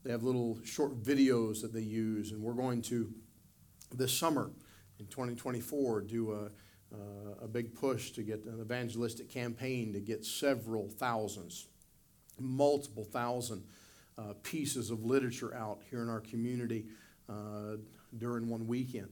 they 0.03 0.11
have 0.11 0.23
little 0.23 0.59
short 0.63 1.01
videos 1.01 1.61
that 1.61 1.73
they 1.73 1.81
use, 1.81 2.31
and 2.31 2.41
we're 2.41 2.53
going 2.53 2.81
to 2.83 3.11
this 3.91 4.15
summer 4.15 4.51
in 4.99 5.07
2024 5.07 6.01
do 6.01 6.31
a, 6.31 6.51
a 7.43 7.47
big 7.47 7.73
push 7.75 8.11
to 8.11 8.23
get 8.23 8.45
an 8.45 8.59
evangelistic 8.61 9.29
campaign 9.29 9.93
to 9.93 9.99
get 9.99 10.25
several 10.25 10.89
thousands, 10.89 11.67
multiple 12.39 13.03
thousand 13.03 13.63
uh, 14.17 14.33
pieces 14.43 14.91
of 14.91 15.03
literature 15.03 15.53
out 15.53 15.81
here 15.89 16.01
in 16.01 16.09
our 16.09 16.21
community 16.21 16.85
uh, 17.29 17.77
during 18.17 18.47
one 18.47 18.67
weekend. 18.67 19.09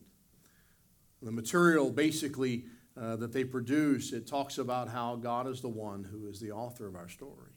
The 1.22 1.32
material 1.32 1.90
basically 1.90 2.66
uh, 3.00 3.16
that 3.18 3.32
they 3.32 3.44
produce, 3.44 4.12
it 4.12 4.28
talks 4.28 4.58
about 4.58 4.90
how 4.90 5.16
God 5.16 5.48
is 5.48 5.62
the 5.62 5.70
one 5.70 6.04
who 6.04 6.28
is 6.28 6.40
the 6.40 6.52
author 6.52 6.88
of 6.88 6.96
our 6.96 7.10
story. 7.10 7.52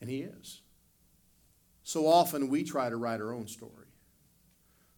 And 0.00 0.10
He 0.10 0.22
is. 0.22 0.62
So 1.82 2.06
often 2.06 2.48
we 2.48 2.64
try 2.64 2.88
to 2.88 2.96
write 2.96 3.20
our 3.20 3.32
own 3.32 3.46
story. 3.46 3.86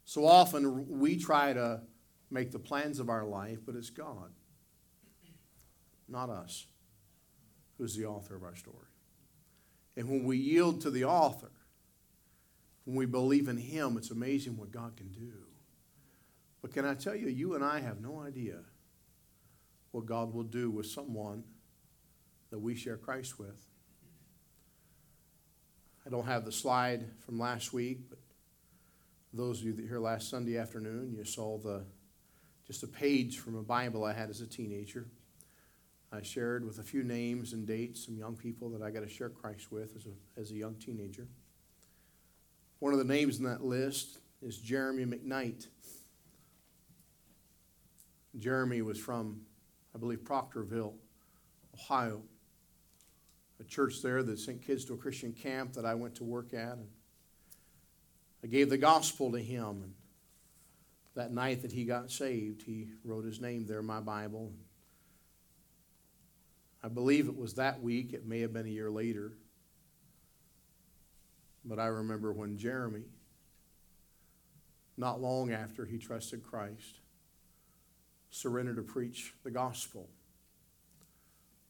So 0.04 0.26
often 0.26 0.98
we 0.98 1.18
try 1.18 1.52
to 1.52 1.82
make 2.30 2.50
the 2.52 2.58
plans 2.58 2.98
of 2.98 3.08
our 3.08 3.24
life, 3.24 3.58
but 3.64 3.74
it's 3.74 3.90
God, 3.90 4.30
not 6.08 6.30
us, 6.30 6.66
who's 7.78 7.96
the 7.96 8.06
author 8.06 8.36
of 8.36 8.42
our 8.42 8.56
story. 8.56 8.88
And 9.96 10.08
when 10.08 10.24
we 10.24 10.36
yield 10.36 10.80
to 10.82 10.90
the 10.90 11.04
author, 11.04 11.50
When 12.88 12.96
we 12.96 13.04
believe 13.04 13.48
in 13.48 13.58
Him, 13.58 13.98
it's 13.98 14.10
amazing 14.10 14.56
what 14.56 14.70
God 14.70 14.96
can 14.96 15.08
do. 15.08 15.30
But 16.62 16.72
can 16.72 16.86
I 16.86 16.94
tell 16.94 17.14
you, 17.14 17.28
you 17.28 17.54
and 17.54 17.62
I 17.62 17.80
have 17.80 18.00
no 18.00 18.18
idea 18.22 18.60
what 19.90 20.06
God 20.06 20.32
will 20.32 20.42
do 20.42 20.70
with 20.70 20.86
someone 20.86 21.44
that 22.48 22.58
we 22.58 22.74
share 22.74 22.96
Christ 22.96 23.38
with. 23.38 23.62
I 26.06 26.08
don't 26.08 26.24
have 26.24 26.46
the 26.46 26.50
slide 26.50 27.10
from 27.26 27.38
last 27.38 27.74
week, 27.74 28.08
but 28.08 28.20
those 29.34 29.60
of 29.60 29.66
you 29.66 29.74
that 29.74 29.86
here 29.86 30.00
last 30.00 30.30
Sunday 30.30 30.56
afternoon, 30.56 31.12
you 31.14 31.24
saw 31.24 31.58
the 31.58 31.84
just 32.68 32.82
a 32.82 32.86
page 32.86 33.38
from 33.38 33.56
a 33.56 33.62
Bible 33.62 34.04
I 34.04 34.12
had 34.12 34.30
as 34.30 34.42
a 34.42 34.46
teenager. 34.46 35.06
I 36.12 36.22
shared 36.22 36.64
with 36.64 36.78
a 36.78 36.82
few 36.82 37.02
names 37.02 37.54
and 37.54 37.66
dates, 37.66 38.04
some 38.04 38.16
young 38.16 38.36
people 38.36 38.70
that 38.70 38.82
I 38.82 38.90
got 38.90 39.00
to 39.00 39.08
share 39.08 39.30
Christ 39.30 39.72
with 39.72 39.96
as 39.96 40.06
a, 40.06 40.40
as 40.40 40.50
a 40.52 40.54
young 40.54 40.74
teenager. 40.74 41.26
One 42.78 42.92
of 42.92 42.98
the 42.98 43.04
names 43.04 43.38
in 43.38 43.44
that 43.44 43.64
list 43.64 44.18
is 44.40 44.58
Jeremy 44.58 45.04
McKnight. 45.04 45.66
Jeremy 48.38 48.82
was 48.82 48.98
from, 48.98 49.40
I 49.94 49.98
believe, 49.98 50.20
Proctorville, 50.20 50.94
Ohio. 51.74 52.22
A 53.60 53.64
church 53.64 54.02
there 54.02 54.22
that 54.22 54.38
sent 54.38 54.62
kids 54.62 54.84
to 54.84 54.94
a 54.94 54.96
Christian 54.96 55.32
camp 55.32 55.72
that 55.72 55.84
I 55.84 55.94
went 55.94 56.14
to 56.16 56.24
work 56.24 56.54
at. 56.54 56.74
And 56.74 56.88
I 58.44 58.46
gave 58.46 58.70
the 58.70 58.78
gospel 58.78 59.32
to 59.32 59.40
him. 59.40 59.82
And 59.82 59.94
that 61.18 61.32
night 61.32 61.62
that 61.62 61.72
he 61.72 61.84
got 61.84 62.12
saved, 62.12 62.62
he 62.62 62.86
wrote 63.02 63.24
his 63.24 63.40
name 63.40 63.66
there 63.66 63.80
in 63.80 63.84
my 63.84 63.98
Bible. 63.98 64.52
I 66.80 66.86
believe 66.86 67.26
it 67.26 67.36
was 67.36 67.54
that 67.54 67.82
week. 67.82 68.12
It 68.12 68.24
may 68.24 68.38
have 68.38 68.52
been 68.52 68.66
a 68.66 68.70
year 68.70 68.88
later. 68.88 69.32
But 71.64 71.80
I 71.80 71.86
remember 71.86 72.32
when 72.32 72.56
Jeremy, 72.56 73.02
not 74.96 75.20
long 75.20 75.50
after 75.50 75.84
he 75.84 75.98
trusted 75.98 76.44
Christ, 76.44 77.00
surrendered 78.30 78.76
to 78.76 78.82
preach 78.82 79.34
the 79.42 79.50
gospel. 79.50 80.08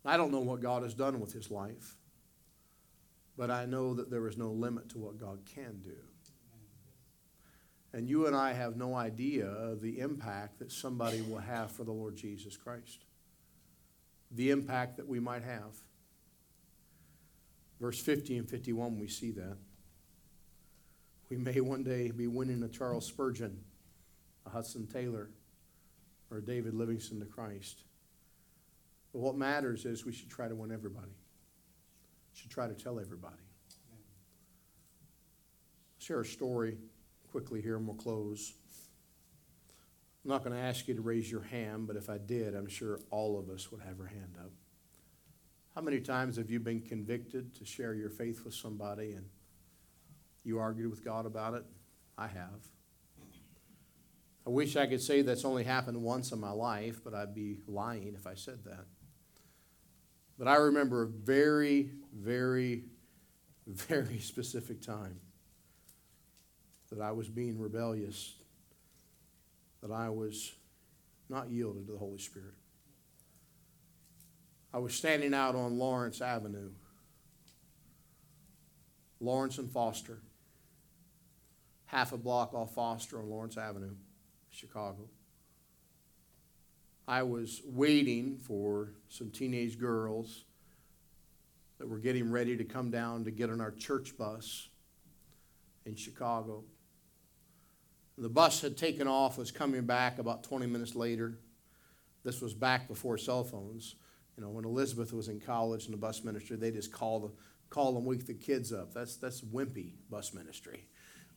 I 0.05 0.19
don't 0.19 0.31
know 0.31 0.41
what 0.41 0.61
God 0.61 0.83
has 0.83 0.93
done 0.93 1.21
with 1.21 1.33
his 1.33 1.51
life, 1.51 1.97
but 3.39 3.51
I 3.51 3.65
know 3.65 3.95
that 3.95 4.11
there 4.11 4.29
is 4.29 4.37
no 4.37 4.51
limit 4.51 4.91
to 4.91 4.99
what 4.99 5.19
God 5.19 5.39
can 5.47 5.81
do. 5.83 5.97
And 7.93 8.09
you 8.09 8.27
and 8.27 8.37
I 8.37 8.53
have 8.53 8.77
no 8.77 8.95
idea 8.95 9.47
of 9.47 9.81
the 9.81 10.01
impact 10.01 10.59
that 10.59 10.71
somebody 10.71 11.23
will 11.23 11.39
have 11.39 11.71
for 11.71 11.85
the 11.85 11.93
Lord 11.93 12.17
Jesus 12.17 12.57
Christ. 12.57 13.05
The 14.31 14.51
impact 14.51 14.99
that 14.99 15.09
we 15.09 15.21
might 15.21 15.43
have. 15.43 15.75
Verse 17.81 17.99
50 18.01 18.37
and 18.37 18.49
51, 18.49 18.99
we 18.99 19.09
see 19.09 19.31
that. 19.33 19.57
We 21.31 21.37
may 21.37 21.61
one 21.61 21.83
day 21.83 22.11
be 22.11 22.27
winning 22.27 22.63
a 22.63 22.69
Charles 22.69 23.07
Spurgeon, 23.07 23.59
a 24.47 24.51
Hudson 24.51 24.87
Taylor, 24.87 25.31
or 26.31 26.39
a 26.39 26.43
David 26.43 26.75
Livingstone 26.75 27.21
to 27.21 27.27
Christ. 27.27 27.83
But 29.13 29.21
what 29.21 29.37
matters 29.37 29.87
is 29.87 30.05
we 30.05 30.13
should 30.13 30.31
try 30.31 30.49
to 30.49 30.55
win 30.55 30.73
everybody. 30.73 31.13
Should 32.35 32.51
try 32.51 32.67
to 32.67 32.75
tell 32.75 33.01
everybody. 33.01 33.35
Share 35.99 36.21
a 36.21 36.25
story 36.25 36.79
quickly 37.31 37.61
here 37.61 37.77
and 37.77 37.87
we'll 37.87 37.97
close. 37.97 38.55
I'm 40.25 40.31
not 40.31 40.45
going 40.45 40.55
to 40.55 40.63
ask 40.63 40.89
you 40.89 40.95
to 40.95 41.01
raise 41.01 41.31
your 41.31 41.43
hand, 41.43 41.87
but 41.87 41.97
if 41.97 42.11
I 42.11 42.19
did, 42.19 42.55
I'm 42.55 42.69
sure 42.69 43.01
all 43.11 43.39
of 43.39 43.49
us 43.49 43.71
would 43.71 43.81
have 43.83 44.01
our 44.01 44.07
hand 44.07 44.35
up. 44.41 44.51
How 45.75 45.81
many 45.81 46.01
times 46.01 46.37
have 46.37 46.51
you 46.51 46.59
been 46.59 46.81
convicted 46.81 47.55
to 47.55 47.65
share 47.65 47.95
your 47.95 48.11
faith 48.11 48.45
with 48.45 48.55
somebody 48.55 49.13
and 49.13 49.27
you 50.45 50.59
argued 50.59 50.91
with 50.91 51.05
God 51.05 51.25
about 51.25 51.55
it? 51.55 51.65
I 52.17 52.27
have. 52.27 52.67
I 54.47 54.51
wish 54.51 54.77
I 54.77 54.87
could 54.87 55.03
say 55.03 55.23
that's 55.23 55.45
only 55.45 55.63
happened 55.63 56.03
once 56.03 56.33
in 56.33 56.41
my 56.41 56.51
life, 56.51 57.01
but 57.05 57.15
I'd 57.15 57.35
be 57.35 57.59
lying 57.67 58.15
if 58.19 58.27
I 58.27 58.35
said 58.35 58.65
that. 58.65 58.87
But 60.39 60.49
I 60.49 60.57
remember 60.57 61.03
a 61.03 61.07
very, 61.07 61.91
very, 62.13 62.85
very 63.67 64.19
specific 64.19 64.81
time 64.81 65.21
that 66.91 67.01
I 67.01 67.13
was 67.13 67.29
being 67.29 67.59
rebellious, 67.59 68.35
that 69.83 69.91
I 69.91 70.09
was 70.09 70.53
not 71.29 71.51
yielded 71.51 71.87
to 71.87 71.93
the 71.93 71.99
Holy 71.99 72.19
Spirit. 72.19 72.55
I 74.73 74.79
was 74.79 74.95
standing 74.95 75.35
out 75.35 75.55
on 75.55 75.79
Lawrence 75.79 76.21
Avenue, 76.21 76.71
Lawrence 79.21 79.59
and 79.59 79.71
Foster, 79.71 80.21
half 81.87 82.13
a 82.13 82.19
block 82.19 82.55
off 82.55 82.75
Foster 82.75 83.19
on 83.19 83.29
Lawrence 83.29 83.57
Avenue, 83.57 83.95
Chicago. 84.51 85.09
I 87.07 87.23
was 87.23 87.63
waiting 87.65 88.37
for 88.37 88.91
some 89.09 89.31
teenage 89.31 89.79
girls 89.79 90.45
that 91.79 91.89
were 91.89 91.99
getting 91.99 92.31
ready 92.31 92.57
to 92.57 92.65
come 92.65 92.91
down 92.91 93.25
to 93.25 93.31
get 93.31 93.49
on 93.51 93.61
our 93.61 93.71
church 93.71 94.17
bus 94.19 94.69
in 95.87 95.95
Chicago. 95.95 96.65
The 98.19 98.29
bus 98.29 98.61
had 98.61 98.77
taken 98.77 99.07
off, 99.07 99.39
was 99.39 99.53
coming 99.53 99.87
back 99.87 100.19
about 100.19 100.43
20 100.43 100.67
minutes 100.67 100.97
later. 100.97 101.39
This 102.25 102.41
was 102.41 102.53
back 102.53 102.89
before 102.89 103.17
cell 103.17 103.45
phones. 103.45 103.95
You 104.37 104.43
know, 104.43 104.51
when 104.51 104.65
Elizabeth 104.65 105.13
was 105.13 105.29
in 105.29 105.39
college 105.39 105.87
in 105.87 105.93
the 105.93 105.99
bus 105.99 106.25
ministry, 106.25 106.57
they 106.57 106.73
just 106.73 106.91
call, 106.91 107.21
the, 107.21 107.31
call 107.71 107.97
and 107.97 108.05
wake 108.05 108.27
the 108.27 108.35
kids 108.35 108.73
up. 108.73 108.93
That's, 108.93 109.17
that's 109.17 109.41
wimpy 109.43 109.93
bus 110.11 110.35
ministry. 110.35 110.85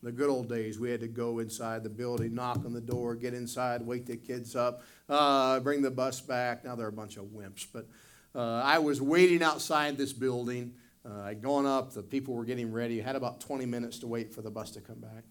In 0.02 0.06
the 0.06 0.12
good 0.12 0.28
old 0.28 0.48
days, 0.48 0.80
we 0.80 0.90
had 0.90 1.00
to 1.00 1.08
go 1.08 1.38
inside 1.38 1.84
the 1.84 1.88
building, 1.88 2.34
knock 2.34 2.64
on 2.64 2.72
the 2.72 2.80
door, 2.80 3.14
get 3.14 3.32
inside, 3.32 3.82
wake 3.82 4.06
the 4.06 4.16
kids 4.16 4.56
up, 4.56 4.82
uh, 5.08 5.60
bring 5.60 5.82
the 5.82 5.90
bus 5.90 6.20
back. 6.20 6.64
Now 6.64 6.74
they're 6.74 6.88
a 6.88 6.92
bunch 6.92 7.16
of 7.16 7.26
wimps. 7.26 7.64
But 7.72 7.86
uh, 8.34 8.60
I 8.64 8.80
was 8.80 9.00
waiting 9.00 9.40
outside 9.40 9.96
this 9.96 10.12
building. 10.12 10.74
Uh, 11.08 11.20
I'd 11.22 11.42
gone 11.42 11.66
up, 11.66 11.92
the 11.92 12.02
people 12.02 12.34
were 12.34 12.44
getting 12.44 12.72
ready. 12.72 13.00
Had 13.00 13.14
about 13.14 13.40
20 13.40 13.66
minutes 13.66 14.00
to 14.00 14.08
wait 14.08 14.34
for 14.34 14.42
the 14.42 14.50
bus 14.50 14.72
to 14.72 14.80
come 14.80 14.98
back. 14.98 15.22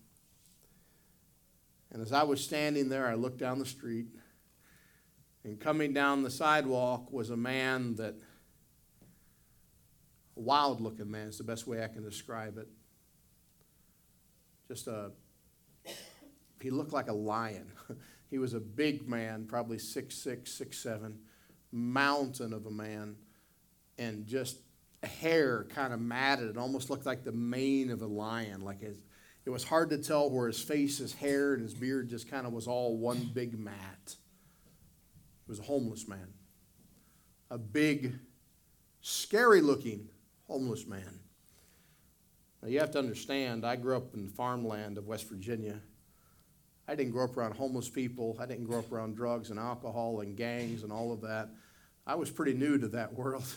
And 1.91 2.01
as 2.01 2.13
I 2.13 2.23
was 2.23 2.41
standing 2.41 2.89
there, 2.89 3.07
I 3.07 3.15
looked 3.15 3.37
down 3.37 3.59
the 3.59 3.65
street, 3.65 4.07
and 5.43 5.59
coming 5.59 5.93
down 5.93 6.23
the 6.23 6.31
sidewalk 6.31 7.11
was 7.11 7.29
a 7.29 7.37
man 7.37 7.95
that, 7.95 8.15
a 10.37 10.39
wild 10.39 10.79
looking 10.79 11.11
man 11.11 11.27
is 11.27 11.37
the 11.37 11.43
best 11.43 11.67
way 11.67 11.83
I 11.83 11.87
can 11.87 12.03
describe 12.03 12.57
it. 12.57 12.69
Just 14.69 14.87
a, 14.87 15.11
he 16.61 16.69
looked 16.69 16.93
like 16.93 17.09
a 17.09 17.13
lion. 17.13 17.71
he 18.29 18.37
was 18.37 18.53
a 18.53 18.59
big 18.59 19.07
man, 19.09 19.45
probably 19.45 19.77
six 19.77 20.15
six, 20.15 20.53
six 20.53 20.77
seven, 20.77 21.19
mountain 21.73 22.53
of 22.53 22.65
a 22.65 22.71
man, 22.71 23.17
and 23.97 24.25
just 24.25 24.59
hair 25.03 25.65
kind 25.65 25.93
of 25.93 25.99
matted. 25.99 26.49
It 26.49 26.57
almost 26.57 26.89
looked 26.89 27.05
like 27.05 27.25
the 27.25 27.33
mane 27.33 27.89
of 27.89 28.01
a 28.01 28.07
lion, 28.07 28.61
like 28.61 28.79
his 28.79 29.03
it 29.45 29.49
was 29.49 29.63
hard 29.63 29.89
to 29.89 29.97
tell 29.97 30.29
where 30.29 30.47
his 30.47 30.61
face, 30.61 30.99
his 30.99 31.13
hair, 31.13 31.53
and 31.53 31.63
his 31.63 31.73
beard 31.73 32.09
just 32.09 32.29
kind 32.29 32.45
of 32.45 32.53
was 32.53 32.67
all 32.67 32.97
one 32.97 33.29
big 33.33 33.57
mat. 33.57 34.15
He 35.45 35.51
was 35.51 35.59
a 35.59 35.63
homeless 35.63 36.07
man. 36.07 36.33
A 37.49 37.57
big, 37.57 38.13
scary 39.01 39.61
looking 39.61 40.09
homeless 40.47 40.85
man. 40.85 41.19
Now, 42.61 42.69
you 42.69 42.79
have 42.79 42.91
to 42.91 42.99
understand, 42.99 43.65
I 43.65 43.75
grew 43.75 43.97
up 43.97 44.13
in 44.13 44.25
the 44.25 44.31
farmland 44.31 44.99
of 44.99 45.07
West 45.07 45.27
Virginia. 45.27 45.81
I 46.87 46.93
didn't 46.93 47.11
grow 47.11 47.25
up 47.25 47.35
around 47.35 47.55
homeless 47.55 47.89
people. 47.89 48.37
I 48.39 48.45
didn't 48.45 48.65
grow 48.65 48.79
up 48.79 48.91
around 48.91 49.15
drugs 49.15 49.49
and 49.49 49.57
alcohol 49.57 50.19
and 50.21 50.37
gangs 50.37 50.83
and 50.83 50.91
all 50.91 51.11
of 51.11 51.21
that. 51.21 51.49
I 52.05 52.15
was 52.15 52.29
pretty 52.29 52.53
new 52.53 52.77
to 52.77 52.87
that 52.89 53.13
world. 53.17 53.47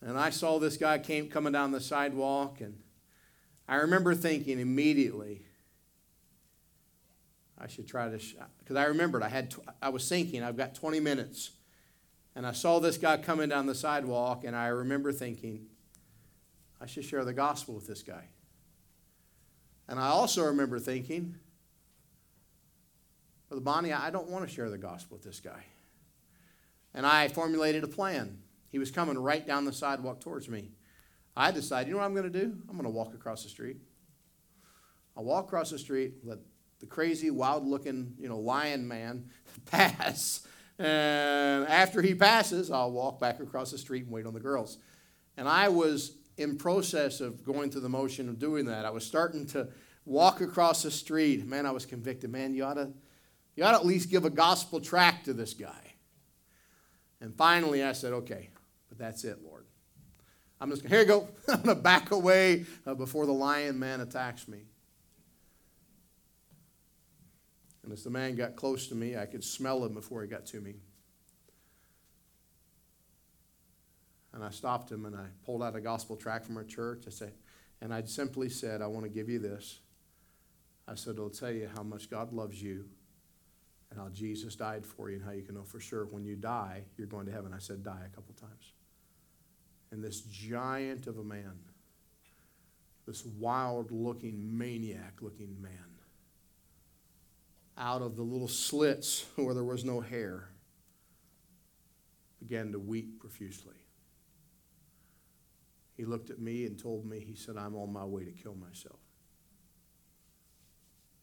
And 0.00 0.18
I 0.18 0.30
saw 0.30 0.58
this 0.58 0.76
guy 0.76 0.98
came 0.98 1.28
coming 1.28 1.52
down 1.52 1.72
the 1.72 1.80
sidewalk, 1.80 2.60
and 2.60 2.78
I 3.68 3.76
remember 3.76 4.14
thinking 4.14 4.60
immediately, 4.60 5.42
I 7.58 7.66
should 7.66 7.88
try 7.88 8.08
to, 8.08 8.18
because 8.58 8.76
I 8.76 8.84
remembered 8.84 9.22
I 9.22 9.28
had, 9.28 9.54
I 9.80 9.88
was 9.88 10.08
thinking, 10.08 10.42
I've 10.42 10.56
got 10.56 10.74
20 10.74 11.00
minutes. 11.00 11.50
And 12.36 12.46
I 12.46 12.52
saw 12.52 12.80
this 12.80 12.98
guy 12.98 13.16
coming 13.16 13.48
down 13.48 13.66
the 13.66 13.74
sidewalk, 13.74 14.44
and 14.44 14.56
I 14.56 14.66
remember 14.66 15.12
thinking, 15.12 15.66
I 16.80 16.86
should 16.86 17.04
share 17.04 17.24
the 17.24 17.32
gospel 17.32 17.74
with 17.74 17.86
this 17.86 18.02
guy. 18.02 18.24
And 19.88 20.00
I 20.00 20.08
also 20.08 20.44
remember 20.44 20.78
thinking, 20.78 21.36
Brother 23.48 23.62
Bonnie, 23.62 23.92
I 23.92 24.10
don't 24.10 24.28
want 24.28 24.48
to 24.48 24.52
share 24.52 24.68
the 24.68 24.78
gospel 24.78 25.16
with 25.16 25.24
this 25.24 25.40
guy. 25.40 25.64
And 26.92 27.06
I 27.06 27.28
formulated 27.28 27.84
a 27.84 27.88
plan. 27.88 28.38
He 28.70 28.78
was 28.78 28.90
coming 28.90 29.16
right 29.16 29.46
down 29.46 29.64
the 29.64 29.72
sidewalk 29.72 30.20
towards 30.20 30.48
me. 30.48 30.70
I 31.36 31.50
decide, 31.50 31.86
you 31.86 31.92
know 31.92 31.98
what 31.98 32.06
I'm 32.06 32.14
going 32.14 32.30
to 32.30 32.38
do? 32.40 32.56
I'm 32.68 32.76
going 32.76 32.84
to 32.84 32.90
walk 32.90 33.14
across 33.14 33.42
the 33.42 33.48
street. 33.48 33.78
I'll 35.16 35.24
walk 35.24 35.46
across 35.46 35.70
the 35.70 35.78
street, 35.78 36.14
let 36.24 36.38
the 36.80 36.86
crazy, 36.86 37.30
wild 37.30 37.66
looking, 37.66 38.14
you 38.18 38.28
know, 38.28 38.38
lion 38.38 38.86
man 38.86 39.30
pass. 39.66 40.46
And 40.78 41.66
after 41.68 42.02
he 42.02 42.14
passes, 42.14 42.70
I'll 42.70 42.92
walk 42.92 43.20
back 43.20 43.40
across 43.40 43.70
the 43.70 43.78
street 43.78 44.04
and 44.04 44.12
wait 44.12 44.26
on 44.26 44.34
the 44.34 44.40
girls. 44.40 44.78
And 45.36 45.48
I 45.48 45.68
was 45.68 46.16
in 46.36 46.56
process 46.56 47.20
of 47.20 47.44
going 47.44 47.70
through 47.70 47.82
the 47.82 47.88
motion 47.88 48.28
of 48.28 48.38
doing 48.38 48.66
that, 48.66 48.84
I 48.84 48.90
was 48.90 49.06
starting 49.06 49.46
to 49.48 49.68
walk 50.04 50.40
across 50.40 50.82
the 50.82 50.90
street. 50.90 51.46
Man, 51.46 51.66
I 51.66 51.70
was 51.70 51.86
convicted. 51.86 52.30
Man, 52.30 52.54
you 52.54 52.64
ought 52.64 52.74
to, 52.74 52.90
you 53.56 53.64
ought 53.64 53.70
to 53.70 53.76
at 53.76 53.86
least 53.86 54.10
give 54.10 54.24
a 54.24 54.30
gospel 54.30 54.80
tract 54.80 55.26
to 55.26 55.32
this 55.32 55.54
guy. 55.54 55.94
And 57.20 57.34
finally, 57.34 57.82
I 57.82 57.92
said, 57.92 58.12
okay, 58.12 58.50
but 58.88 58.98
that's 58.98 59.24
it, 59.24 59.38
Lord. 59.42 59.64
I'm 60.60 60.70
just 60.70 60.86
here 60.86 61.00
you 61.00 61.06
go. 61.06 61.28
I'm 61.48 61.62
going 61.62 61.76
to 61.76 61.82
back 61.82 62.10
away 62.10 62.64
uh, 62.86 62.94
before 62.94 63.26
the 63.26 63.32
lion 63.32 63.78
man 63.78 64.00
attacks 64.00 64.48
me. 64.48 64.60
And 67.82 67.92
as 67.92 68.02
the 68.02 68.10
man 68.10 68.34
got 68.34 68.56
close 68.56 68.88
to 68.88 68.94
me, 68.94 69.16
I 69.16 69.26
could 69.26 69.44
smell 69.44 69.84
him 69.84 69.92
before 69.92 70.22
he 70.22 70.28
got 70.28 70.46
to 70.46 70.60
me. 70.60 70.76
And 74.32 74.42
I 74.42 74.50
stopped 74.50 74.90
him 74.90 75.04
and 75.04 75.14
I 75.14 75.26
pulled 75.44 75.62
out 75.62 75.76
a 75.76 75.80
gospel 75.80 76.16
tract 76.16 76.46
from 76.46 76.56
our 76.56 76.64
church. 76.64 77.04
I 77.06 77.10
said, 77.10 77.32
and 77.80 77.92
I 77.92 78.02
simply 78.02 78.48
said, 78.48 78.80
I 78.80 78.86
want 78.86 79.04
to 79.04 79.10
give 79.10 79.28
you 79.28 79.38
this. 79.38 79.80
I 80.88 80.94
said, 80.94 81.14
it'll 81.14 81.30
tell 81.30 81.52
you 81.52 81.68
how 81.76 81.82
much 81.82 82.10
God 82.10 82.32
loves 82.32 82.60
you 82.62 82.86
and 83.90 84.00
how 84.00 84.08
Jesus 84.08 84.56
died 84.56 84.84
for 84.84 85.10
you 85.10 85.16
and 85.16 85.24
how 85.24 85.30
you 85.30 85.42
can 85.42 85.54
know 85.54 85.62
for 85.62 85.78
sure 85.78 86.06
when 86.06 86.24
you 86.24 86.36
die, 86.36 86.82
you're 86.96 87.06
going 87.06 87.26
to 87.26 87.32
heaven. 87.32 87.52
I 87.54 87.58
said, 87.58 87.82
die 87.84 88.02
a 88.06 88.14
couple 88.14 88.34
times. 88.34 88.73
And 89.94 90.02
this 90.02 90.22
giant 90.22 91.06
of 91.06 91.18
a 91.18 91.22
man, 91.22 91.54
this 93.06 93.24
wild 93.24 93.92
looking, 93.92 94.58
maniac 94.58 95.18
looking 95.20 95.56
man, 95.62 96.00
out 97.78 98.02
of 98.02 98.16
the 98.16 98.22
little 98.22 98.48
slits 98.48 99.24
where 99.36 99.54
there 99.54 99.62
was 99.62 99.84
no 99.84 100.00
hair, 100.00 100.48
began 102.40 102.72
to 102.72 102.80
weep 102.80 103.20
profusely. 103.20 103.76
He 105.96 106.04
looked 106.04 106.30
at 106.30 106.40
me 106.40 106.66
and 106.66 106.76
told 106.76 107.06
me, 107.06 107.20
he 107.20 107.36
said, 107.36 107.56
I'm 107.56 107.76
on 107.76 107.92
my 107.92 108.04
way 108.04 108.24
to 108.24 108.32
kill 108.32 108.56
myself. 108.56 108.98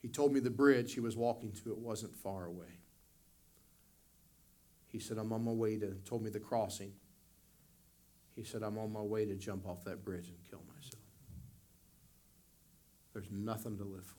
He 0.01 0.07
told 0.07 0.31
me 0.31 0.39
the 0.39 0.49
bridge 0.49 0.93
he 0.93 1.01
was 1.01 1.17
walking 1.17 1.51
to, 1.51 1.71
it 1.71 1.77
wasn't 1.77 2.15
far 2.15 2.45
away. 2.45 2.79
He 4.87 4.99
said, 4.99 5.17
I'm 5.17 5.33
on 5.33 5.43
my 5.43 5.51
way 5.51 5.77
to, 5.77 5.87
told 6.05 6.23
me 6.23 6.29
the 6.29 6.39
crossing. 6.39 6.93
He 8.35 8.43
said, 8.43 8.63
I'm 8.63 8.77
on 8.77 8.93
my 8.93 9.01
way 9.01 9.25
to 9.25 9.35
jump 9.35 9.67
off 9.67 9.83
that 9.85 10.05
bridge 10.05 10.27
and 10.29 10.37
kill 10.49 10.61
myself. 10.73 11.01
There's 13.13 13.29
nothing 13.29 13.77
to 13.77 13.83
live 13.83 14.05
for. 14.05 14.15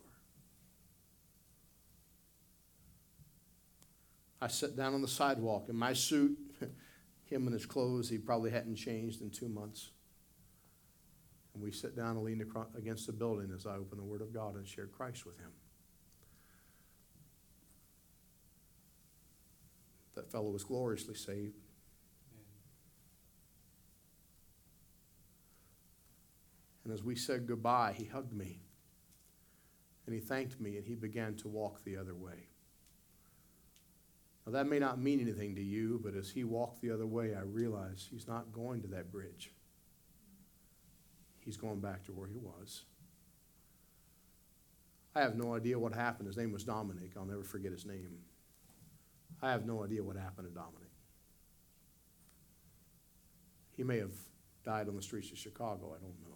I 4.40 4.48
sat 4.48 4.76
down 4.76 4.92
on 4.92 5.02
the 5.02 5.08
sidewalk 5.08 5.68
in 5.68 5.76
my 5.76 5.92
suit, 5.92 6.36
him 7.26 7.46
in 7.46 7.52
his 7.52 7.64
clothes, 7.64 8.08
he 8.10 8.18
probably 8.18 8.50
hadn't 8.50 8.74
changed 8.74 9.22
in 9.22 9.30
two 9.30 9.48
months. 9.48 9.92
And 11.54 11.62
we 11.62 11.70
sat 11.70 11.94
down 11.94 12.16
and 12.16 12.24
leaned 12.24 12.44
against 12.76 13.06
the 13.06 13.12
building 13.12 13.52
as 13.54 13.66
I 13.66 13.76
opened 13.76 14.00
the 14.00 14.04
Word 14.04 14.20
of 14.20 14.32
God 14.32 14.56
and 14.56 14.66
shared 14.66 14.90
Christ 14.90 15.24
with 15.24 15.38
him. 15.38 15.52
That 20.14 20.30
fellow 20.30 20.50
was 20.50 20.64
gloriously 20.64 21.14
saved. 21.14 21.54
And 26.84 26.92
as 26.92 27.02
we 27.02 27.14
said 27.14 27.46
goodbye, 27.46 27.94
he 27.96 28.04
hugged 28.04 28.32
me. 28.32 28.60
And 30.06 30.14
he 30.14 30.20
thanked 30.20 30.60
me, 30.60 30.76
and 30.76 30.86
he 30.86 30.94
began 30.94 31.34
to 31.36 31.48
walk 31.48 31.84
the 31.84 31.96
other 31.96 32.14
way. 32.14 32.48
Now, 34.44 34.52
that 34.52 34.66
may 34.66 34.80
not 34.80 35.00
mean 35.00 35.20
anything 35.20 35.54
to 35.54 35.62
you, 35.62 36.00
but 36.02 36.16
as 36.16 36.30
he 36.30 36.42
walked 36.42 36.80
the 36.80 36.90
other 36.90 37.06
way, 37.06 37.34
I 37.34 37.42
realized 37.42 38.08
he's 38.10 38.26
not 38.26 38.52
going 38.52 38.82
to 38.82 38.88
that 38.88 39.12
bridge. 39.12 39.52
He's 41.44 41.56
going 41.56 41.80
back 41.80 42.04
to 42.06 42.12
where 42.12 42.26
he 42.26 42.36
was. 42.36 42.82
I 45.14 45.20
have 45.20 45.36
no 45.36 45.54
idea 45.54 45.78
what 45.78 45.92
happened. 45.92 46.26
His 46.26 46.36
name 46.36 46.52
was 46.52 46.64
Dominic. 46.64 47.12
I'll 47.16 47.24
never 47.24 47.44
forget 47.44 47.70
his 47.70 47.84
name. 47.84 48.18
I 49.40 49.50
have 49.50 49.66
no 49.66 49.84
idea 49.84 50.02
what 50.02 50.16
happened 50.16 50.48
to 50.48 50.54
Dominic. 50.54 50.90
He 53.76 53.82
may 53.84 53.98
have 53.98 54.14
died 54.64 54.88
on 54.88 54.96
the 54.96 55.02
streets 55.02 55.30
of 55.30 55.38
Chicago. 55.38 55.94
I 55.96 56.00
don't 56.00 56.20
know. 56.22 56.31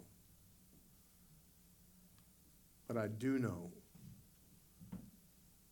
But 2.87 2.97
I 2.97 3.07
do 3.07 3.37
know 3.37 3.71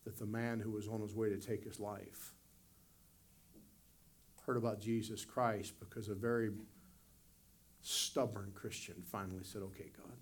that 0.03 0.19
the 0.19 0.25
man 0.25 0.59
who 0.59 0.71
was 0.71 0.87
on 0.87 1.01
his 1.01 1.15
way 1.15 1.29
to 1.29 1.37
take 1.37 1.63
his 1.63 1.79
life 1.79 2.33
heard 4.45 4.57
about 4.57 4.79
Jesus 4.79 5.25
Christ 5.25 5.73
because 5.79 6.09
a 6.09 6.13
very 6.13 6.51
stubborn 7.81 8.51
Christian 8.53 8.95
finally 9.03 9.43
said, 9.43 9.61
Okay, 9.61 9.91
God. 9.97 10.17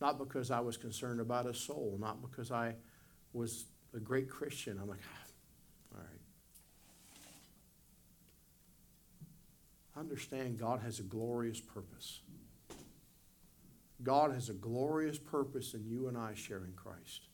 Not 0.00 0.18
because 0.18 0.50
I 0.50 0.60
was 0.60 0.76
concerned 0.76 1.20
about 1.20 1.46
his 1.46 1.58
soul, 1.58 1.96
not 1.98 2.20
because 2.20 2.50
I 2.50 2.74
was 3.32 3.64
a 3.94 4.00
great 4.00 4.28
Christian. 4.28 4.78
I'm 4.80 4.88
like, 4.88 5.00
ah, 5.04 5.94
all 5.94 6.00
right. 6.00 6.20
Understand 9.98 10.58
God 10.58 10.80
has 10.80 10.98
a 10.98 11.02
glorious 11.02 11.60
purpose. 11.60 12.20
God 14.02 14.32
has 14.32 14.48
a 14.48 14.54
glorious 14.54 15.18
purpose 15.18 15.74
in 15.74 15.84
you 15.86 16.08
and 16.08 16.16
I 16.16 16.34
sharing 16.34 16.72
Christ. 16.74 17.28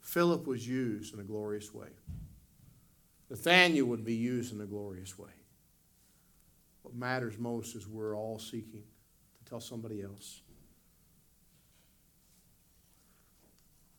Philip 0.00 0.46
was 0.46 0.66
used 0.66 1.12
in 1.12 1.20
a 1.20 1.24
glorious 1.24 1.74
way. 1.74 1.88
Nathanael 3.28 3.84
would 3.86 4.04
be 4.04 4.14
used 4.14 4.54
in 4.54 4.60
a 4.62 4.66
glorious 4.66 5.18
way. 5.18 5.30
What 6.82 6.94
matters 6.94 7.38
most 7.38 7.76
is 7.76 7.86
we're 7.86 8.16
all 8.16 8.38
seeking 8.38 8.82
to 9.34 9.50
tell 9.50 9.60
somebody 9.60 10.02
else. 10.02 10.40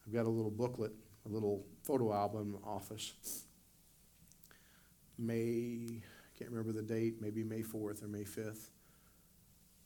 I've 0.08 0.14
got 0.14 0.26
a 0.26 0.30
little 0.30 0.50
booklet, 0.50 0.94
a 1.28 1.30
little 1.30 1.68
photo 1.84 2.12
album 2.12 2.58
office. 2.66 3.14
May, 5.20 6.02
I 6.02 6.40
can't 6.40 6.50
remember 6.50 6.72
the 6.72 6.82
date, 6.82 7.22
maybe 7.22 7.44
May 7.44 7.62
4th 7.62 8.04
or 8.04 8.08
May 8.08 8.24
5th, 8.24 8.70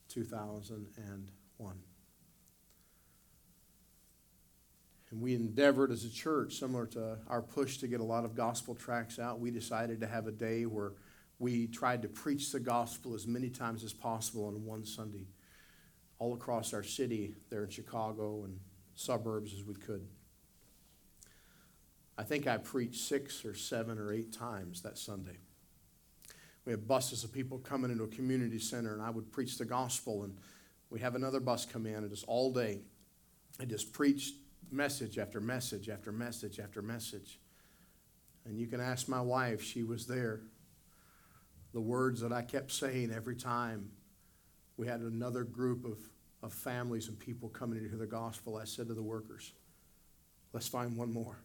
2000 0.08 0.86
And 0.96 1.30
we 5.24 5.34
endeavored 5.34 5.90
as 5.90 6.04
a 6.04 6.10
church, 6.10 6.54
similar 6.54 6.86
to 6.86 7.16
our 7.28 7.40
push 7.40 7.78
to 7.78 7.86
get 7.86 8.00
a 8.00 8.04
lot 8.04 8.24
of 8.24 8.34
gospel 8.34 8.74
tracts 8.74 9.18
out, 9.18 9.40
we 9.40 9.50
decided 9.50 10.00
to 10.00 10.06
have 10.06 10.26
a 10.26 10.32
day 10.32 10.66
where 10.66 10.92
we 11.38 11.66
tried 11.66 12.02
to 12.02 12.08
preach 12.08 12.52
the 12.52 12.60
gospel 12.60 13.14
as 13.14 13.26
many 13.26 13.48
times 13.48 13.84
as 13.84 13.92
possible 13.92 14.46
on 14.46 14.64
one 14.64 14.84
Sunday, 14.84 15.26
all 16.18 16.34
across 16.34 16.74
our 16.74 16.82
city, 16.82 17.34
there 17.48 17.64
in 17.64 17.70
Chicago 17.70 18.44
and 18.44 18.58
suburbs 18.96 19.54
as 19.54 19.64
we 19.64 19.74
could. 19.74 20.06
I 22.16 22.22
think 22.22 22.46
I 22.46 22.58
preached 22.58 23.00
six 23.00 23.44
or 23.44 23.54
seven 23.54 23.98
or 23.98 24.12
eight 24.12 24.32
times 24.32 24.82
that 24.82 24.98
Sunday. 24.98 25.38
We 26.64 26.72
have 26.72 26.86
buses 26.86 27.24
of 27.24 27.32
people 27.32 27.58
coming 27.58 27.90
into 27.90 28.04
a 28.04 28.08
community 28.08 28.58
center, 28.58 28.92
and 28.92 29.02
I 29.02 29.10
would 29.10 29.32
preach 29.32 29.58
the 29.58 29.64
gospel, 29.64 30.22
and 30.22 30.36
we 30.94 31.00
have 31.00 31.16
another 31.16 31.40
bus 31.40 31.66
come 31.66 31.86
in, 31.86 31.96
and 31.96 32.08
just 32.08 32.24
all 32.28 32.52
day, 32.52 32.78
I 33.60 33.64
just 33.64 33.92
preached 33.92 34.36
message 34.70 35.18
after 35.18 35.40
message 35.40 35.88
after 35.88 36.12
message 36.12 36.60
after 36.60 36.82
message. 36.82 37.40
And 38.44 38.56
you 38.56 38.68
can 38.68 38.80
ask 38.80 39.08
my 39.08 39.20
wife, 39.20 39.60
she 39.60 39.82
was 39.82 40.06
there. 40.06 40.42
The 41.72 41.80
words 41.80 42.20
that 42.20 42.32
I 42.32 42.42
kept 42.42 42.70
saying 42.70 43.12
every 43.12 43.34
time 43.34 43.90
we 44.76 44.86
had 44.86 45.00
another 45.00 45.42
group 45.42 45.84
of, 45.84 45.98
of 46.44 46.52
families 46.52 47.08
and 47.08 47.18
people 47.18 47.48
coming 47.48 47.82
into 47.82 47.96
the 47.96 48.06
gospel, 48.06 48.56
I 48.56 48.62
said 48.62 48.86
to 48.86 48.94
the 48.94 49.02
workers, 49.02 49.52
let's 50.52 50.68
find 50.68 50.96
one 50.96 51.12
more. 51.12 51.40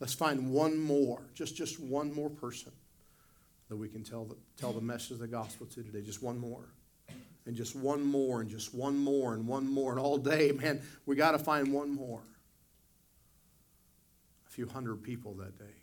Let's 0.00 0.12
find 0.12 0.52
one 0.52 0.76
more, 0.78 1.22
just, 1.32 1.56
just 1.56 1.80
one 1.80 2.12
more 2.12 2.28
person 2.28 2.72
that 3.70 3.76
we 3.76 3.88
can 3.88 4.04
tell 4.04 4.26
the, 4.26 4.36
tell 4.58 4.74
the 4.74 4.82
message 4.82 5.12
of 5.12 5.20
the 5.20 5.28
gospel 5.28 5.64
to 5.68 5.82
today. 5.82 6.02
Just 6.02 6.22
one 6.22 6.36
more 6.38 6.68
and 7.46 7.56
just 7.56 7.74
one 7.74 8.02
more 8.02 8.40
and 8.40 8.50
just 8.50 8.74
one 8.74 8.96
more 8.96 9.34
and 9.34 9.46
one 9.46 9.66
more. 9.66 9.92
And 9.92 10.00
all 10.00 10.18
day, 10.18 10.52
man, 10.56 10.82
we 11.06 11.16
got 11.16 11.32
to 11.32 11.38
find 11.38 11.72
one 11.72 11.94
more. 11.94 12.22
A 14.46 14.50
few 14.50 14.66
hundred 14.66 15.02
people 15.02 15.34
that 15.34 15.58
day 15.58 15.80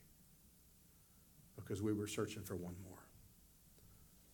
because 1.56 1.82
we 1.82 1.94
were 1.94 2.08
searching 2.08 2.44
for 2.44 2.56
one 2.56 2.76
more. 2.84 2.98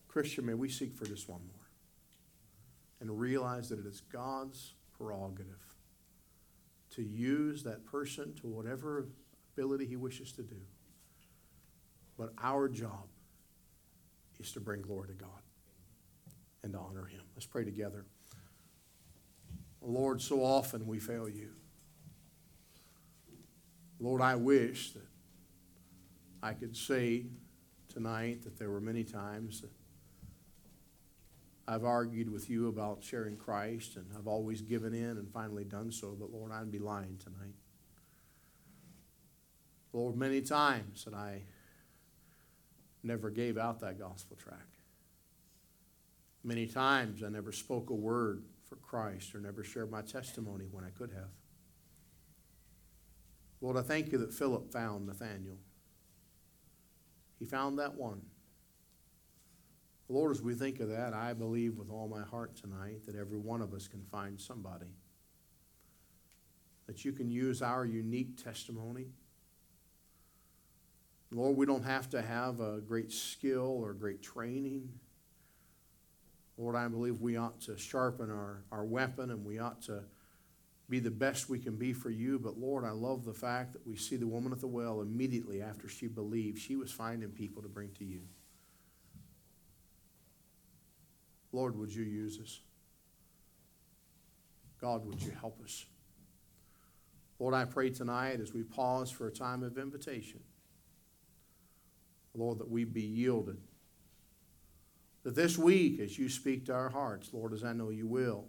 Christian, 0.08 0.46
may 0.46 0.54
we 0.54 0.70
seek 0.70 0.96
for 0.96 1.06
just 1.06 1.28
one 1.28 1.42
more 1.42 1.64
and 3.00 3.20
realize 3.20 3.70
that 3.70 3.80
it 3.80 3.86
is 3.86 4.02
God's 4.02 4.74
prerogative 4.98 5.76
to 6.92 7.02
use 7.02 7.64
that 7.64 7.86
person 7.86 8.34
to 8.36 8.48
whatever 8.48 9.08
ability 9.56 9.86
He 9.86 9.96
wishes 9.96 10.32
to 10.34 10.44
do. 10.44 10.62
But 12.18 12.34
our 12.42 12.70
job 12.70 13.08
is 14.40 14.52
to 14.54 14.60
bring 14.60 14.82
glory 14.82 15.08
to 15.08 15.14
God 15.14 15.43
and 16.64 16.74
to 16.74 16.80
honor 16.80 17.06
Him. 17.06 17.22
Let's 17.36 17.46
pray 17.46 17.64
together. 17.64 18.06
Lord, 19.82 20.22
so 20.22 20.44
often 20.44 20.88
we 20.88 21.00
fail 21.00 21.28
you. 21.28 21.50
Lord, 24.00 24.22
I 24.22 24.36
wish 24.36 24.92
that 24.92 25.08
I 26.42 26.54
could 26.54 26.76
say 26.76 27.26
tonight 27.90 28.44
that 28.44 28.58
there 28.58 28.70
were 28.70 28.82
many 28.82 29.04
times 29.04 29.62
that 29.62 29.72
I've 31.68 31.86
argued 31.86 32.30
with 32.30 32.50
you 32.50 32.68
about 32.68 33.04
sharing 33.04 33.38
Christ, 33.38 33.96
and 33.96 34.06
I've 34.18 34.28
always 34.28 34.62
given 34.62 34.94
in 34.94 35.12
and 35.12 35.32
finally 35.32 35.64
done 35.64 35.92
so, 35.92 36.16
but 36.20 36.32
Lord, 36.32 36.52
I'd 36.52 36.72
be 36.72 36.80
lying 36.80 37.18
tonight. 37.24 37.56
Lord, 39.94 40.18
many 40.18 40.42
times 40.42 41.06
that 41.06 41.14
I 41.14 41.44
never 43.04 43.30
gave 43.30 43.58
out 43.58 43.80
that 43.82 44.00
gospel 44.00 44.36
tract. 44.36 44.73
Many 46.44 46.68
times 46.68 47.24
I 47.24 47.30
never 47.30 47.52
spoke 47.52 47.90
a 47.90 47.96
word 47.96 48.44
for 48.68 48.76
Christ 48.76 49.34
or 49.34 49.40
never 49.40 49.64
shared 49.64 49.90
my 49.90 50.02
testimony 50.02 50.66
when 50.70 50.84
I 50.84 50.90
could 50.90 51.12
have. 51.12 51.30
Lord, 53.62 53.78
I 53.78 53.82
thank 53.82 54.12
you 54.12 54.18
that 54.18 54.34
Philip 54.34 54.72
found 54.72 55.08
Nathanael. 55.08 55.58
He 57.40 57.46
found 57.46 57.80
that 57.80 57.96
one. 57.96 58.22
Lord, 60.10 60.32
as 60.32 60.42
we 60.42 60.54
think 60.54 60.82
of 60.82 60.90
that, 60.90 61.14
I 61.14 61.34
believe 61.34 61.78
with 61.78 61.90
all 61.90 62.10
my 62.10 62.24
heart 62.24 62.58
tonight 62.58 63.06
that 63.06 63.16
every 63.16 63.38
one 63.38 63.62
of 63.62 63.74
us 63.74 63.88
can 63.88 64.04
find 64.12 64.40
somebody. 64.40 64.94
That 66.88 67.06
you 67.06 67.14
can 67.14 67.30
use 67.30 67.62
our 67.62 67.86
unique 67.86 68.44
testimony. 68.44 69.08
Lord, 71.32 71.56
we 71.56 71.66
don't 71.66 71.86
have 71.86 72.10
to 72.10 72.22
have 72.22 72.60
a 72.60 72.82
great 72.82 73.12
skill 73.12 73.80
or 73.82 73.94
great 73.94 74.22
training. 74.22 74.90
Lord, 76.58 76.76
I 76.76 76.88
believe 76.88 77.20
we 77.20 77.38
ought 77.38 77.60
to 77.62 77.78
sharpen 77.78 78.30
our, 78.30 78.64
our 78.72 78.86
weapon 78.86 79.32
and 79.32 79.44
we 79.44 79.60
ought 79.60 79.82
to 79.84 80.04
be 80.90 81.00
the 81.00 81.12
best 81.12 81.50
we 81.50 81.58
can 81.58 81.76
be 81.76 81.94
for 81.94 82.10
you. 82.10 82.38
But 82.38 82.58
Lord, 82.58 82.86
I 82.86 82.92
love 82.92 83.26
the 83.26 83.34
fact 83.34 83.74
that 83.74 83.86
we 83.88 83.96
see 83.96 84.16
the 84.16 84.28
woman 84.28 84.52
at 84.52 84.60
the 84.60 84.68
well 84.68 85.02
immediately 85.02 85.62
after 85.62 85.88
she 85.88 86.08
believed, 86.08 86.60
she 86.60 86.76
was 86.76 86.92
finding 86.92 87.30
people 87.30 87.62
to 87.64 87.68
bring 87.68 87.90
to 87.98 88.06
you. 88.06 88.22
Lord, 91.52 91.78
would 91.78 91.94
you 91.94 92.04
use 92.04 92.40
us? 92.40 92.60
God, 94.82 95.06
would 95.06 95.22
you 95.22 95.32
help 95.40 95.62
us? 95.64 95.86
Lord, 97.40 97.54
I 97.54 97.66
pray 97.66 97.90
tonight 97.90 98.40
as 98.42 98.54
we 98.54 98.64
pause 98.64 99.10
for 99.10 99.28
a 99.28 99.32
time 99.32 99.64
of 99.64 99.78
invitation, 99.78 100.40
Lord, 102.36 102.60
that 102.60 102.70
we 102.70 102.84
be 102.84 103.02
yielded. 103.02 103.58
That 105.24 105.36
this 105.36 105.58
week, 105.58 106.00
as 106.00 106.20
you 106.20 106.28
speak 106.30 106.66
to 106.66 106.74
our 106.74 106.90
hearts, 106.90 107.30
Lord, 107.34 107.54
as 107.54 107.64
I 107.64 107.74
know 107.74 107.90
you 107.90 108.08
will, 108.08 108.46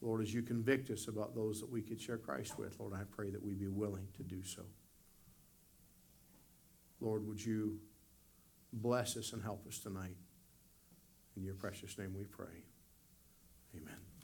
Lord, 0.00 0.22
as 0.22 0.32
you 0.32 0.42
convict 0.42 0.90
us 0.90 1.08
about 1.08 1.34
those 1.34 1.60
that 1.60 1.70
we 1.70 1.82
could 1.82 2.00
share 2.00 2.18
Christ 2.18 2.58
with, 2.58 2.78
Lord, 2.78 2.94
I 2.94 3.02
pray 3.10 3.30
that 3.30 3.42
we 3.42 3.54
be 3.54 3.68
willing 3.68 4.08
to 4.16 4.22
do 4.22 4.42
so. 4.42 4.62
Lord, 7.00 7.26
would 7.26 7.44
you 7.44 7.78
bless 8.72 9.16
us 9.16 9.32
and 9.32 9.42
help 9.42 9.66
us 9.66 9.78
tonight? 9.78 10.16
In 11.36 11.44
your 11.44 11.54
precious 11.54 11.98
name 11.98 12.14
we 12.16 12.24
pray. 12.24 12.64
Amen. 13.76 14.15